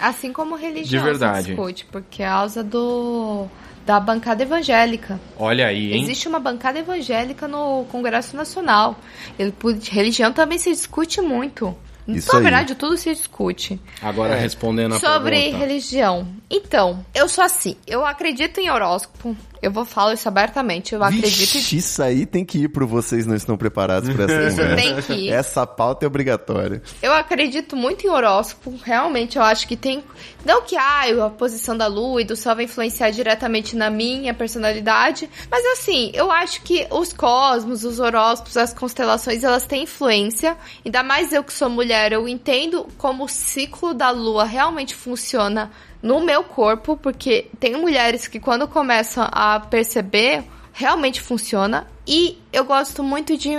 Assim 0.00 0.32
como 0.32 0.54
religião 0.56 1.02
de 1.02 1.08
verdade. 1.08 1.42
se 1.44 1.48
discute, 1.54 1.84
porque 1.86 2.22
é 2.22 2.26
a 2.26 2.30
causa 2.30 2.62
do 2.62 3.46
da 3.86 4.00
bancada 4.00 4.42
evangélica. 4.42 5.20
Olha 5.38 5.68
aí, 5.68 5.92
hein? 5.92 6.02
Existe 6.02 6.26
uma 6.26 6.40
bancada 6.40 6.78
evangélica 6.80 7.46
no 7.46 7.84
Congresso 7.84 8.36
Nacional. 8.36 8.98
Ele, 9.38 9.54
religião 9.88 10.32
também 10.32 10.58
se 10.58 10.70
discute 10.70 11.20
muito. 11.20 11.74
Isso 12.08 12.28
Na 12.32 12.38
aí. 12.38 12.42
verdade, 12.42 12.74
tudo 12.74 12.96
se 12.96 13.12
discute. 13.12 13.80
Agora 14.00 14.34
respondendo 14.36 14.94
a 14.94 15.00
Sobre 15.00 15.36
pergunta. 15.36 15.58
religião. 15.58 16.28
Então, 16.48 17.04
eu 17.14 17.28
sou 17.28 17.42
assim. 17.42 17.76
Eu 17.86 18.04
acredito 18.06 18.58
em 18.60 18.70
horóscopo. 18.70 19.36
Eu 19.62 19.70
vou 19.70 19.84
falar 19.84 20.14
isso 20.14 20.28
abertamente. 20.28 20.94
Eu 20.94 21.02
acredito 21.02 21.54
Vixe, 21.54 21.76
isso 21.76 22.02
aí 22.02 22.26
tem 22.26 22.44
que 22.44 22.58
ir 22.58 22.68
pro 22.68 22.86
vocês 22.86 23.26
não 23.26 23.34
estão 23.34 23.56
preparados 23.56 24.08
pra 24.12 24.24
essa 24.24 24.42
Isso 24.48 24.56
conversa. 24.56 24.76
tem 24.76 25.02
que 25.02 25.12
ir. 25.24 25.30
Essa 25.30 25.66
pauta 25.66 26.04
é 26.04 26.06
obrigatória. 26.06 26.82
Eu 27.02 27.12
acredito 27.12 27.76
muito 27.76 28.06
em 28.06 28.10
horóscopo, 28.10 28.74
realmente 28.82 29.36
eu 29.36 29.42
acho 29.42 29.66
que 29.66 29.76
tem. 29.76 30.02
Não 30.44 30.62
que 30.62 30.76
ah, 30.76 31.26
a 31.26 31.30
posição 31.30 31.76
da 31.76 31.86
lua 31.86 32.22
e 32.22 32.24
do 32.24 32.36
sol 32.36 32.54
vai 32.54 32.64
influenciar 32.64 33.10
diretamente 33.10 33.74
na 33.74 33.90
minha 33.90 34.32
personalidade, 34.32 35.28
mas 35.50 35.64
assim, 35.78 36.10
eu 36.14 36.30
acho 36.30 36.62
que 36.62 36.86
os 36.90 37.12
cosmos, 37.12 37.84
os 37.84 37.98
horóscopos, 37.98 38.56
as 38.56 38.72
constelações, 38.72 39.42
elas 39.42 39.66
têm 39.66 39.82
influência. 39.82 40.56
Ainda 40.84 41.02
mais 41.02 41.32
eu 41.32 41.42
que 41.42 41.52
sou 41.52 41.68
mulher, 41.68 42.12
eu 42.12 42.28
entendo 42.28 42.86
como 42.96 43.24
o 43.24 43.28
ciclo 43.28 43.92
da 43.92 44.10
lua 44.10 44.44
realmente 44.44 44.94
funciona 44.94 45.70
no 46.06 46.20
meu 46.24 46.44
corpo, 46.44 46.96
porque 46.96 47.46
tem 47.58 47.76
mulheres 47.76 48.28
que 48.28 48.38
quando 48.38 48.68
começam 48.68 49.28
a 49.32 49.58
perceber 49.58 50.44
realmente 50.72 51.20
funciona. 51.20 51.86
E 52.06 52.38
eu 52.52 52.64
gosto 52.64 53.02
muito 53.02 53.36
de. 53.36 53.50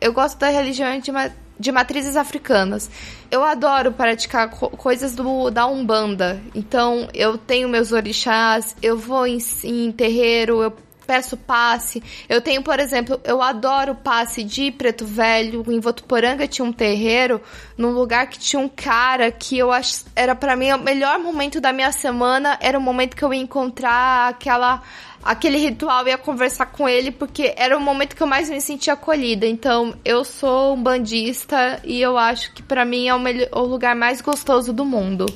Eu 0.00 0.12
gosto 0.12 0.36
da 0.38 0.48
religião 0.48 0.98
de, 0.98 1.12
de 1.60 1.70
matrizes 1.70 2.16
africanas. 2.16 2.90
Eu 3.30 3.44
adoro 3.44 3.92
praticar 3.92 4.50
co- 4.50 4.70
coisas 4.70 5.14
do, 5.14 5.50
da 5.50 5.66
Umbanda. 5.66 6.40
Então, 6.52 7.08
eu 7.14 7.38
tenho 7.38 7.68
meus 7.68 7.92
orixás, 7.92 8.74
eu 8.82 8.98
vou 8.98 9.24
em, 9.26 9.38
em 9.62 9.92
terreiro, 9.92 10.62
eu 10.62 10.72
peço 11.06 11.36
passe. 11.36 12.02
Eu 12.28 12.40
tenho, 12.40 12.62
por 12.62 12.78
exemplo, 12.80 13.20
eu 13.24 13.42
adoro 13.42 13.94
passe 13.94 14.42
de 14.42 14.70
Preto 14.70 15.04
Velho. 15.04 15.64
Em 15.68 15.80
Votuporanga 15.80 16.46
tinha 16.48 16.64
um 16.64 16.72
terreiro, 16.72 17.40
num 17.76 17.90
lugar 17.90 18.28
que 18.28 18.38
tinha 18.38 18.60
um 18.60 18.68
cara 18.68 19.30
que 19.30 19.58
eu 19.58 19.70
acho 19.70 20.04
era 20.16 20.34
pra 20.34 20.56
mim 20.56 20.72
o 20.72 20.78
melhor 20.78 21.18
momento 21.18 21.60
da 21.60 21.72
minha 21.72 21.92
semana, 21.92 22.58
era 22.60 22.78
o 22.78 22.82
momento 22.82 23.16
que 23.16 23.24
eu 23.24 23.32
ia 23.32 23.40
encontrar 23.40 24.28
aquela 24.28 24.82
aquele 25.24 25.56
ritual, 25.56 26.06
ia 26.06 26.18
conversar 26.18 26.66
com 26.66 26.86
ele 26.86 27.10
porque 27.10 27.54
era 27.56 27.76
o 27.76 27.80
momento 27.80 28.14
que 28.14 28.22
eu 28.22 28.26
mais 28.26 28.50
me 28.50 28.60
sentia 28.60 28.92
acolhida. 28.92 29.46
Então, 29.46 29.94
eu 30.04 30.24
sou 30.24 30.74
um 30.74 30.82
bandista 30.82 31.80
e 31.82 32.00
eu 32.00 32.18
acho 32.18 32.52
que 32.52 32.62
pra 32.62 32.84
mim 32.84 33.08
é 33.08 33.14
o, 33.14 33.18
melhor, 33.18 33.48
o 33.52 33.60
lugar 33.60 33.96
mais 33.96 34.20
gostoso 34.20 34.72
do 34.72 34.84
mundo. 34.84 35.26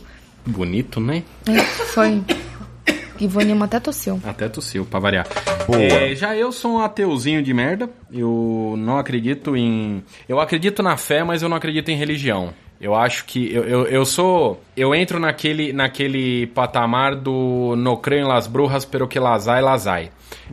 Bonito, 0.47 1.01
né? 1.01 1.23
Foi. 1.95 2.23
Ivonima 3.21 3.65
até 3.65 3.81
tossiu. 3.81 4.21
Até 4.25 4.49
tossiu, 4.49 4.85
pra 4.85 5.01
variar. 5.01 5.27
Boa. 5.67 5.83
É, 5.83 6.15
já 6.15 6.37
eu 6.37 6.53
sou 6.53 6.75
um 6.75 6.79
ateuzinho 6.81 7.43
de 7.43 7.53
merda. 7.53 7.91
Eu 8.13 8.75
não 8.79 8.99
acredito 8.99 9.57
em. 9.57 10.03
Eu 10.29 10.41
acredito 10.41 10.83
na 10.83 10.97
fé, 10.97 11.25
mas 11.25 11.43
eu 11.43 11.49
não 11.49 11.57
acredito 11.57 11.91
em 11.91 11.97
religião. 11.97 12.55
Eu 12.81 12.95
acho 12.95 13.25
que 13.25 13.53
eu, 13.53 13.65
eu, 13.65 13.87
eu 13.87 14.05
sou. 14.07 14.63
Eu 14.79 14.95
entro 14.95 15.19
naquele, 15.19 15.73
naquele 15.73 16.47
patamar 16.49 17.17
do 17.17 17.75
no 17.77 17.97
creio 17.97 18.25
em 18.25 18.29
las 18.29 18.47
brujas, 18.47 18.85
pero 18.85 19.09
que 19.09 19.19
lasai, 19.19 19.61
lasai. 19.61 20.11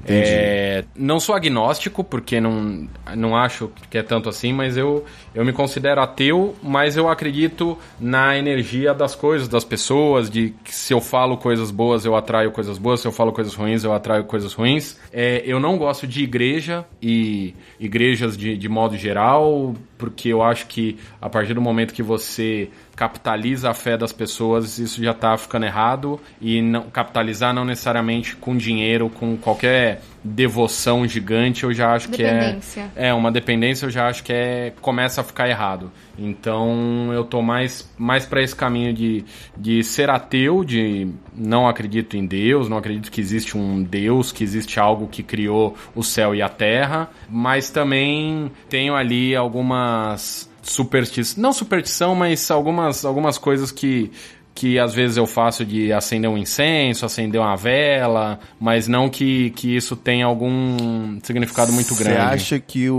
É, 0.08 0.84
não 0.96 1.20
sou 1.20 1.36
agnóstico, 1.36 2.04
porque 2.04 2.42
não, 2.42 2.88
não 3.16 3.36
acho 3.36 3.72
que 3.90 3.98
é 3.98 4.04
tanto 4.04 4.28
assim, 4.28 4.52
mas 4.52 4.76
eu, 4.76 5.06
eu 5.34 5.46
me 5.46 5.54
considero 5.54 6.02
ateu, 6.02 6.56
mas 6.62 6.98
eu 6.98 7.08
acredito 7.08 7.78
na 8.00 8.38
energia 8.38 8.94
das 8.94 9.16
coisas, 9.16 9.48
das 9.48 9.64
pessoas, 9.64 10.30
de 10.30 10.54
que 10.64 10.74
se 10.74 10.94
eu 10.94 11.00
falo 11.00 11.38
coisas 11.38 11.72
boas, 11.72 12.06
eu 12.06 12.16
atraio 12.16 12.52
coisas 12.52 12.78
boas, 12.78 13.00
se 13.00 13.08
eu 13.08 13.12
falo 13.12 13.32
coisas 13.32 13.54
ruins, 13.54 13.84
eu 13.84 13.94
atraio 13.94 14.26
coisas 14.26 14.54
ruins. 14.54 15.00
É, 15.14 15.42
eu 15.46 15.60
não 15.60 15.78
gosto 15.78 16.06
de 16.06 16.24
igreja 16.24 16.86
e 17.02 17.54
igrejas 17.80 18.38
de, 18.38 18.58
de 18.58 18.70
modo 18.70 18.98
geral, 18.98 19.76
porque 19.98 20.30
eu 20.30 20.44
acho 20.44 20.68
que 20.68 20.98
a 21.22 21.30
partir 21.30 21.54
do 21.54 21.62
momento 21.62 21.94
que 21.94 22.04
você 22.04 22.70
capitaliza 22.96 23.70
a 23.70 23.74
fé 23.74 23.98
das 23.98 24.12
pessoas, 24.12 24.80
isso 24.80 25.04
já 25.04 25.14
tá 25.14 25.38
ficando 25.38 25.66
errado. 25.66 26.20
E 26.40 26.62
não, 26.62 26.84
capitalizar 26.84 27.54
não 27.54 27.66
necessariamente 27.66 28.36
com 28.36 28.56
dinheiro, 28.56 29.10
com 29.10 29.36
qualquer 29.38 30.02
devoção 30.24 31.08
gigante, 31.08 31.64
eu 31.64 31.74
já 31.74 31.94
acho 31.94 32.10
que 32.10 32.24
é. 32.24 32.58
É, 32.96 33.14
uma 33.14 33.32
dependência 33.32 33.86
eu 33.86 33.92
já 33.92 34.08
acho 34.08 34.24
que 34.24 34.34
é. 34.34 34.74
começa 34.82 35.22
a 35.22 35.24
ficar 35.24 35.48
errado. 35.48 35.92
Então 36.18 37.12
eu 37.14 37.24
tô 37.24 37.42
mais, 37.42 37.92
mais 37.98 38.26
para 38.26 38.42
esse 38.42 38.56
caminho 38.56 38.94
de, 38.94 39.24
de 39.56 39.84
ser 39.84 40.10
ateu, 40.10 40.64
de 40.64 41.08
não 41.36 41.68
acredito 41.68 42.18
em 42.18 42.26
Deus, 42.26 42.70
não 42.70 42.78
acredito 42.78 43.12
que 43.12 43.22
existe 43.22 43.58
um 43.58 43.84
Deus, 43.84 44.32
que 44.32 44.44
existe 44.44 44.80
algo 44.80 45.08
que 45.08 45.22
criou 45.22 45.76
o 45.94 46.02
céu 46.02 46.34
e 46.34 46.42
a 46.42 46.50
terra, 46.50 47.10
mas 47.30 47.70
também 47.70 48.52
tenho 48.70 48.96
ali 48.96 49.36
algumas 49.36 50.50
superstições, 50.66 51.38
não 51.38 51.54
superstição, 51.54 52.16
mas 52.16 52.50
algumas, 52.50 53.06
algumas 53.06 53.38
coisas 53.38 53.72
que 53.72 54.12
que 54.56 54.80
às 54.80 54.94
vezes 54.94 55.18
eu 55.18 55.28
faço 55.28 55.66
de 55.66 55.92
acender 55.92 56.30
um 56.30 56.38
incenso, 56.38 57.06
acender 57.06 57.42
uma 57.42 57.58
vela, 57.58 58.40
mas 58.58 58.88
não 58.88 59.10
que, 59.10 59.50
que 59.50 59.76
isso 59.76 59.98
tenha 59.98 60.26
algum 60.26 61.20
significado 61.22 61.74
muito 61.74 61.94
Você 61.94 62.06
grande. 62.06 62.20
acha 62.22 62.58
que 62.60 62.90
o, 62.90 62.96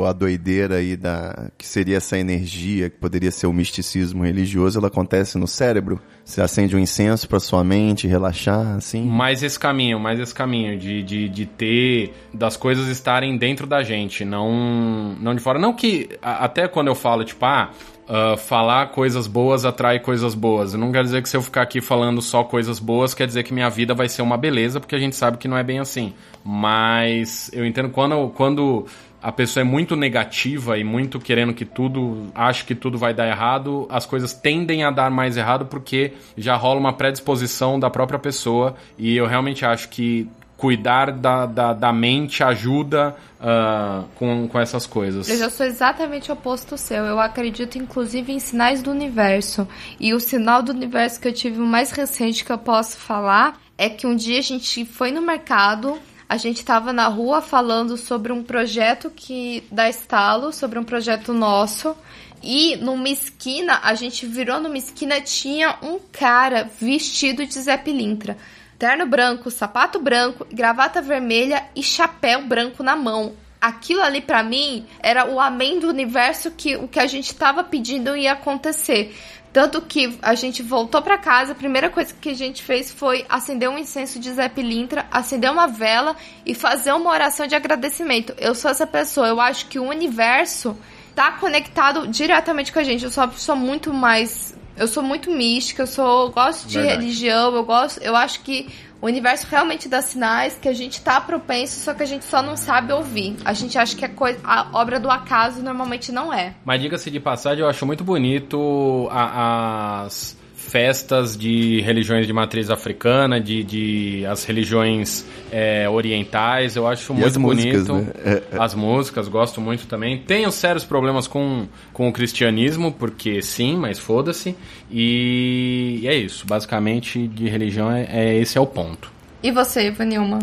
o- 0.00 0.04
a 0.04 0.12
doideira 0.12 0.76
aí 0.78 0.96
da. 0.96 1.48
que 1.56 1.64
seria 1.66 1.96
essa 1.98 2.18
energia, 2.18 2.90
que 2.90 2.96
poderia 2.98 3.30
ser 3.30 3.46
o 3.46 3.52
misticismo 3.52 4.24
religioso, 4.24 4.78
ela 4.80 4.88
acontece 4.88 5.38
no 5.38 5.46
cérebro? 5.46 6.00
Você 6.24 6.40
acende 6.42 6.74
um 6.74 6.78
incenso 6.80 7.28
pra 7.28 7.38
sua 7.38 7.62
mente 7.62 8.08
relaxar, 8.08 8.74
assim? 8.76 9.02
Mais 9.04 9.42
esse 9.44 9.58
caminho, 9.58 9.98
mais 10.00 10.18
esse 10.18 10.34
caminho 10.34 10.76
de, 10.78 11.02
de, 11.04 11.28
de 11.28 11.46
ter, 11.46 12.12
das 12.34 12.56
coisas 12.56 12.88
estarem 12.88 13.36
dentro 13.38 13.64
da 13.66 13.82
gente, 13.82 14.24
não, 14.24 15.16
não 15.20 15.34
de 15.34 15.40
fora. 15.40 15.58
Não 15.58 15.72
que, 15.72 16.08
até 16.20 16.66
quando 16.68 16.88
eu 16.88 16.94
falo, 16.96 17.24
tipo, 17.24 17.44
ah, 17.44 17.70
ah, 18.12 18.36
falar 18.36 18.88
coisas 18.88 19.28
boas 19.28 19.64
atrai 19.64 20.00
coisas 20.00 20.34
boas. 20.34 20.74
Não 20.74 20.90
quer 20.90 21.04
dizer 21.04 21.22
que 21.22 21.28
se 21.28 21.36
eu 21.36 21.42
ficar 21.42 21.62
aqui 21.62 21.80
falando 21.80 22.20
só 22.20 22.42
coisas 22.42 22.80
boas, 22.80 23.14
quer 23.14 23.24
dizer 23.24 23.44
que 23.44 23.54
minha 23.54 23.70
vida 23.70 23.94
vai 23.94 24.08
ser 24.08 24.20
uma 24.20 24.36
beleza, 24.36 24.80
porque 24.80 24.96
a 24.96 24.98
gente 24.98 25.14
sabe 25.14 25.38
que 25.38 25.46
não 25.46 25.56
é 25.56 25.62
bem 25.62 25.78
assim. 25.78 26.12
Mas 26.44 27.52
eu 27.52 27.64
entendo 27.64 27.88
quando, 27.90 28.28
quando 28.30 28.84
a 29.22 29.30
pessoa 29.30 29.62
é 29.62 29.64
muito 29.64 29.94
negativa 29.94 30.76
e 30.76 30.82
muito 30.82 31.20
querendo 31.20 31.54
que 31.54 31.64
tudo, 31.64 32.32
acha 32.34 32.64
que 32.64 32.74
tudo 32.74 32.98
vai 32.98 33.14
dar 33.14 33.28
errado, 33.28 33.86
as 33.88 34.06
coisas 34.06 34.34
tendem 34.34 34.82
a 34.82 34.90
dar 34.90 35.08
mais 35.08 35.36
errado 35.36 35.66
porque 35.66 36.14
já 36.36 36.56
rola 36.56 36.80
uma 36.80 36.92
predisposição 36.92 37.78
da 37.78 37.88
própria 37.88 38.18
pessoa 38.18 38.74
e 38.98 39.16
eu 39.16 39.26
realmente 39.26 39.64
acho 39.64 39.88
que 39.88 40.28
cuidar 40.60 41.10
da, 41.10 41.46
da, 41.46 41.72
da 41.72 41.90
mente 41.90 42.44
ajuda 42.44 43.16
ah, 43.40 44.04
com, 44.16 44.46
com 44.46 44.60
essas 44.60 44.86
coisas. 44.86 45.26
Eu 45.26 45.38
já 45.38 45.48
sou 45.48 45.64
exatamente 45.64 46.30
o 46.30 46.34
oposto 46.34 46.76
seu. 46.76 47.02
Eu 47.06 47.18
acredito, 47.18 47.78
inclusive, 47.78 48.30
em 48.30 48.38
sinais 48.38 48.82
do 48.82 48.90
universo. 48.90 49.66
E 49.98 50.12
o 50.12 50.20
sinal 50.20 50.62
do 50.62 50.70
universo 50.70 51.18
que 51.18 51.26
eu 51.26 51.32
tive 51.32 51.58
o 51.58 51.64
mais 51.64 51.90
recente 51.92 52.44
que 52.44 52.52
eu 52.52 52.58
posso 52.58 52.98
falar 52.98 53.58
é 53.78 53.88
que 53.88 54.06
um 54.06 54.14
dia 54.14 54.38
a 54.38 54.42
gente 54.42 54.84
foi 54.84 55.10
no 55.10 55.22
mercado, 55.22 55.98
a 56.28 56.36
gente 56.36 56.62
tava 56.62 56.92
na 56.92 57.08
rua 57.08 57.40
falando 57.40 57.96
sobre 57.96 58.30
um 58.30 58.42
projeto 58.42 59.10
que 59.10 59.64
da 59.72 59.88
Estalo, 59.88 60.52
sobre 60.52 60.78
um 60.78 60.84
projeto 60.84 61.32
nosso. 61.32 61.96
E 62.42 62.76
numa 62.76 63.08
esquina, 63.08 63.80
a 63.82 63.94
gente 63.94 64.26
virou 64.26 64.60
numa 64.60 64.76
esquina, 64.76 65.22
tinha 65.22 65.78
um 65.82 65.98
cara 66.12 66.68
vestido 66.78 67.46
de 67.46 67.58
Zé 67.58 67.78
Pilintra. 67.78 68.36
Terno 68.80 69.04
branco, 69.04 69.50
sapato 69.50 70.00
branco, 70.00 70.46
gravata 70.50 71.02
vermelha 71.02 71.64
e 71.76 71.82
chapéu 71.82 72.46
branco 72.46 72.82
na 72.82 72.96
mão. 72.96 73.34
Aquilo 73.60 74.00
ali 74.00 74.22
pra 74.22 74.42
mim 74.42 74.86
era 75.00 75.30
o 75.30 75.38
amém 75.38 75.78
do 75.78 75.86
universo 75.86 76.50
que 76.50 76.76
o 76.76 76.88
que 76.88 76.98
a 76.98 77.06
gente 77.06 77.34
tava 77.34 77.62
pedindo 77.62 78.16
ia 78.16 78.32
acontecer. 78.32 79.14
Tanto 79.52 79.82
que 79.82 80.18
a 80.22 80.34
gente 80.34 80.62
voltou 80.62 81.02
pra 81.02 81.18
casa, 81.18 81.52
a 81.52 81.54
primeira 81.54 81.90
coisa 81.90 82.14
que 82.18 82.30
a 82.30 82.34
gente 82.34 82.62
fez 82.62 82.90
foi 82.90 83.26
acender 83.28 83.68
um 83.68 83.76
incenso 83.76 84.18
de 84.18 84.32
Zé 84.32 84.48
Pilintra, 84.48 85.06
acender 85.10 85.50
uma 85.50 85.66
vela 85.66 86.16
e 86.46 86.54
fazer 86.54 86.92
uma 86.92 87.10
oração 87.10 87.46
de 87.46 87.54
agradecimento. 87.54 88.32
Eu 88.38 88.54
sou 88.54 88.70
essa 88.70 88.86
pessoa, 88.86 89.28
eu 89.28 89.42
acho 89.42 89.66
que 89.66 89.78
o 89.78 89.84
universo 89.84 90.74
tá 91.14 91.32
conectado 91.32 92.08
diretamente 92.08 92.72
com 92.72 92.78
a 92.78 92.82
gente. 92.82 93.04
Eu 93.04 93.10
sou 93.10 93.24
uma 93.24 93.30
pessoa 93.30 93.54
muito 93.54 93.92
mais. 93.92 94.58
Eu 94.80 94.88
sou 94.88 95.02
muito 95.02 95.30
mística, 95.30 95.82
eu 95.82 95.86
sou 95.86 96.28
eu 96.28 96.32
gosto 96.32 96.66
de 96.66 96.78
Verdade. 96.78 97.02
religião, 97.02 97.54
eu 97.54 97.62
gosto. 97.62 98.02
Eu 98.02 98.16
acho 98.16 98.40
que 98.40 98.66
o 98.98 99.04
universo 99.04 99.46
realmente 99.46 99.90
dá 99.90 100.00
sinais 100.00 100.58
que 100.58 100.66
a 100.66 100.72
gente 100.72 101.02
tá 101.02 101.20
propenso, 101.20 101.80
só 101.80 101.92
que 101.92 102.02
a 102.02 102.06
gente 102.06 102.24
só 102.24 102.42
não 102.42 102.56
sabe 102.56 102.90
ouvir. 102.90 103.36
A 103.44 103.52
gente 103.52 103.76
acha 103.76 103.94
que 103.94 104.06
a, 104.06 104.08
coisa, 104.08 104.40
a 104.42 104.68
obra 104.72 104.98
do 104.98 105.10
acaso 105.10 105.62
normalmente 105.62 106.10
não 106.10 106.32
é. 106.32 106.54
Mas 106.64 106.80
diga-se 106.80 107.10
de 107.10 107.20
passagem, 107.20 107.62
eu 107.62 107.68
acho 107.68 107.84
muito 107.84 108.02
bonito 108.02 109.06
as 109.10 110.39
festas 110.68 111.36
de 111.36 111.80
religiões 111.80 112.26
de 112.26 112.32
matriz 112.32 112.70
africana, 112.70 113.40
de, 113.40 113.64
de 113.64 114.26
as 114.26 114.44
religiões 114.44 115.24
é, 115.50 115.88
orientais, 115.88 116.76
eu 116.76 116.86
acho 116.86 117.12
E 117.12 117.16
muito 117.16 117.26
as 117.26 117.36
músicas, 117.36 117.86
bonito. 117.88 118.06
né? 118.06 118.12
É, 118.24 118.56
é. 118.56 118.58
As 118.60 118.74
músicas, 118.74 119.26
gosto 119.26 119.60
muito 119.60 119.86
também. 119.86 120.18
Tenho 120.18 120.50
sérios 120.52 120.84
problemas 120.84 121.26
com, 121.26 121.66
com 121.92 122.08
o 122.08 122.12
cristianismo, 122.12 122.92
porque 122.92 123.42
sim, 123.42 123.76
mas 123.76 123.98
foda-se. 123.98 124.54
E, 124.90 126.00
e 126.02 126.08
é 126.08 126.14
isso, 126.14 126.46
basicamente 126.46 127.26
de 127.26 127.48
religião 127.48 127.90
é, 127.90 128.06
é- 128.10 128.36
esse 128.38 128.56
é 128.56 128.60
o 128.60 128.66
ponto. 128.66 129.10
E 129.42 129.50
você, 129.50 129.86
Ivanilma? 129.88 130.38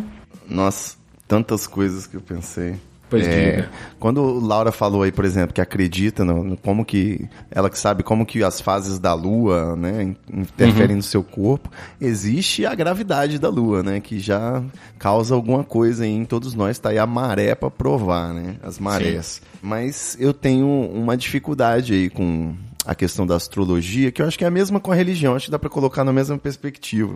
Nossa, 0.49 0.97
tantas 1.27 1.67
coisas 1.67 2.07
que 2.07 2.15
eu 2.17 2.21
pensei. 2.21 2.75
Pois 3.09 3.25
É, 3.25 3.69
quando 3.99 4.21
Laura 4.39 4.71
falou 4.71 5.03
aí, 5.03 5.11
por 5.13 5.23
exemplo, 5.23 5.53
que 5.53 5.61
acredita 5.61 6.25
no, 6.25 6.43
no 6.43 6.57
como 6.57 6.83
que 6.83 7.27
ela 7.49 7.69
que 7.69 7.79
sabe 7.79 8.03
como 8.03 8.25
que 8.25 8.43
as 8.43 8.59
fases 8.59 8.99
da 8.99 9.13
Lua, 9.13 9.75
né, 9.77 10.03
in- 10.03 10.15
interferem 10.41 10.91
Uhum. 10.91 10.97
no 10.97 11.03
seu 11.03 11.23
corpo, 11.23 11.69
existe 12.01 12.65
a 12.65 12.75
gravidade 12.75 13.39
da 13.39 13.49
Lua, 13.49 13.81
né, 13.81 13.99
que 14.01 14.19
já 14.19 14.61
causa 14.99 15.33
alguma 15.35 15.63
coisa 15.63 16.05
em 16.05 16.25
todos 16.25 16.53
nós. 16.53 16.77
Tá 16.79 16.89
aí 16.89 16.97
a 16.99 17.05
maré 17.07 17.55
para 17.55 17.71
provar, 17.71 18.33
né, 18.33 18.55
as 18.61 18.77
marés. 18.77 19.41
Mas 19.61 20.17
eu 20.19 20.33
tenho 20.33 20.67
uma 20.67 21.15
dificuldade 21.15 21.93
aí 21.93 22.09
com 22.09 22.53
a 22.85 22.93
questão 22.95 23.25
da 23.27 23.35
astrologia, 23.35 24.11
que 24.11 24.21
eu 24.21 24.27
acho 24.27 24.37
que 24.37 24.43
é 24.45 24.47
a 24.47 24.51
mesma 24.51 24.79
com 24.79 24.91
a 24.91 24.95
religião, 24.95 25.35
acho 25.35 25.45
que 25.45 25.51
dá 25.51 25.59
para 25.59 25.69
colocar 25.69 26.03
na 26.03 26.13
mesma 26.13 26.37
perspectiva. 26.37 27.15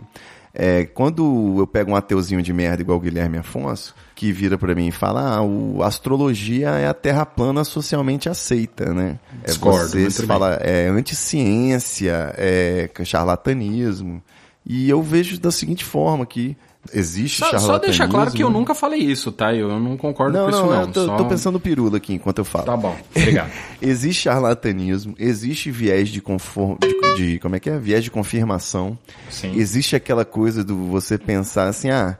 É, 0.54 0.84
quando 0.84 1.56
eu 1.58 1.66
pego 1.66 1.92
um 1.92 1.96
ateuzinho 1.96 2.42
de 2.42 2.52
merda 2.52 2.82
igual 2.82 2.98
o 2.98 3.00
Guilherme 3.00 3.38
Afonso, 3.38 3.94
que 4.14 4.30
vira 4.30 4.58
pra 4.58 4.74
mim 4.74 4.88
e 4.88 4.92
fala, 4.92 5.36
ah, 5.36 5.42
o, 5.42 5.82
a 5.82 5.86
astrologia 5.86 6.70
é 6.70 6.86
a 6.86 6.92
terra 6.94 7.24
plana 7.24 7.64
socialmente 7.64 8.28
aceita, 8.28 8.92
né? 8.92 9.18
É 9.42 9.46
Discordo, 9.46 9.88
você 9.88 10.10
se 10.10 10.18
bem. 10.18 10.26
fala, 10.26 10.54
é 10.56 10.88
anticiência, 10.88 12.34
é 12.36 12.90
charlatanismo. 13.04 14.22
E 14.64 14.88
eu 14.88 15.02
vejo 15.02 15.40
da 15.40 15.50
seguinte 15.50 15.84
forma 15.84 16.24
que 16.26 16.56
existe 16.92 17.38
Só, 17.38 17.46
só 17.46 17.50
charlatanismo. 17.52 17.86
deixar 17.86 18.08
claro 18.08 18.30
que 18.30 18.42
eu 18.42 18.50
nunca 18.50 18.74
falei 18.74 19.00
isso, 19.00 19.30
tá? 19.30 19.54
Eu 19.54 19.78
não 19.78 19.96
concordo 19.96 20.36
Não, 20.36 20.44
com 20.44 20.50
isso, 20.50 20.60
não, 20.60 20.70
não. 20.70 20.80
eu 20.82 20.86
tô, 20.92 21.06
Só- 21.06 21.16
tô 21.16 21.24
pensando 21.26 21.60
pirula 21.60 21.96
aqui 21.98 22.14
enquanto 22.14 22.38
eu 22.38 22.44
falo. 22.44 22.64
Tá 22.64 22.76
bom, 22.76 22.96
obrigado. 23.14 23.50
Existe 23.80 24.22
charlatanismo, 24.22 25.14
existe 25.18 25.70
viés 25.70 26.08
de 26.08 26.20
conform... 26.20 26.76
de, 26.80 27.16
de- 27.16 27.38
como 27.40 27.56
é 27.56 27.60
que 27.60 27.68
é? 27.68 27.78
Viés 27.78 28.04
de 28.04 28.10
confirmação. 28.10 28.96
Sim. 29.30 29.52
Existe 29.56 29.96
aquela 29.96 30.24
coisa 30.24 30.62
do 30.64 30.76
você 30.86 31.18
pensar 31.18 31.66
assim, 31.68 31.90
ah, 31.90 32.16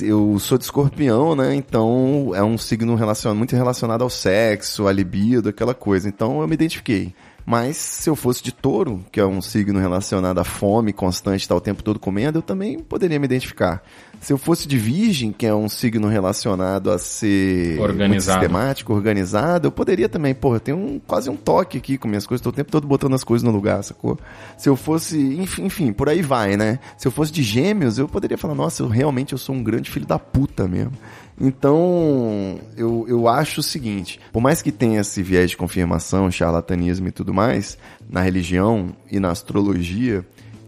eu 0.00 0.38
sou 0.38 0.56
de 0.58 0.64
escorpião, 0.64 1.34
né? 1.36 1.54
Então 1.54 2.32
é 2.34 2.42
um 2.42 2.56
signo 2.58 2.94
relacion... 2.94 3.34
muito 3.34 3.54
relacionado 3.54 4.02
ao 4.02 4.10
sexo, 4.10 4.86
à 4.88 4.92
libido, 4.92 5.48
aquela 5.50 5.74
coisa. 5.74 6.08
Então 6.08 6.40
eu 6.40 6.48
me 6.48 6.54
identifiquei. 6.54 7.14
Mas 7.44 7.76
se 7.76 8.08
eu 8.08 8.16
fosse 8.16 8.42
de 8.42 8.52
touro, 8.52 9.04
que 9.10 9.20
é 9.20 9.26
um 9.26 9.42
signo 9.42 9.78
relacionado 9.78 10.38
à 10.38 10.44
fome 10.44 10.92
constante, 10.92 11.42
estar 11.42 11.56
o 11.56 11.60
tempo 11.60 11.82
todo 11.82 11.98
comendo, 11.98 12.38
eu 12.38 12.42
também 12.42 12.78
poderia 12.78 13.18
me 13.18 13.24
identificar. 13.24 13.82
Se 14.22 14.32
eu 14.32 14.38
fosse 14.38 14.68
de 14.68 14.78
virgem, 14.78 15.32
que 15.32 15.44
é 15.44 15.52
um 15.52 15.68
signo 15.68 16.06
relacionado 16.06 16.92
a 16.92 16.98
ser 16.98 17.70
muito 17.70 17.82
Organizado. 17.82 18.40
sistemático, 18.40 18.94
organizado, 18.94 19.66
eu 19.66 19.72
poderia 19.72 20.08
também, 20.08 20.32
porra, 20.32 20.56
eu 20.56 20.60
tenho 20.60 20.78
um, 20.78 21.00
quase 21.00 21.28
um 21.28 21.34
toque 21.36 21.76
aqui 21.76 21.98
com 21.98 22.06
minhas 22.06 22.24
coisas, 22.24 22.40
tô 22.40 22.50
o 22.50 22.52
tempo 22.52 22.70
todo 22.70 22.86
botando 22.86 23.14
as 23.14 23.24
coisas 23.24 23.42
no 23.42 23.50
lugar, 23.50 23.82
sacou? 23.82 24.16
Se 24.56 24.68
eu 24.68 24.76
fosse, 24.76 25.18
enfim, 25.18 25.64
enfim, 25.64 25.92
por 25.92 26.08
aí 26.08 26.22
vai, 26.22 26.56
né? 26.56 26.78
Se 26.96 27.08
eu 27.08 27.10
fosse 27.10 27.32
de 27.32 27.42
gêmeos, 27.42 27.98
eu 27.98 28.06
poderia 28.06 28.38
falar, 28.38 28.54
nossa, 28.54 28.84
eu 28.84 28.88
realmente 28.88 29.32
eu 29.32 29.38
sou 29.38 29.56
um 29.56 29.62
grande 29.62 29.90
filho 29.90 30.06
da 30.06 30.20
puta 30.20 30.68
mesmo. 30.68 30.92
Então, 31.40 32.60
eu, 32.76 33.04
eu 33.08 33.26
acho 33.26 33.58
o 33.58 33.62
seguinte, 33.62 34.20
por 34.32 34.40
mais 34.40 34.62
que 34.62 34.70
tenha 34.70 35.00
esse 35.00 35.20
viés 35.20 35.50
de 35.50 35.56
confirmação, 35.56 36.30
charlatanismo 36.30 37.08
e 37.08 37.10
tudo 37.10 37.34
mais, 37.34 37.76
na 38.08 38.20
religião 38.20 38.94
e 39.10 39.18
na 39.18 39.32
astrologia, 39.32 40.24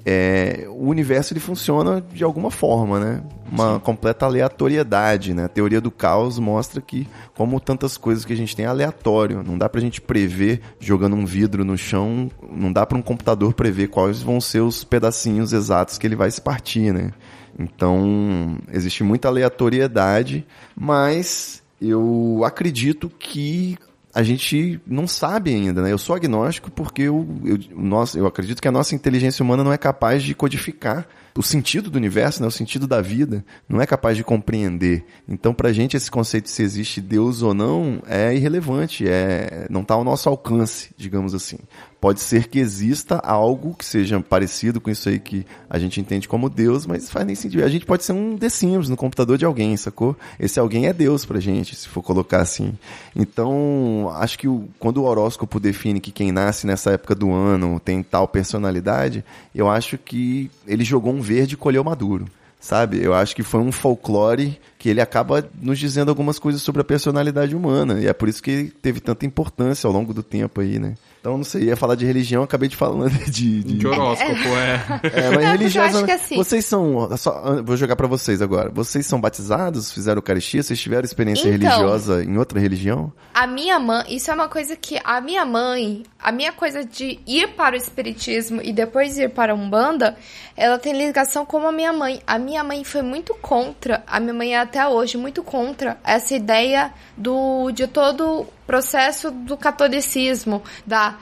é, 0.07 0.67
o 0.69 0.89
universo 0.89 1.33
ele 1.33 1.41
funciona 1.41 2.05
de 2.13 2.23
alguma 2.23 2.51
forma, 2.51 3.01
né? 3.01 3.23
Uma 3.51 3.81
completa 3.81 4.27
aleatoriedade, 4.27 5.33
né? 5.33 5.45
A 5.45 5.49
teoria 5.49 5.81
do 5.81 5.91
caos 5.91 6.39
mostra 6.39 6.81
que, 6.83 7.09
como 7.35 7.59
tantas 7.59 7.97
coisas 7.97 8.25
que 8.25 8.33
a 8.33 8.37
gente 8.37 8.55
tem, 8.55 8.67
é 8.67 8.69
aleatório. 8.69 9.43
Não 9.43 9.57
dá 9.57 9.67
pra 9.69 9.81
gente 9.81 10.01
prever 10.01 10.61
jogando 10.79 11.17
um 11.17 11.25
vidro 11.25 11.65
no 11.65 11.79
chão, 11.79 12.31
não 12.51 12.71
dá 12.71 12.85
pra 12.85 12.99
um 12.99 13.03
computador 13.03 13.55
prever 13.55 13.89
quais 13.89 14.21
vão 14.21 14.41
ser 14.41 14.61
os 14.61 14.85
pedacinhos 14.85 15.53
exatos 15.53 15.97
que 15.97 16.07
ele 16.07 16.17
vai 16.17 16.31
se 16.31 16.41
partir, 16.41 16.93
né? 16.93 17.11
Então, 17.59 18.59
existe 18.73 19.03
muita 19.03 19.29
aleatoriedade, 19.29 20.45
mas 20.77 21.63
eu 21.81 22.43
acredito 22.45 23.09
que 23.09 23.79
a 24.15 24.23
gente 24.23 24.81
não 24.87 25.09
sabe 25.09 25.53
ainda, 25.53 25.83
né? 25.83 25.91
Eu 25.91 25.99
sou 25.99 26.15
agnóstico 26.15 26.71
porque 26.71 27.03
eu, 27.03 27.27
eu, 27.45 27.59
nosso, 27.77 28.17
eu 28.17 28.27
acredito 28.27 28.63
que 28.63 28.69
a 28.69 28.73
nossa 28.73 28.95
inteligência 28.95 29.43
humana 29.43 29.65
não 29.65 29.73
é 29.73 29.77
capaz 29.77 30.23
de 30.23 30.35
codificar 30.35 31.07
o 31.37 31.43
sentido 31.43 31.91
do 31.91 31.97
universo, 31.97 32.41
né? 32.41 32.47
o 32.47 32.51
sentido 32.51 32.87
da 32.87 33.01
vida, 33.01 33.45
não 33.69 33.81
é 33.81 33.87
capaz 33.87 34.17
de 34.17 34.23
compreender. 34.23 35.05
Então, 35.29 35.53
pra 35.53 35.73
gente, 35.73 35.97
esse 35.97 36.09
conceito 36.09 36.45
de 36.45 36.51
se 36.51 36.63
existe 36.63 37.01
Deus 37.01 37.43
ou 37.43 37.53
não 37.53 38.01
é 38.07 38.33
irrelevante, 38.33 39.05
é, 39.09 39.67
não 39.69 39.81
está 39.81 39.95
ao 39.95 40.05
nosso 40.05 40.29
alcance, 40.29 40.91
digamos 40.97 41.35
assim. 41.35 41.59
Pode 42.05 42.21
ser 42.21 42.49
que 42.49 42.59
exista 42.59 43.17
algo 43.17 43.73
que 43.75 43.83
seja 43.83 44.21
parecido 44.21 44.79
com 44.79 44.91
isso 44.91 45.09
aí 45.09 45.19
que 45.19 45.47
a 45.71 45.79
gente 45.79 45.99
entende 45.99 46.29
como 46.29 46.51
Deus, 46.51 46.85
mas 46.85 47.09
faz 47.09 47.25
nem 47.25 47.35
sentido. 47.35 47.65
A 47.65 47.69
gente 47.71 47.87
pode 47.87 48.05
ser 48.05 48.13
um 48.13 48.37
The 48.37 48.51
Sims 48.51 48.91
no 48.91 48.97
computador 48.97 49.39
de 49.39 49.47
alguém, 49.47 49.75
sacou? 49.75 50.15
Esse 50.39 50.61
alguém 50.61 50.87
é 50.87 50.93
Deus 50.93 51.25
pra 51.25 51.41
gente, 51.41 51.75
se 51.75 51.89
for 51.89 52.03
colocar 52.03 52.43
assim. 52.43 52.75
Então, 53.17 54.13
acho 54.17 54.39
que 54.39 54.47
o- 54.47 54.69
quando 54.79 54.99
o 54.99 55.05
horóscopo 55.05 55.59
define 55.59 55.99
que 55.99 56.13
quem 56.13 56.31
nasce 56.31 56.67
nessa 56.67 56.91
época 56.91 57.15
do 57.15 57.33
ano 57.33 57.81
tem 57.81 58.03
tal 58.03 58.29
personalidade, 58.29 59.25
eu 59.55 59.71
acho 59.71 59.97
que 59.97 60.51
ele 60.67 60.85
jogou 60.85 61.11
um 61.11 61.23
verde 61.23 61.55
e 61.55 61.57
colheu 61.57 61.83
maduro. 61.83 62.27
Sabe? 62.61 63.03
Eu 63.03 63.15
acho 63.15 63.35
que 63.35 63.43
foi 63.43 63.61
um 63.61 63.73
folclore 63.73 64.61
que 64.79 64.91
ele 64.91 65.01
acaba 65.01 65.43
nos 65.59 65.79
dizendo 65.79 66.11
algumas 66.11 66.39
coisas 66.39 66.61
sobre 66.61 66.83
a 66.83 66.85
personalidade 66.85 67.57
humana. 67.57 67.99
E 67.99 68.07
é 68.07 68.13
por 68.13 68.29
isso 68.29 68.43
que 68.43 68.71
teve 68.83 69.01
tanta 69.01 69.25
importância 69.25 69.87
ao 69.87 69.93
longo 69.93 70.13
do 70.13 70.23
tempo 70.23 70.61
aí, 70.61 70.79
né? 70.79 70.95
Então, 71.25 71.39
não 71.39 71.45
sei, 71.45 71.63
ia 71.63 71.75
falar 71.77 71.95
de 71.95 72.05
religião, 72.05 72.43
acabei 72.43 72.69
de 72.69 72.77
falando 72.77 73.09
de, 73.31 73.63
de, 73.63 73.79
De 73.79 73.87
horóscopo, 73.87 74.31
é. 74.31 74.75
é, 74.75 74.79
mas 74.91 75.15
É, 75.15 75.31
porque 75.31 75.45
eu 75.47 75.51
religiosa. 75.53 75.97
acho 75.97 76.05
que 76.05 76.11
assim- 76.13 76.37
Vocês 76.37 76.67
são. 76.67 77.17
só- 77.17 77.63
vou 77.63 77.79
jogar 77.79 77.97
pra 77.97 78.07
vocês 78.07 78.43
agora. 78.43 78.69
Vocês 78.69 79.07
são 79.07 79.19
batizados? 79.19 79.91
Fizeram 79.91 80.19
Eucaristia? 80.19 80.63
Vocês 80.63 80.79
tiveram 80.79 81.03
experiência 81.07 81.49
Então. 81.49 81.71
religiosa 81.71 82.23
em 82.23 82.37
outra 82.37 82.61
religião? 82.61 83.11
A 83.33 83.47
minha 83.47 83.81
mãe, 83.81 84.05
isso 84.15 84.31
é 84.31 84.35
uma 84.35 84.49
coisa 84.51 84.77
que 84.77 85.01
a 85.03 85.19
minha 85.23 85.47
mãe, 85.47 86.03
a 86.23 86.31
minha 86.31 86.53
coisa 86.53 86.85
de 86.85 87.19
ir 87.27 87.49
para 87.55 87.75
o 87.75 87.79
espiritismo 87.79 88.61
e 88.63 88.71
depois 88.71 89.17
ir 89.17 89.31
para 89.31 89.55
a 89.55 89.57
Umbanda, 89.57 90.17
ela 90.55 90.79
tem 90.79 90.93
ligação 90.93 91.47
com 91.47 91.67
a 91.67 91.73
minha 91.73 91.95
mãe. 91.95 92.21
A 92.27 92.39
minha 92.39 92.63
mãe 92.63 92.85
foi 92.85 93.01
muito 93.01 93.35
contra, 93.41 94.03
a 94.07 94.21
minha 94.21 94.35
mãe 94.35 94.55
é 94.55 94.61
até 94.61 94.87
hoje 94.87 95.17
muito 95.17 95.43
contra 95.43 95.97
essa 96.05 96.35
ideia 96.35 96.93
do 97.17 97.71
de 97.71 97.87
todo 97.87 98.47
processo 98.67 99.31
do 99.31 99.57
catolicismo, 99.57 100.63
da 100.87 101.17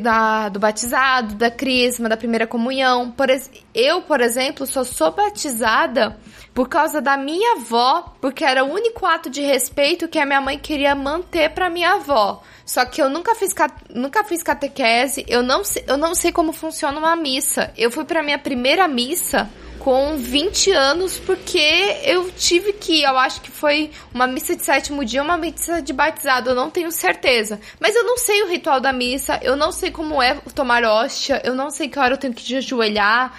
da, 0.00 0.48
do 0.48 0.58
batizado, 0.58 1.36
da 1.36 1.52
crisma, 1.52 2.08
da 2.08 2.16
primeira 2.16 2.48
comunhão. 2.48 3.12
Por, 3.12 3.28
eu, 3.72 4.02
por 4.02 4.20
exemplo, 4.20 4.66
só 4.66 4.82
sou 4.82 5.12
batizada 5.12 6.18
por 6.52 6.68
causa 6.68 7.00
da 7.00 7.16
minha 7.16 7.52
avó, 7.60 8.12
porque 8.20 8.44
era 8.44 8.64
o 8.64 8.72
único 8.72 9.06
ato 9.06 9.30
de 9.30 9.40
respeito 9.40 10.08
que 10.08 10.18
a 10.18 10.26
minha 10.26 10.40
mãe 10.40 10.58
queria 10.58 10.96
manter 10.96 11.50
pra 11.50 11.70
minha 11.70 11.92
avó. 11.92 12.42
Só 12.66 12.84
que 12.84 13.00
eu 13.00 13.08
nunca 13.08 13.36
fiz, 13.36 13.52
ca- 13.52 13.70
nunca 13.94 14.24
fiz 14.24 14.42
catequese, 14.42 15.24
eu 15.28 15.44
não, 15.44 15.62
eu 15.86 15.96
não 15.96 16.12
sei 16.12 16.32
como 16.32 16.52
funciona 16.52 16.98
uma 16.98 17.14
missa. 17.14 17.72
Eu 17.78 17.88
fui 17.92 18.04
pra 18.04 18.20
minha 18.20 18.36
primeira 18.38 18.88
missa 18.88 19.48
com 19.88 20.18
20 20.18 20.70
anos, 20.72 21.18
porque 21.18 21.96
eu 22.04 22.30
tive 22.32 22.74
que, 22.74 23.04
eu 23.04 23.16
acho 23.16 23.40
que 23.40 23.50
foi 23.50 23.90
uma 24.12 24.26
missa 24.26 24.54
de 24.54 24.62
sétimo 24.62 25.02
dia, 25.02 25.22
uma 25.22 25.38
missa 25.38 25.80
de 25.80 25.94
batizado, 25.94 26.50
eu 26.50 26.54
não 26.54 26.68
tenho 26.68 26.92
certeza. 26.92 27.58
Mas 27.80 27.96
eu 27.96 28.04
não 28.04 28.18
sei 28.18 28.42
o 28.42 28.48
ritual 28.48 28.80
da 28.80 28.92
missa, 28.92 29.40
eu 29.40 29.56
não 29.56 29.72
sei 29.72 29.90
como 29.90 30.22
é 30.22 30.34
tomar 30.54 30.84
hóstia, 30.84 31.40
eu 31.42 31.54
não 31.54 31.70
sei 31.70 31.88
que 31.88 31.98
hora 31.98 32.12
eu 32.12 32.18
tenho 32.18 32.34
que 32.34 32.54
ajoelhar, 32.54 33.32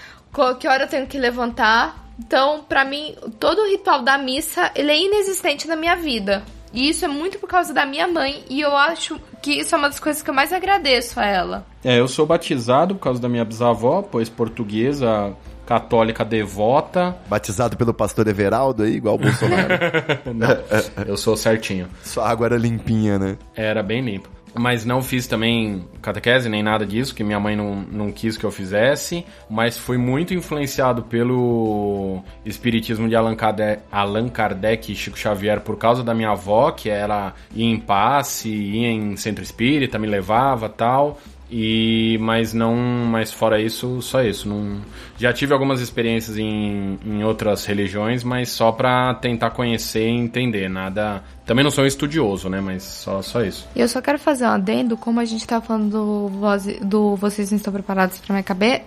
que 0.59 0.67
hora 0.67 0.85
eu 0.85 0.87
tenho 0.87 1.05
que 1.05 1.19
levantar. 1.19 2.09
Então, 2.17 2.65
pra 2.67 2.83
mim, 2.83 3.15
todo 3.39 3.61
o 3.61 3.69
ritual 3.69 4.01
da 4.01 4.17
missa, 4.17 4.71
ele 4.73 4.91
é 4.91 4.97
inexistente 4.97 5.67
na 5.67 5.75
minha 5.75 5.97
vida. 5.97 6.41
E 6.73 6.89
isso 6.89 7.05
é 7.05 7.07
muito 7.07 7.37
por 7.37 7.47
causa 7.47 7.71
da 7.71 7.85
minha 7.85 8.07
mãe, 8.07 8.43
e 8.49 8.59
eu 8.59 8.75
acho 8.75 9.19
que 9.39 9.51
isso 9.51 9.75
é 9.75 9.77
uma 9.77 9.89
das 9.89 9.99
coisas 9.99 10.23
que 10.23 10.29
eu 10.29 10.33
mais 10.33 10.51
agradeço 10.51 11.19
a 11.19 11.25
ela. 11.25 11.65
É, 11.83 11.99
eu 11.99 12.07
sou 12.07 12.25
batizado 12.25 12.95
por 12.95 13.01
causa 13.01 13.21
da 13.21 13.29
minha 13.29 13.45
bisavó, 13.45 14.01
pois 14.01 14.29
portuguesa, 14.29 15.35
católica 15.69 16.25
devota. 16.25 17.15
Batizado 17.27 17.77
pelo 17.77 17.93
pastor 17.93 18.27
Everaldo 18.27 18.81
aí, 18.81 18.95
igual 18.95 19.13
o 19.13 19.17
Bolsonaro. 19.19 19.67
Não, 20.33 21.05
eu 21.05 21.15
sou 21.15 21.37
certinho. 21.37 21.87
Sua 22.03 22.27
água 22.27 22.47
era 22.47 22.57
limpinha, 22.57 23.19
né? 23.19 23.37
Era 23.55 23.83
bem 23.83 24.01
limpo. 24.01 24.27
Mas 24.55 24.83
não 24.83 25.03
fiz 25.03 25.27
também 25.27 25.87
catequese 26.01 26.49
nem 26.49 26.63
nada 26.63 26.83
disso, 26.83 27.13
que 27.13 27.23
minha 27.23 27.39
mãe 27.39 27.55
não, 27.55 27.75
não 27.75 28.11
quis 28.11 28.35
que 28.35 28.43
eu 28.43 28.49
fizesse. 28.49 29.23
Mas 29.47 29.77
fui 29.77 29.95
muito 29.95 30.33
influenciado 30.33 31.03
pelo 31.03 32.23
espiritismo 32.43 33.07
de 33.07 33.15
Allan 33.15 33.35
Kardec, 33.35 33.83
Allan 33.91 34.27
Kardec 34.27 34.91
e 34.91 34.95
Chico 34.95 35.19
Xavier 35.19 35.61
por 35.61 35.77
causa 35.77 36.03
da 36.03 36.15
minha 36.15 36.31
avó, 36.31 36.71
que 36.71 36.89
ela 36.89 37.35
ia 37.53 37.67
em 37.67 37.79
passe, 37.79 38.49
ia 38.49 38.87
em 38.87 39.15
centro 39.15 39.43
espírita, 39.43 39.99
me 39.99 40.07
levava 40.07 40.67
tal. 40.67 41.19
E 41.51 42.17
mas 42.21 42.53
não, 42.53 42.75
mas 42.75 43.33
fora 43.33 43.59
isso, 43.59 44.01
só 44.03 44.21
isso. 44.23 44.47
Não, 44.47 44.81
já 45.17 45.33
tive 45.33 45.51
algumas 45.51 45.81
experiências 45.81 46.37
em, 46.37 46.99
em 47.03 47.23
outras 47.23 47.65
religiões, 47.65 48.23
mas 48.23 48.49
só 48.49 48.71
pra 48.71 49.15
tentar 49.15 49.49
conhecer 49.51 50.05
e 50.07 50.11
entender. 50.11 50.69
Nada. 50.69 51.23
Também 51.45 51.63
não 51.63 51.71
sou 51.71 51.83
um 51.83 51.87
estudioso, 51.87 52.49
né? 52.49 52.61
Mas 52.61 52.83
só, 52.83 53.21
só 53.23 53.41
isso. 53.43 53.67
E 53.75 53.81
eu 53.81 53.87
só 53.87 53.99
quero 54.01 54.19
fazer 54.19 54.45
um 54.45 54.49
adendo, 54.49 54.95
como 54.95 55.19
a 55.19 55.25
gente 55.25 55.47
tá 55.47 55.59
falando 55.59 55.89
do, 55.89 56.27
voz- 56.37 56.79
do 56.81 57.15
Vocês 57.15 57.49
Não 57.49 57.57
Estão 57.57 57.73
Preparados 57.73 58.19
pra 58.19 58.33
Minha 58.33 58.43
Cabeça. 58.43 58.83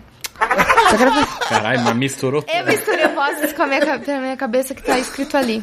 Só 0.90 0.96
quero. 0.96 1.10
Caralho, 1.48 1.80
mas 1.82 1.96
misturou. 1.96 2.44
Eu 2.46 2.66
misturei 2.66 3.08
vozes 3.08 3.52
com 3.52 3.62
a 3.62 3.66
minha, 3.66 3.98
minha 4.20 4.36
cabeça 4.36 4.74
que 4.74 4.82
tá 4.82 4.98
escrito 4.98 5.36
ali. 5.36 5.62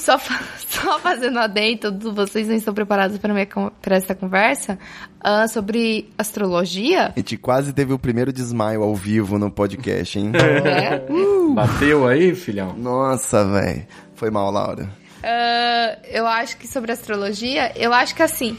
Só 0.00 0.12
só, 0.12 0.18
fa- 0.18 0.40
só 0.66 0.98
fazendo 0.98 1.38
adentro, 1.38 1.90
do- 1.90 2.12
vocês 2.12 2.48
não 2.48 2.54
estão 2.54 2.72
preparados 2.74 3.18
para, 3.18 3.96
essa 3.96 4.14
conversa 4.14 4.78
ah, 5.20 5.46
sobre 5.46 6.10
astrologia? 6.16 7.12
A 7.14 7.18
gente 7.18 7.36
quase 7.36 7.72
teve 7.72 7.92
o 7.92 7.98
primeiro 7.98 8.32
desmaio 8.32 8.82
ao 8.82 8.94
vivo 8.94 9.38
no 9.38 9.50
podcast, 9.50 10.18
hein? 10.18 10.30
né? 10.30 11.02
Bateu 11.54 12.08
aí, 12.08 12.34
filhão? 12.34 12.74
Nossa, 12.76 13.44
velho. 13.44 13.86
Foi 14.14 14.30
mal, 14.30 14.50
Laura. 14.50 14.88
Ah, 15.22 15.98
eu 16.08 16.26
acho 16.26 16.56
que 16.56 16.66
sobre 16.66 16.92
astrologia, 16.92 17.72
eu 17.76 17.92
acho 17.92 18.14
que 18.14 18.22
assim, 18.22 18.56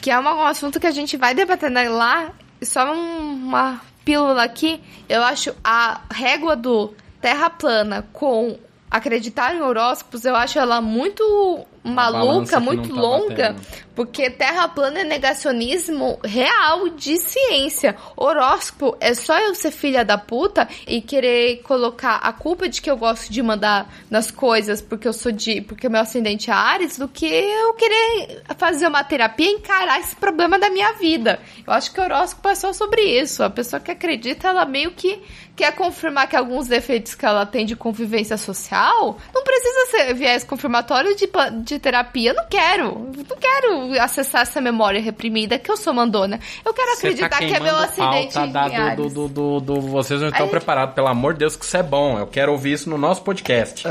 que 0.00 0.10
é 0.10 0.18
um 0.18 0.44
assunto 0.44 0.78
que 0.78 0.86
a 0.86 0.92
gente 0.92 1.16
vai 1.16 1.34
debater 1.34 1.70
né, 1.70 1.88
lá, 1.88 2.30
só 2.62 2.92
um- 2.94 3.32
uma 3.48 3.80
pílula 4.04 4.44
aqui. 4.44 4.80
Eu 5.08 5.22
acho 5.22 5.54
a 5.62 6.00
régua 6.10 6.54
do 6.56 6.94
terra 7.20 7.50
plana 7.50 8.06
com 8.12 8.56
acreditar 8.90 9.54
em 9.54 9.60
horóscopos, 9.60 10.24
eu 10.24 10.34
acho 10.34 10.58
ela 10.58 10.80
muito 10.80 11.66
maluca, 11.84 12.58
muito 12.60 12.94
tá 12.94 13.00
longa. 13.00 13.56
Porque 13.98 14.30
terra 14.30 14.68
plana 14.68 15.00
é 15.00 15.04
negacionismo 15.04 16.20
real 16.22 16.88
de 16.90 17.16
ciência. 17.16 17.96
Horóscopo 18.16 18.96
é 19.00 19.12
só 19.12 19.36
eu 19.40 19.56
ser 19.56 19.72
filha 19.72 20.04
da 20.04 20.16
puta 20.16 20.68
e 20.86 21.02
querer 21.02 21.62
colocar 21.64 22.14
a 22.18 22.32
culpa 22.32 22.68
de 22.68 22.80
que 22.80 22.88
eu 22.88 22.96
gosto 22.96 23.32
de 23.32 23.42
mandar 23.42 23.92
nas 24.08 24.30
coisas 24.30 24.80
porque 24.80 25.08
eu 25.08 25.12
sou 25.12 25.32
de. 25.32 25.62
porque 25.62 25.88
meu 25.88 26.00
ascendente 26.00 26.48
é 26.48 26.52
Ares, 26.54 26.96
do 26.96 27.08
que 27.08 27.26
eu 27.26 27.74
querer 27.74 28.44
fazer 28.56 28.86
uma 28.86 29.02
terapia 29.02 29.50
e 29.50 29.54
encarar 29.54 29.98
esse 29.98 30.14
problema 30.14 30.60
da 30.60 30.70
minha 30.70 30.92
vida. 30.92 31.40
Eu 31.66 31.72
acho 31.72 31.92
que 31.92 32.00
horóscopo 32.00 32.48
é 32.50 32.54
só 32.54 32.72
sobre 32.72 33.02
isso. 33.02 33.42
A 33.42 33.50
pessoa 33.50 33.80
que 33.80 33.90
acredita, 33.90 34.46
ela 34.46 34.64
meio 34.64 34.92
que 34.92 35.20
quer 35.58 35.72
confirmar 35.72 36.28
que 36.28 36.36
alguns 36.36 36.68
defeitos 36.68 37.16
que 37.16 37.26
ela 37.26 37.44
tem 37.44 37.66
de 37.66 37.74
convivência 37.74 38.38
social 38.38 39.18
não 39.34 39.42
precisa 39.42 39.86
ser 39.90 40.14
viés 40.14 40.44
confirmatório 40.44 41.16
de, 41.16 41.28
de 41.64 41.80
terapia. 41.80 42.30
Eu 42.30 42.34
não 42.36 42.46
quero. 42.46 43.10
Não 43.28 43.36
quero 43.36 43.87
acessar 43.98 44.42
essa 44.42 44.60
memória 44.60 45.00
reprimida 45.00 45.58
que 45.58 45.70
eu 45.70 45.76
sou 45.76 45.92
mandona. 45.94 46.40
Eu 46.64 46.74
quero 46.74 46.90
Você 46.92 47.06
acreditar 47.06 47.28
tá 47.30 47.38
que 47.38 47.54
é 47.54 47.60
meu 47.60 47.76
acidente 47.76 48.34
da- 48.52 48.94
do, 48.94 49.08
do, 49.08 49.28
do, 49.28 49.60
do- 49.60 49.80
Vocês 49.80 50.20
não 50.20 50.28
estão 50.28 50.44
Aí- 50.46 50.50
preparados, 50.50 50.94
pelo 50.94 51.08
amor 51.08 51.32
de 51.34 51.40
Deus, 51.40 51.56
que 51.56 51.64
isso 51.64 51.76
é 51.76 51.82
bom. 51.82 52.18
Eu 52.18 52.26
quero 52.26 52.52
ouvir 52.52 52.72
isso 52.72 52.90
no 52.90 52.98
nosso 52.98 53.22
podcast. 53.22 53.82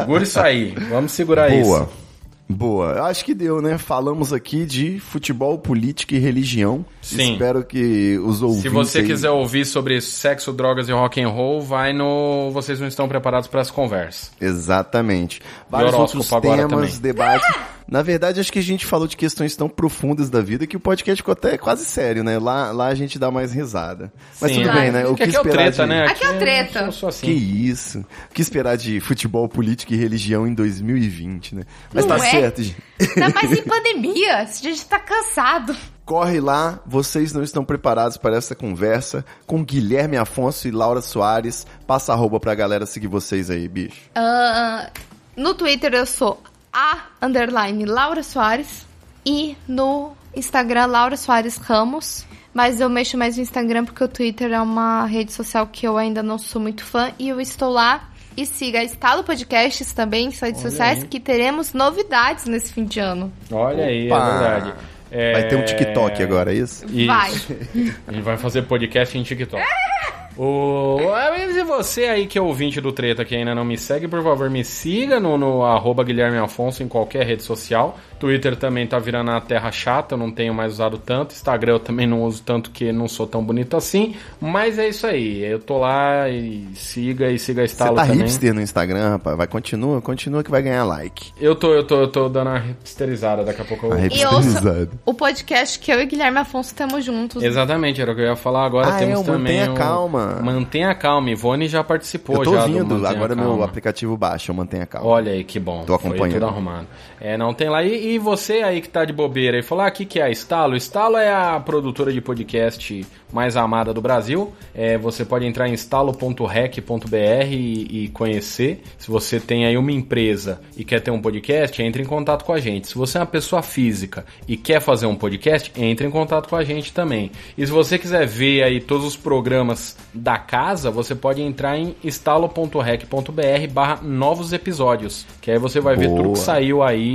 Segura 0.00 0.22
isso 0.22 0.40
aí. 0.40 0.74
Vamos 0.88 1.12
segurar 1.12 1.50
Boa. 1.50 1.60
isso. 1.82 2.02
Boa. 2.48 2.92
Eu 2.96 3.04
Acho 3.06 3.24
que 3.24 3.32
deu, 3.32 3.62
né? 3.62 3.78
Falamos 3.78 4.30
aqui 4.30 4.66
de 4.66 4.98
futebol, 5.00 5.56
política 5.58 6.14
e 6.14 6.18
religião. 6.18 6.84
Sim. 7.00 7.32
Espero 7.32 7.64
que 7.64 8.18
os 8.22 8.42
ouvintes 8.42 8.62
Se 8.62 8.68
você 8.68 8.98
aí- 8.98 9.06
quiser 9.06 9.30
ouvir 9.30 9.64
sobre 9.64 9.98
sexo, 10.02 10.52
drogas 10.52 10.86
e 10.86 10.92
rock 10.92 11.18
and 11.22 11.28
roll, 11.28 11.62
vai 11.62 11.94
no 11.94 12.50
Vocês 12.52 12.78
Não 12.78 12.86
Estão 12.86 13.08
Preparados 13.08 13.48
para 13.48 13.62
essa 13.62 13.72
conversa. 13.72 14.32
Exatamente. 14.38 15.40
Vários 15.70 15.94
outros 15.94 16.30
agora 16.30 16.68
temas, 16.68 16.70
também. 16.98 17.00
debates. 17.00 17.48
Na 17.92 18.00
verdade, 18.00 18.40
acho 18.40 18.50
que 18.50 18.58
a 18.58 18.62
gente 18.62 18.86
falou 18.86 19.06
de 19.06 19.18
questões 19.18 19.54
tão 19.54 19.68
profundas 19.68 20.30
da 20.30 20.40
vida 20.40 20.66
que 20.66 20.78
o 20.78 20.80
podcast 20.80 21.18
ficou 21.18 21.32
até 21.32 21.58
quase 21.58 21.84
sério, 21.84 22.24
né? 22.24 22.38
Lá, 22.38 22.72
lá 22.72 22.86
a 22.86 22.94
gente 22.94 23.18
dá 23.18 23.30
mais 23.30 23.52
risada. 23.52 24.10
Mas 24.40 24.50
Sim, 24.50 24.62
tudo 24.62 24.70
é. 24.70 24.80
bem, 24.80 24.90
né? 24.90 25.06
O 25.06 25.14
que 25.14 25.24
aqui 25.24 25.36
é 25.36 25.38
o 25.38 25.42
esperar 25.42 25.64
treta, 25.64 25.82
de... 25.82 25.88
né? 25.90 26.06
Aqui 26.06 26.24
é 26.24 26.30
o 26.30 26.38
treta. 26.38 26.78
Eu 26.78 26.92
sou 26.92 27.10
Que 27.10 27.30
assim. 27.30 27.32
isso? 27.32 27.98
O 27.98 28.32
que 28.32 28.40
esperar 28.40 28.78
de 28.78 28.98
futebol, 28.98 29.46
política 29.46 29.92
e 29.92 29.98
religião 29.98 30.46
em 30.46 30.54
2020, 30.54 31.54
né? 31.54 31.64
Mas 31.92 32.06
Não 32.06 32.16
tá 32.16 32.26
é? 32.26 32.30
certo, 32.30 32.62
gente. 32.62 32.82
Ainda 32.98 33.28
mais 33.28 33.52
em 33.52 33.62
pandemia. 33.62 34.38
A 34.38 34.44
gente 34.46 34.86
tá 34.86 34.98
cansado. 34.98 35.76
Corre 36.06 36.40
lá, 36.40 36.80
vocês 36.86 37.34
não 37.34 37.42
estão 37.42 37.62
preparados 37.62 38.16
para 38.16 38.38
essa 38.38 38.54
conversa 38.54 39.22
com 39.46 39.62
Guilherme 39.62 40.16
Afonso 40.16 40.66
e 40.66 40.70
Laura 40.70 41.02
Soares. 41.02 41.66
Passa 41.86 42.14
arroba 42.14 42.40
pra 42.40 42.54
galera 42.54 42.86
seguir 42.86 43.08
vocês 43.08 43.50
aí, 43.50 43.68
bicho. 43.68 44.00
Ah, 44.14 44.88
no 45.36 45.52
Twitter 45.52 45.92
eu 45.92 46.06
sou 46.06 46.42
a 46.72 47.02
underline 47.20 47.84
Laura 47.84 48.22
Soares 48.22 48.86
e 49.24 49.56
no 49.68 50.12
Instagram 50.34 50.86
Laura 50.86 51.16
Soares 51.16 51.56
Ramos. 51.56 52.24
Mas 52.54 52.80
eu 52.80 52.88
mexo 52.88 53.16
mais 53.16 53.36
no 53.36 53.42
Instagram 53.42 53.84
porque 53.84 54.04
o 54.04 54.08
Twitter 54.08 54.52
é 54.52 54.60
uma 54.60 55.06
rede 55.06 55.32
social 55.32 55.66
que 55.66 55.86
eu 55.86 55.96
ainda 55.96 56.22
não 56.22 56.38
sou 56.38 56.60
muito 56.60 56.84
fã 56.84 57.12
e 57.18 57.28
eu 57.28 57.40
estou 57.40 57.70
lá. 57.70 58.08
E 58.36 58.46
siga 58.46 58.80
a 58.80 58.84
Estalo 58.84 59.22
Podcasts 59.22 59.92
também, 59.92 60.30
redes 60.30 60.62
sociais, 60.62 61.02
aí. 61.02 61.08
que 61.08 61.20
teremos 61.20 61.74
novidades 61.74 62.46
nesse 62.46 62.72
fim 62.72 62.84
de 62.84 62.98
ano. 62.98 63.30
Olha 63.50 63.84
aí, 63.84 64.08
é 64.08 64.14
Opa! 64.14 64.30
verdade. 64.30 64.74
É... 65.10 65.32
Vai 65.32 65.48
ter 65.48 65.56
um 65.56 65.64
TikTok 65.64 66.22
agora, 66.22 66.50
é 66.50 66.56
isso? 66.56 66.86
Isso. 66.86 67.06
Vai. 67.06 67.30
A 68.08 68.12
gente 68.12 68.22
vai 68.22 68.38
fazer 68.38 68.62
podcast 68.62 69.16
em 69.18 69.22
TikTok. 69.22 69.62
O... 70.36 70.98
Mas 71.10 71.56
e 71.56 71.62
você 71.62 72.04
aí 72.04 72.26
que 72.26 72.38
é 72.38 72.42
ouvinte 72.42 72.80
do 72.80 72.92
Treta 72.92 73.24
que 73.24 73.34
ainda 73.34 73.54
não 73.54 73.64
me 73.64 73.76
segue, 73.76 74.08
por 74.08 74.22
favor, 74.22 74.48
me 74.48 74.64
siga 74.64 75.20
no, 75.20 75.36
no 75.36 75.64
arroba 75.64 76.02
Guilherme 76.02 76.38
Afonso 76.38 76.82
em 76.82 76.88
qualquer 76.88 77.26
rede 77.26 77.42
social. 77.42 77.98
Twitter 78.22 78.54
também 78.54 78.86
tá 78.86 79.00
virando 79.00 79.32
a 79.32 79.40
terra 79.40 79.72
chata, 79.72 80.14
eu 80.14 80.18
não 80.18 80.30
tenho 80.30 80.54
mais 80.54 80.74
usado 80.74 80.96
tanto. 80.96 81.32
Instagram 81.34 81.72
eu 81.72 81.80
também 81.80 82.06
não 82.06 82.22
uso 82.22 82.40
tanto 82.44 82.70
que 82.70 82.92
não 82.92 83.08
sou 83.08 83.26
tão 83.26 83.42
bonito 83.42 83.76
assim. 83.76 84.14
Mas 84.40 84.78
é 84.78 84.88
isso 84.88 85.08
aí, 85.08 85.42
eu 85.44 85.58
tô 85.58 85.78
lá 85.78 86.28
e 86.28 86.68
siga 86.76 87.30
e 87.32 87.38
siga 87.38 87.62
a 87.62 87.66
Você 87.66 87.72
Estalo 87.72 87.96
tá 87.96 88.02
também. 88.06 88.18
hipster 88.20 88.54
no 88.54 88.60
Instagram, 88.60 89.10
rapaz? 89.10 89.36
Vai, 89.36 89.46
continua, 89.48 90.00
continua 90.00 90.44
que 90.44 90.52
vai 90.52 90.62
ganhar 90.62 90.84
like. 90.84 91.32
Eu 91.40 91.56
tô, 91.56 91.74
eu 91.74 91.82
tô, 91.84 91.96
eu 92.02 92.06
tô 92.06 92.28
dando 92.28 92.50
a 92.50 92.58
hipsterizada, 92.58 93.42
daqui 93.42 93.60
a 93.60 93.64
pouco 93.64 93.86
eu... 93.86 93.92
A 93.94 94.00
E 94.02 94.06
hipsterizada. 94.06 94.88
o 95.04 95.12
podcast 95.12 95.80
que 95.80 95.92
eu 95.92 96.00
e 96.00 96.06
Guilherme 96.06 96.38
Afonso 96.38 96.72
temos 96.76 97.04
juntos. 97.04 97.42
Exatamente, 97.42 98.00
era 98.00 98.12
o 98.12 98.14
que 98.14 98.20
eu 98.20 98.26
ia 98.26 98.36
falar 98.36 98.64
agora. 98.66 98.86
Ah, 98.88 98.98
Temos 98.98 99.20
é, 99.20 99.24
também 99.24 99.56
Mantenha 99.58 99.72
o- 99.72 99.74
Calma. 99.74 100.38
Mantenha 100.40 100.94
calma. 100.94 101.28
Ivone 101.30 101.66
já 101.66 101.82
participou 101.82 102.36
Eu 102.36 102.42
tô 102.44 102.54
já 102.54 102.66
do 102.66 102.72
ouvindo, 102.76 102.94
Mantenha 102.94 103.10
agora 103.10 103.34
Calma. 103.34 103.54
meu 103.56 103.64
aplicativo 103.64 104.16
baixa, 104.16 104.52
eu 104.52 104.54
mantenho 104.54 104.84
a 104.84 104.86
calma. 104.86 105.08
Olha 105.08 105.32
aí, 105.32 105.42
que 105.42 105.58
bom. 105.58 105.84
Tô 105.84 105.98
Foi 105.98 106.08
acompanhando. 106.10 106.34
tudo 106.34 106.46
arrumado. 106.46 106.86
É, 107.24 107.36
não 107.36 107.54
tem 107.54 107.68
lá. 107.68 107.84
E, 107.84 108.14
e 108.14 108.18
você 108.18 108.54
aí 108.64 108.80
que 108.80 108.88
tá 108.88 109.04
de 109.04 109.12
bobeira 109.12 109.56
e 109.56 109.62
falou, 109.62 109.84
ah, 109.84 109.88
o 109.88 109.92
que, 109.92 110.04
que 110.04 110.18
é 110.18 110.24
a 110.24 110.30
Estalo? 110.30 110.74
Estalo 110.74 111.16
é 111.16 111.32
a 111.32 111.60
produtora 111.60 112.12
de 112.12 112.20
podcast 112.20 113.06
mais 113.32 113.56
amada 113.56 113.94
do 113.94 114.00
Brasil. 114.00 114.52
É, 114.74 114.98
você 114.98 115.24
pode 115.24 115.46
entrar 115.46 115.68
em 115.68 115.72
estalo.rec.br 115.72 117.16
e, 117.48 118.04
e 118.04 118.08
conhecer. 118.08 118.82
Se 118.98 119.08
você 119.08 119.38
tem 119.38 119.64
aí 119.64 119.76
uma 119.76 119.92
empresa 119.92 120.60
e 120.76 120.82
quer 120.82 121.00
ter 121.00 121.12
um 121.12 121.22
podcast, 121.22 121.80
entre 121.80 122.02
em 122.02 122.06
contato 122.06 122.44
com 122.44 122.52
a 122.52 122.58
gente. 122.58 122.88
Se 122.88 122.96
você 122.96 123.18
é 123.18 123.20
uma 123.20 123.26
pessoa 123.26 123.62
física 123.62 124.26
e 124.48 124.56
quer 124.56 124.80
fazer 124.80 125.06
um 125.06 125.14
podcast, 125.14 125.70
entre 125.76 126.04
em 126.04 126.10
contato 126.10 126.48
com 126.48 126.56
a 126.56 126.64
gente 126.64 126.92
também. 126.92 127.30
E 127.56 127.64
se 127.64 127.70
você 127.70 128.00
quiser 128.00 128.26
ver 128.26 128.64
aí 128.64 128.80
todos 128.80 129.06
os 129.06 129.16
programas 129.16 129.96
da 130.12 130.38
casa, 130.38 130.90
você 130.90 131.14
pode 131.14 131.40
entrar 131.40 131.78
em 131.78 131.94
estalo.rec.br 132.02 133.72
barra 133.72 134.00
novos 134.02 134.52
episódios. 134.52 135.24
Que 135.40 135.52
aí 135.52 135.58
você 135.58 135.78
vai 135.78 135.94
ver 135.94 136.08
Boa. 136.08 136.20
tudo 136.20 136.32
que 136.32 136.40
saiu 136.40 136.82
aí 136.82 137.11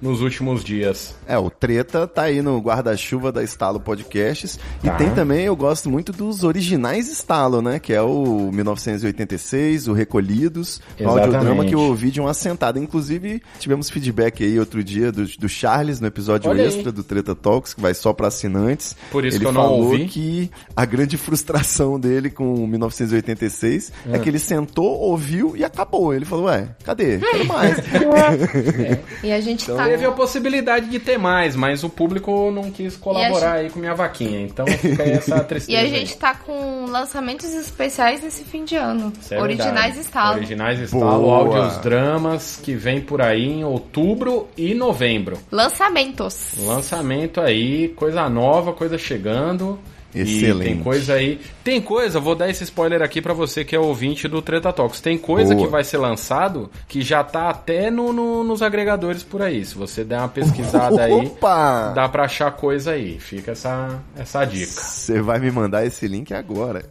nos 0.00 0.20
últimos 0.20 0.62
dias. 0.64 1.14
É, 1.26 1.38
o 1.38 1.50
Treta 1.50 2.06
tá 2.06 2.22
aí 2.22 2.40
no 2.42 2.58
guarda-chuva 2.60 3.30
da 3.32 3.42
Estalo 3.42 3.80
Podcasts. 3.80 4.58
Tá. 4.82 4.94
E 4.94 4.98
tem 4.98 5.10
também, 5.14 5.44
eu 5.44 5.56
gosto 5.56 5.90
muito 5.90 6.12
dos 6.12 6.44
originais 6.44 7.08
Estalo, 7.10 7.60
né? 7.62 7.78
Que 7.78 7.92
é 7.92 8.02
o 8.02 8.50
1986, 8.52 9.88
o 9.88 9.92
Recolhidos, 9.92 10.78
o 10.78 11.02
Exatamente. 11.02 11.24
audiodrama 11.24 11.64
que 11.64 11.74
eu 11.74 11.80
ouvi 11.80 12.10
de 12.10 12.20
uma 12.20 12.34
sentada. 12.34 12.78
Inclusive, 12.78 13.42
tivemos 13.58 13.90
feedback 13.90 14.42
aí 14.44 14.58
outro 14.58 14.82
dia 14.82 15.10
do, 15.12 15.24
do 15.24 15.48
Charles 15.48 16.00
no 16.00 16.06
episódio 16.06 16.50
Olha 16.50 16.62
aí. 16.62 16.68
extra 16.68 16.90
do 16.92 17.02
Treta 17.02 17.34
Talks, 17.34 17.74
que 17.74 17.80
vai 17.80 17.94
só 17.94 18.12
pra 18.12 18.28
assinantes. 18.28 18.96
Por 19.10 19.24
isso 19.24 19.36
ele 19.36 19.44
que 19.44 19.48
eu 19.48 19.52
não 19.52 19.62
falou 19.62 19.84
ouvi. 19.84 20.06
que 20.06 20.50
a 20.76 20.84
grande 20.84 21.16
frustração 21.18 21.98
dele 21.98 22.30
com 22.30 22.66
1986 22.66 23.92
é. 24.10 24.18
que 24.18 24.28
ele 24.28 24.38
sentou, 24.38 24.98
ouviu 25.00 25.56
e 25.56 25.64
acabou. 25.64 26.14
Ele 26.14 26.24
falou, 26.24 26.46
ué, 26.46 26.68
cadê? 26.84 27.18
Quero 27.18 27.46
mais. 27.46 27.76
E 29.22 29.32
a 29.32 29.37
gente 29.40 29.66
tá. 29.66 29.84
Teve 29.84 30.04
a 30.04 30.12
possibilidade 30.12 30.86
de 30.88 30.98
ter 30.98 31.18
mais, 31.18 31.54
mas 31.56 31.82
o 31.84 31.88
público 31.88 32.50
não 32.50 32.70
quis 32.70 32.96
colaborar 32.96 33.54
aí 33.54 33.70
com 33.70 33.78
minha 33.78 33.94
vaquinha. 33.94 34.40
Então 34.40 34.66
fica 34.66 35.02
aí 35.02 35.12
essa 35.12 35.36
E 35.38 35.44
tristeza. 35.44 35.78
a 35.78 35.82
aí. 35.82 35.90
gente 35.90 36.16
tá 36.16 36.34
com 36.34 36.86
lançamentos 36.86 37.52
especiais 37.52 38.22
nesse 38.22 38.44
fim 38.44 38.64
de 38.64 38.76
ano. 38.76 39.12
É 39.30 39.40
Originais 39.40 39.96
estalo. 39.96 40.36
Originais 40.36 40.78
estalo, 40.80 41.30
áudios 41.30 41.78
dramas 41.78 42.60
que 42.62 42.74
vem 42.74 43.00
por 43.00 43.20
aí 43.22 43.44
em 43.46 43.64
outubro 43.64 44.48
e 44.56 44.74
novembro. 44.74 45.38
Lançamentos. 45.50 46.52
Lançamento 46.58 47.40
aí, 47.40 47.88
coisa 47.90 48.28
nova, 48.28 48.72
coisa 48.72 48.98
chegando. 48.98 49.78
E 50.18 50.36
Excelente. 50.38 50.68
tem 50.74 50.82
coisa 50.82 51.14
aí. 51.14 51.40
Tem 51.62 51.80
coisa, 51.80 52.18
vou 52.18 52.34
dar 52.34 52.48
esse 52.48 52.64
spoiler 52.64 53.02
aqui 53.02 53.20
pra 53.22 53.32
você 53.34 53.64
que 53.64 53.76
é 53.76 53.78
ouvinte 53.78 54.26
do 54.28 54.40
Treta 54.42 54.72
Talks. 54.72 55.00
Tem 55.00 55.18
coisa 55.18 55.54
Boa. 55.54 55.66
que 55.66 55.70
vai 55.72 55.84
ser 55.84 55.98
lançado 55.98 56.70
que 56.88 57.02
já 57.02 57.22
tá 57.22 57.50
até 57.50 57.90
no, 57.90 58.12
no- 58.12 58.42
nos 58.44 58.62
agregadores 58.62 59.22
por 59.22 59.42
aí. 59.42 59.64
Se 59.64 59.74
você 59.74 60.02
der 60.04 60.18
uma 60.18 60.28
pesquisada 60.28 61.02
aí, 61.04 61.12
Opa! 61.26 61.92
dá 61.94 62.08
pra 62.08 62.24
achar 62.24 62.50
coisa 62.52 62.92
aí. 62.92 63.18
Fica 63.20 63.52
essa, 63.52 64.00
essa 64.16 64.44
dica. 64.44 64.66
Você 64.72 65.20
vai 65.20 65.38
me 65.38 65.50
mandar 65.50 65.84
esse 65.86 66.06
link 66.08 66.32
agora. 66.34 66.84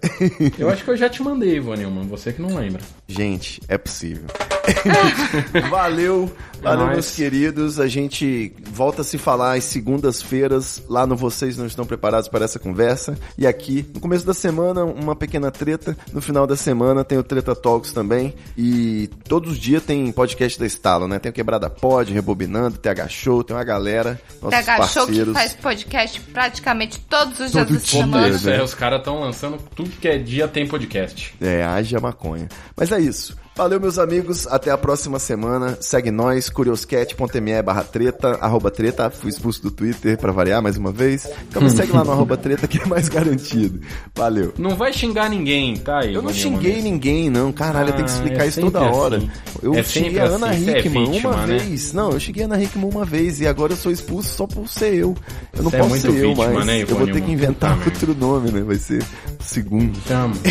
Eu 0.57 0.69
acho 0.69 0.83
que 0.83 0.89
eu 0.91 0.97
já 0.97 1.09
te 1.09 1.21
mandei, 1.23 1.55
Ivanilman, 1.57 2.07
você 2.07 2.31
que 2.33 2.41
não 2.41 2.55
lembra. 2.55 2.81
Gente, 3.07 3.61
é 3.67 3.77
possível. 3.77 4.25
Valeu, 5.69 6.31
valeu, 6.61 6.79
nóis. 6.85 6.91
meus 6.93 7.11
queridos. 7.15 7.79
A 7.79 7.87
gente 7.87 8.53
volta 8.71 9.01
a 9.01 9.03
se 9.03 9.17
falar 9.17 9.57
às 9.57 9.63
segundas-feiras 9.65 10.81
lá 10.89 11.05
no 11.05 11.15
Vocês 11.15 11.57
Não 11.57 11.65
Estão 11.65 11.85
Preparados 11.85 12.27
para 12.27 12.45
essa 12.45 12.59
conversa. 12.59 13.17
E 13.37 13.45
aqui, 13.47 13.85
no 13.93 13.99
começo 13.99 14.25
da 14.25 14.33
semana, 14.33 14.83
uma 14.83 15.15
pequena 15.15 15.51
treta. 15.51 15.97
No 16.11 16.21
final 16.21 16.45
da 16.47 16.55
semana 16.55 17.03
tem 17.03 17.17
o 17.17 17.23
Treta 17.23 17.55
Talks 17.55 17.91
também. 17.91 18.33
E 18.57 19.09
todos 19.27 19.53
os 19.53 19.57
dias 19.57 19.83
tem 19.83 20.11
podcast 20.11 20.59
da 20.59 20.65
Estalo, 20.65 21.07
né? 21.07 21.19
Tem 21.19 21.29
o 21.29 21.33
Quebrada 21.33 21.69
Pod, 21.69 22.11
Rebobinando, 22.11 22.77
TH 22.77 23.07
Show, 23.09 23.43
tem 23.43 23.55
uma 23.55 23.63
galera, 23.63 24.19
nossos 24.41 24.65
TH 24.65 24.87
Show 24.87 25.05
que 25.05 25.13
parceiros. 25.13 25.33
faz 25.33 25.53
podcast 25.53 26.19
praticamente 26.21 26.99
todos 27.01 27.39
os 27.39 27.51
dias 27.51 27.67
Todo 27.67 27.73
da 27.73 27.79
dia, 27.79 28.01
semana. 28.01 28.29
né? 28.29 28.35
Isso 28.35 28.49
é, 28.49 28.61
os 28.63 28.73
caras 28.73 28.99
estão 28.99 29.19
lançando 29.19 29.57
tudo 29.75 29.89
que 29.89 30.07
é 30.07 30.17
dia 30.17 30.47
tem 30.47 30.67
podcast. 30.67 31.33
É, 31.41 31.63
haja 31.63 31.99
maconha. 31.99 32.47
Mas 32.75 32.91
é 32.91 32.99
isso. 32.99 33.35
Valeu, 33.57 33.79
meus 33.81 33.97
amigos. 33.97 34.45
Até 34.45 34.69
a 34.69 34.77
próxima 34.77 35.17
semana. 35.17 35.75
Segue 35.81 36.11
nós, 36.11 36.47
curioscat.me 36.47 37.61
barra 37.63 37.83
treta, 37.83 38.37
arroba 38.39 38.69
treta. 38.69 39.09
Fui 39.09 39.31
expulso 39.31 39.63
do 39.63 39.71
Twitter 39.71 40.15
pra 40.15 40.31
variar 40.31 40.61
mais 40.61 40.77
uma 40.77 40.91
vez. 40.91 41.27
Então 41.49 41.63
me 41.63 41.69
segue 41.71 41.91
lá 41.91 42.03
no 42.03 42.11
arroba 42.11 42.37
treta 42.37 42.67
que 42.67 42.79
é 42.79 42.85
mais 42.85 43.09
garantido. 43.09 43.79
Valeu. 44.15 44.53
Não 44.59 44.75
vai 44.75 44.93
xingar 44.93 45.27
ninguém, 45.27 45.75
tá 45.77 46.01
aí. 46.01 46.13
Eu 46.13 46.21
não 46.21 46.31
xinguei 46.31 46.83
ninguém, 46.83 47.31
não. 47.31 47.51
Caralho, 47.51 47.89
eu 47.89 47.93
tenho 47.93 48.05
que 48.05 48.11
Ah, 48.11 48.15
explicar 48.15 48.45
é 48.45 48.47
isso 48.47 48.61
toda 48.61 48.79
sempre 48.79 48.95
hora. 48.95 49.17
assim. 49.17 49.29
Eu 49.63 49.73
É 49.73 49.83
xinguei 49.83 50.19
a 50.19 50.25
Ana 50.25 50.49
assim, 50.51 50.63
você 50.65 50.71
é 50.71 50.79
Hickman 50.79 51.11
vítima, 51.11 51.29
uma 51.31 51.47
né? 51.47 51.57
vez. 51.57 51.93
Não, 51.93 52.11
eu 52.11 52.19
xinguei 52.19 52.43
a 52.43 52.45
Ana 52.45 52.61
Hickman 52.63 52.89
uma 52.91 53.05
vez 53.05 53.41
e 53.41 53.47
agora 53.47 53.73
eu 53.73 53.77
sou 53.77 53.91
expulso 53.91 54.35
só 54.35 54.45
por 54.45 54.67
ser 54.69 54.93
eu. 54.93 55.15
Eu 55.57 55.63
não 55.63 55.71
Você 55.71 55.75
é 55.77 55.79
posso 55.79 55.89
muito 55.89 56.01
ser 56.03 56.07
eu 56.09 56.29
vítima, 56.29 56.49
mais. 56.53 56.65
né, 56.67 56.81
eu 56.83 56.87
vou 56.95 57.07
ter 57.07 57.21
que 57.21 57.31
inventar 57.31 57.75
Puta 57.79 57.89
outro 57.89 58.15
nome, 58.15 58.51
né? 58.51 58.61
Vai 58.61 58.75
ser 58.75 59.01
o 59.01 59.43
segundo. 59.43 59.97
Chama. 60.07 60.35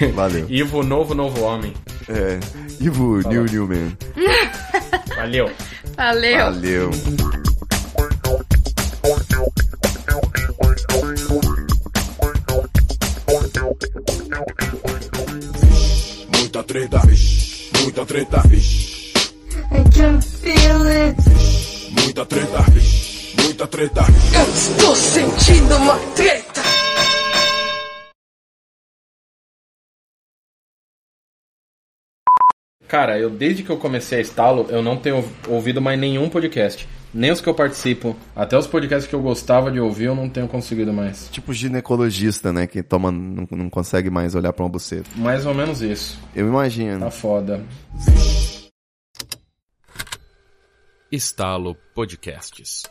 É. 0.00 0.06
Valeu. 0.12 0.46
Ivo, 0.48 0.84
novo, 0.84 1.12
novo 1.12 1.42
homem. 1.42 1.57
É. 2.08 2.38
Ivo, 2.80 3.18
New 3.28 3.44
New 3.44 3.66
Man. 3.66 3.96
Valeu. 5.16 5.50
Valeu. 5.96 6.38
Valeu. 6.52 6.90
Muita 16.32 16.62
treta, 16.64 16.98
vixe. 17.06 17.70
Muita 17.82 18.04
treta, 18.06 18.42
vixe. 18.48 19.12
I 19.70 19.84
can 19.90 20.20
feel 20.20 20.86
it. 20.86 21.16
Muita 22.00 22.24
treta, 22.26 22.62
vixe. 22.70 23.34
Muita 23.42 23.66
treta. 23.66 24.04
Eu 24.34 24.54
estou 24.54 24.96
sentindo 24.96 25.76
uma 25.76 25.96
treta. 26.14 26.77
Cara, 32.88 33.18
eu 33.18 33.28
desde 33.28 33.62
que 33.62 33.70
eu 33.70 33.76
comecei 33.76 34.18
a 34.18 34.20
estalo, 34.22 34.66
eu 34.70 34.82
não 34.82 34.96
tenho 34.96 35.22
ouvido 35.46 35.80
mais 35.80 36.00
nenhum 36.00 36.30
podcast. 36.30 36.88
Nem 37.12 37.30
os 37.30 37.40
que 37.40 37.48
eu 37.48 37.54
participo. 37.54 38.16
Até 38.34 38.56
os 38.56 38.66
podcasts 38.66 39.06
que 39.06 39.14
eu 39.14 39.20
gostava 39.20 39.70
de 39.70 39.78
ouvir, 39.78 40.06
eu 40.06 40.14
não 40.14 40.28
tenho 40.28 40.48
conseguido 40.48 40.92
mais. 40.92 41.28
Tipo 41.30 41.52
ginecologista, 41.52 42.52
né? 42.52 42.66
Que 42.66 42.82
toma, 42.82 43.10
não, 43.10 43.46
não 43.50 43.70
consegue 43.70 44.10
mais 44.10 44.34
olhar 44.34 44.52
pra 44.52 44.64
uma 44.64 44.70
buceta. 44.70 45.08
Mais 45.16 45.44
ou 45.44 45.54
menos 45.54 45.82
isso. 45.82 46.18
Eu 46.34 46.48
imagino. 46.48 47.00
Tá 47.00 47.10
foda. 47.10 47.62
Estalo 51.10 51.76
Podcasts. 51.94 52.84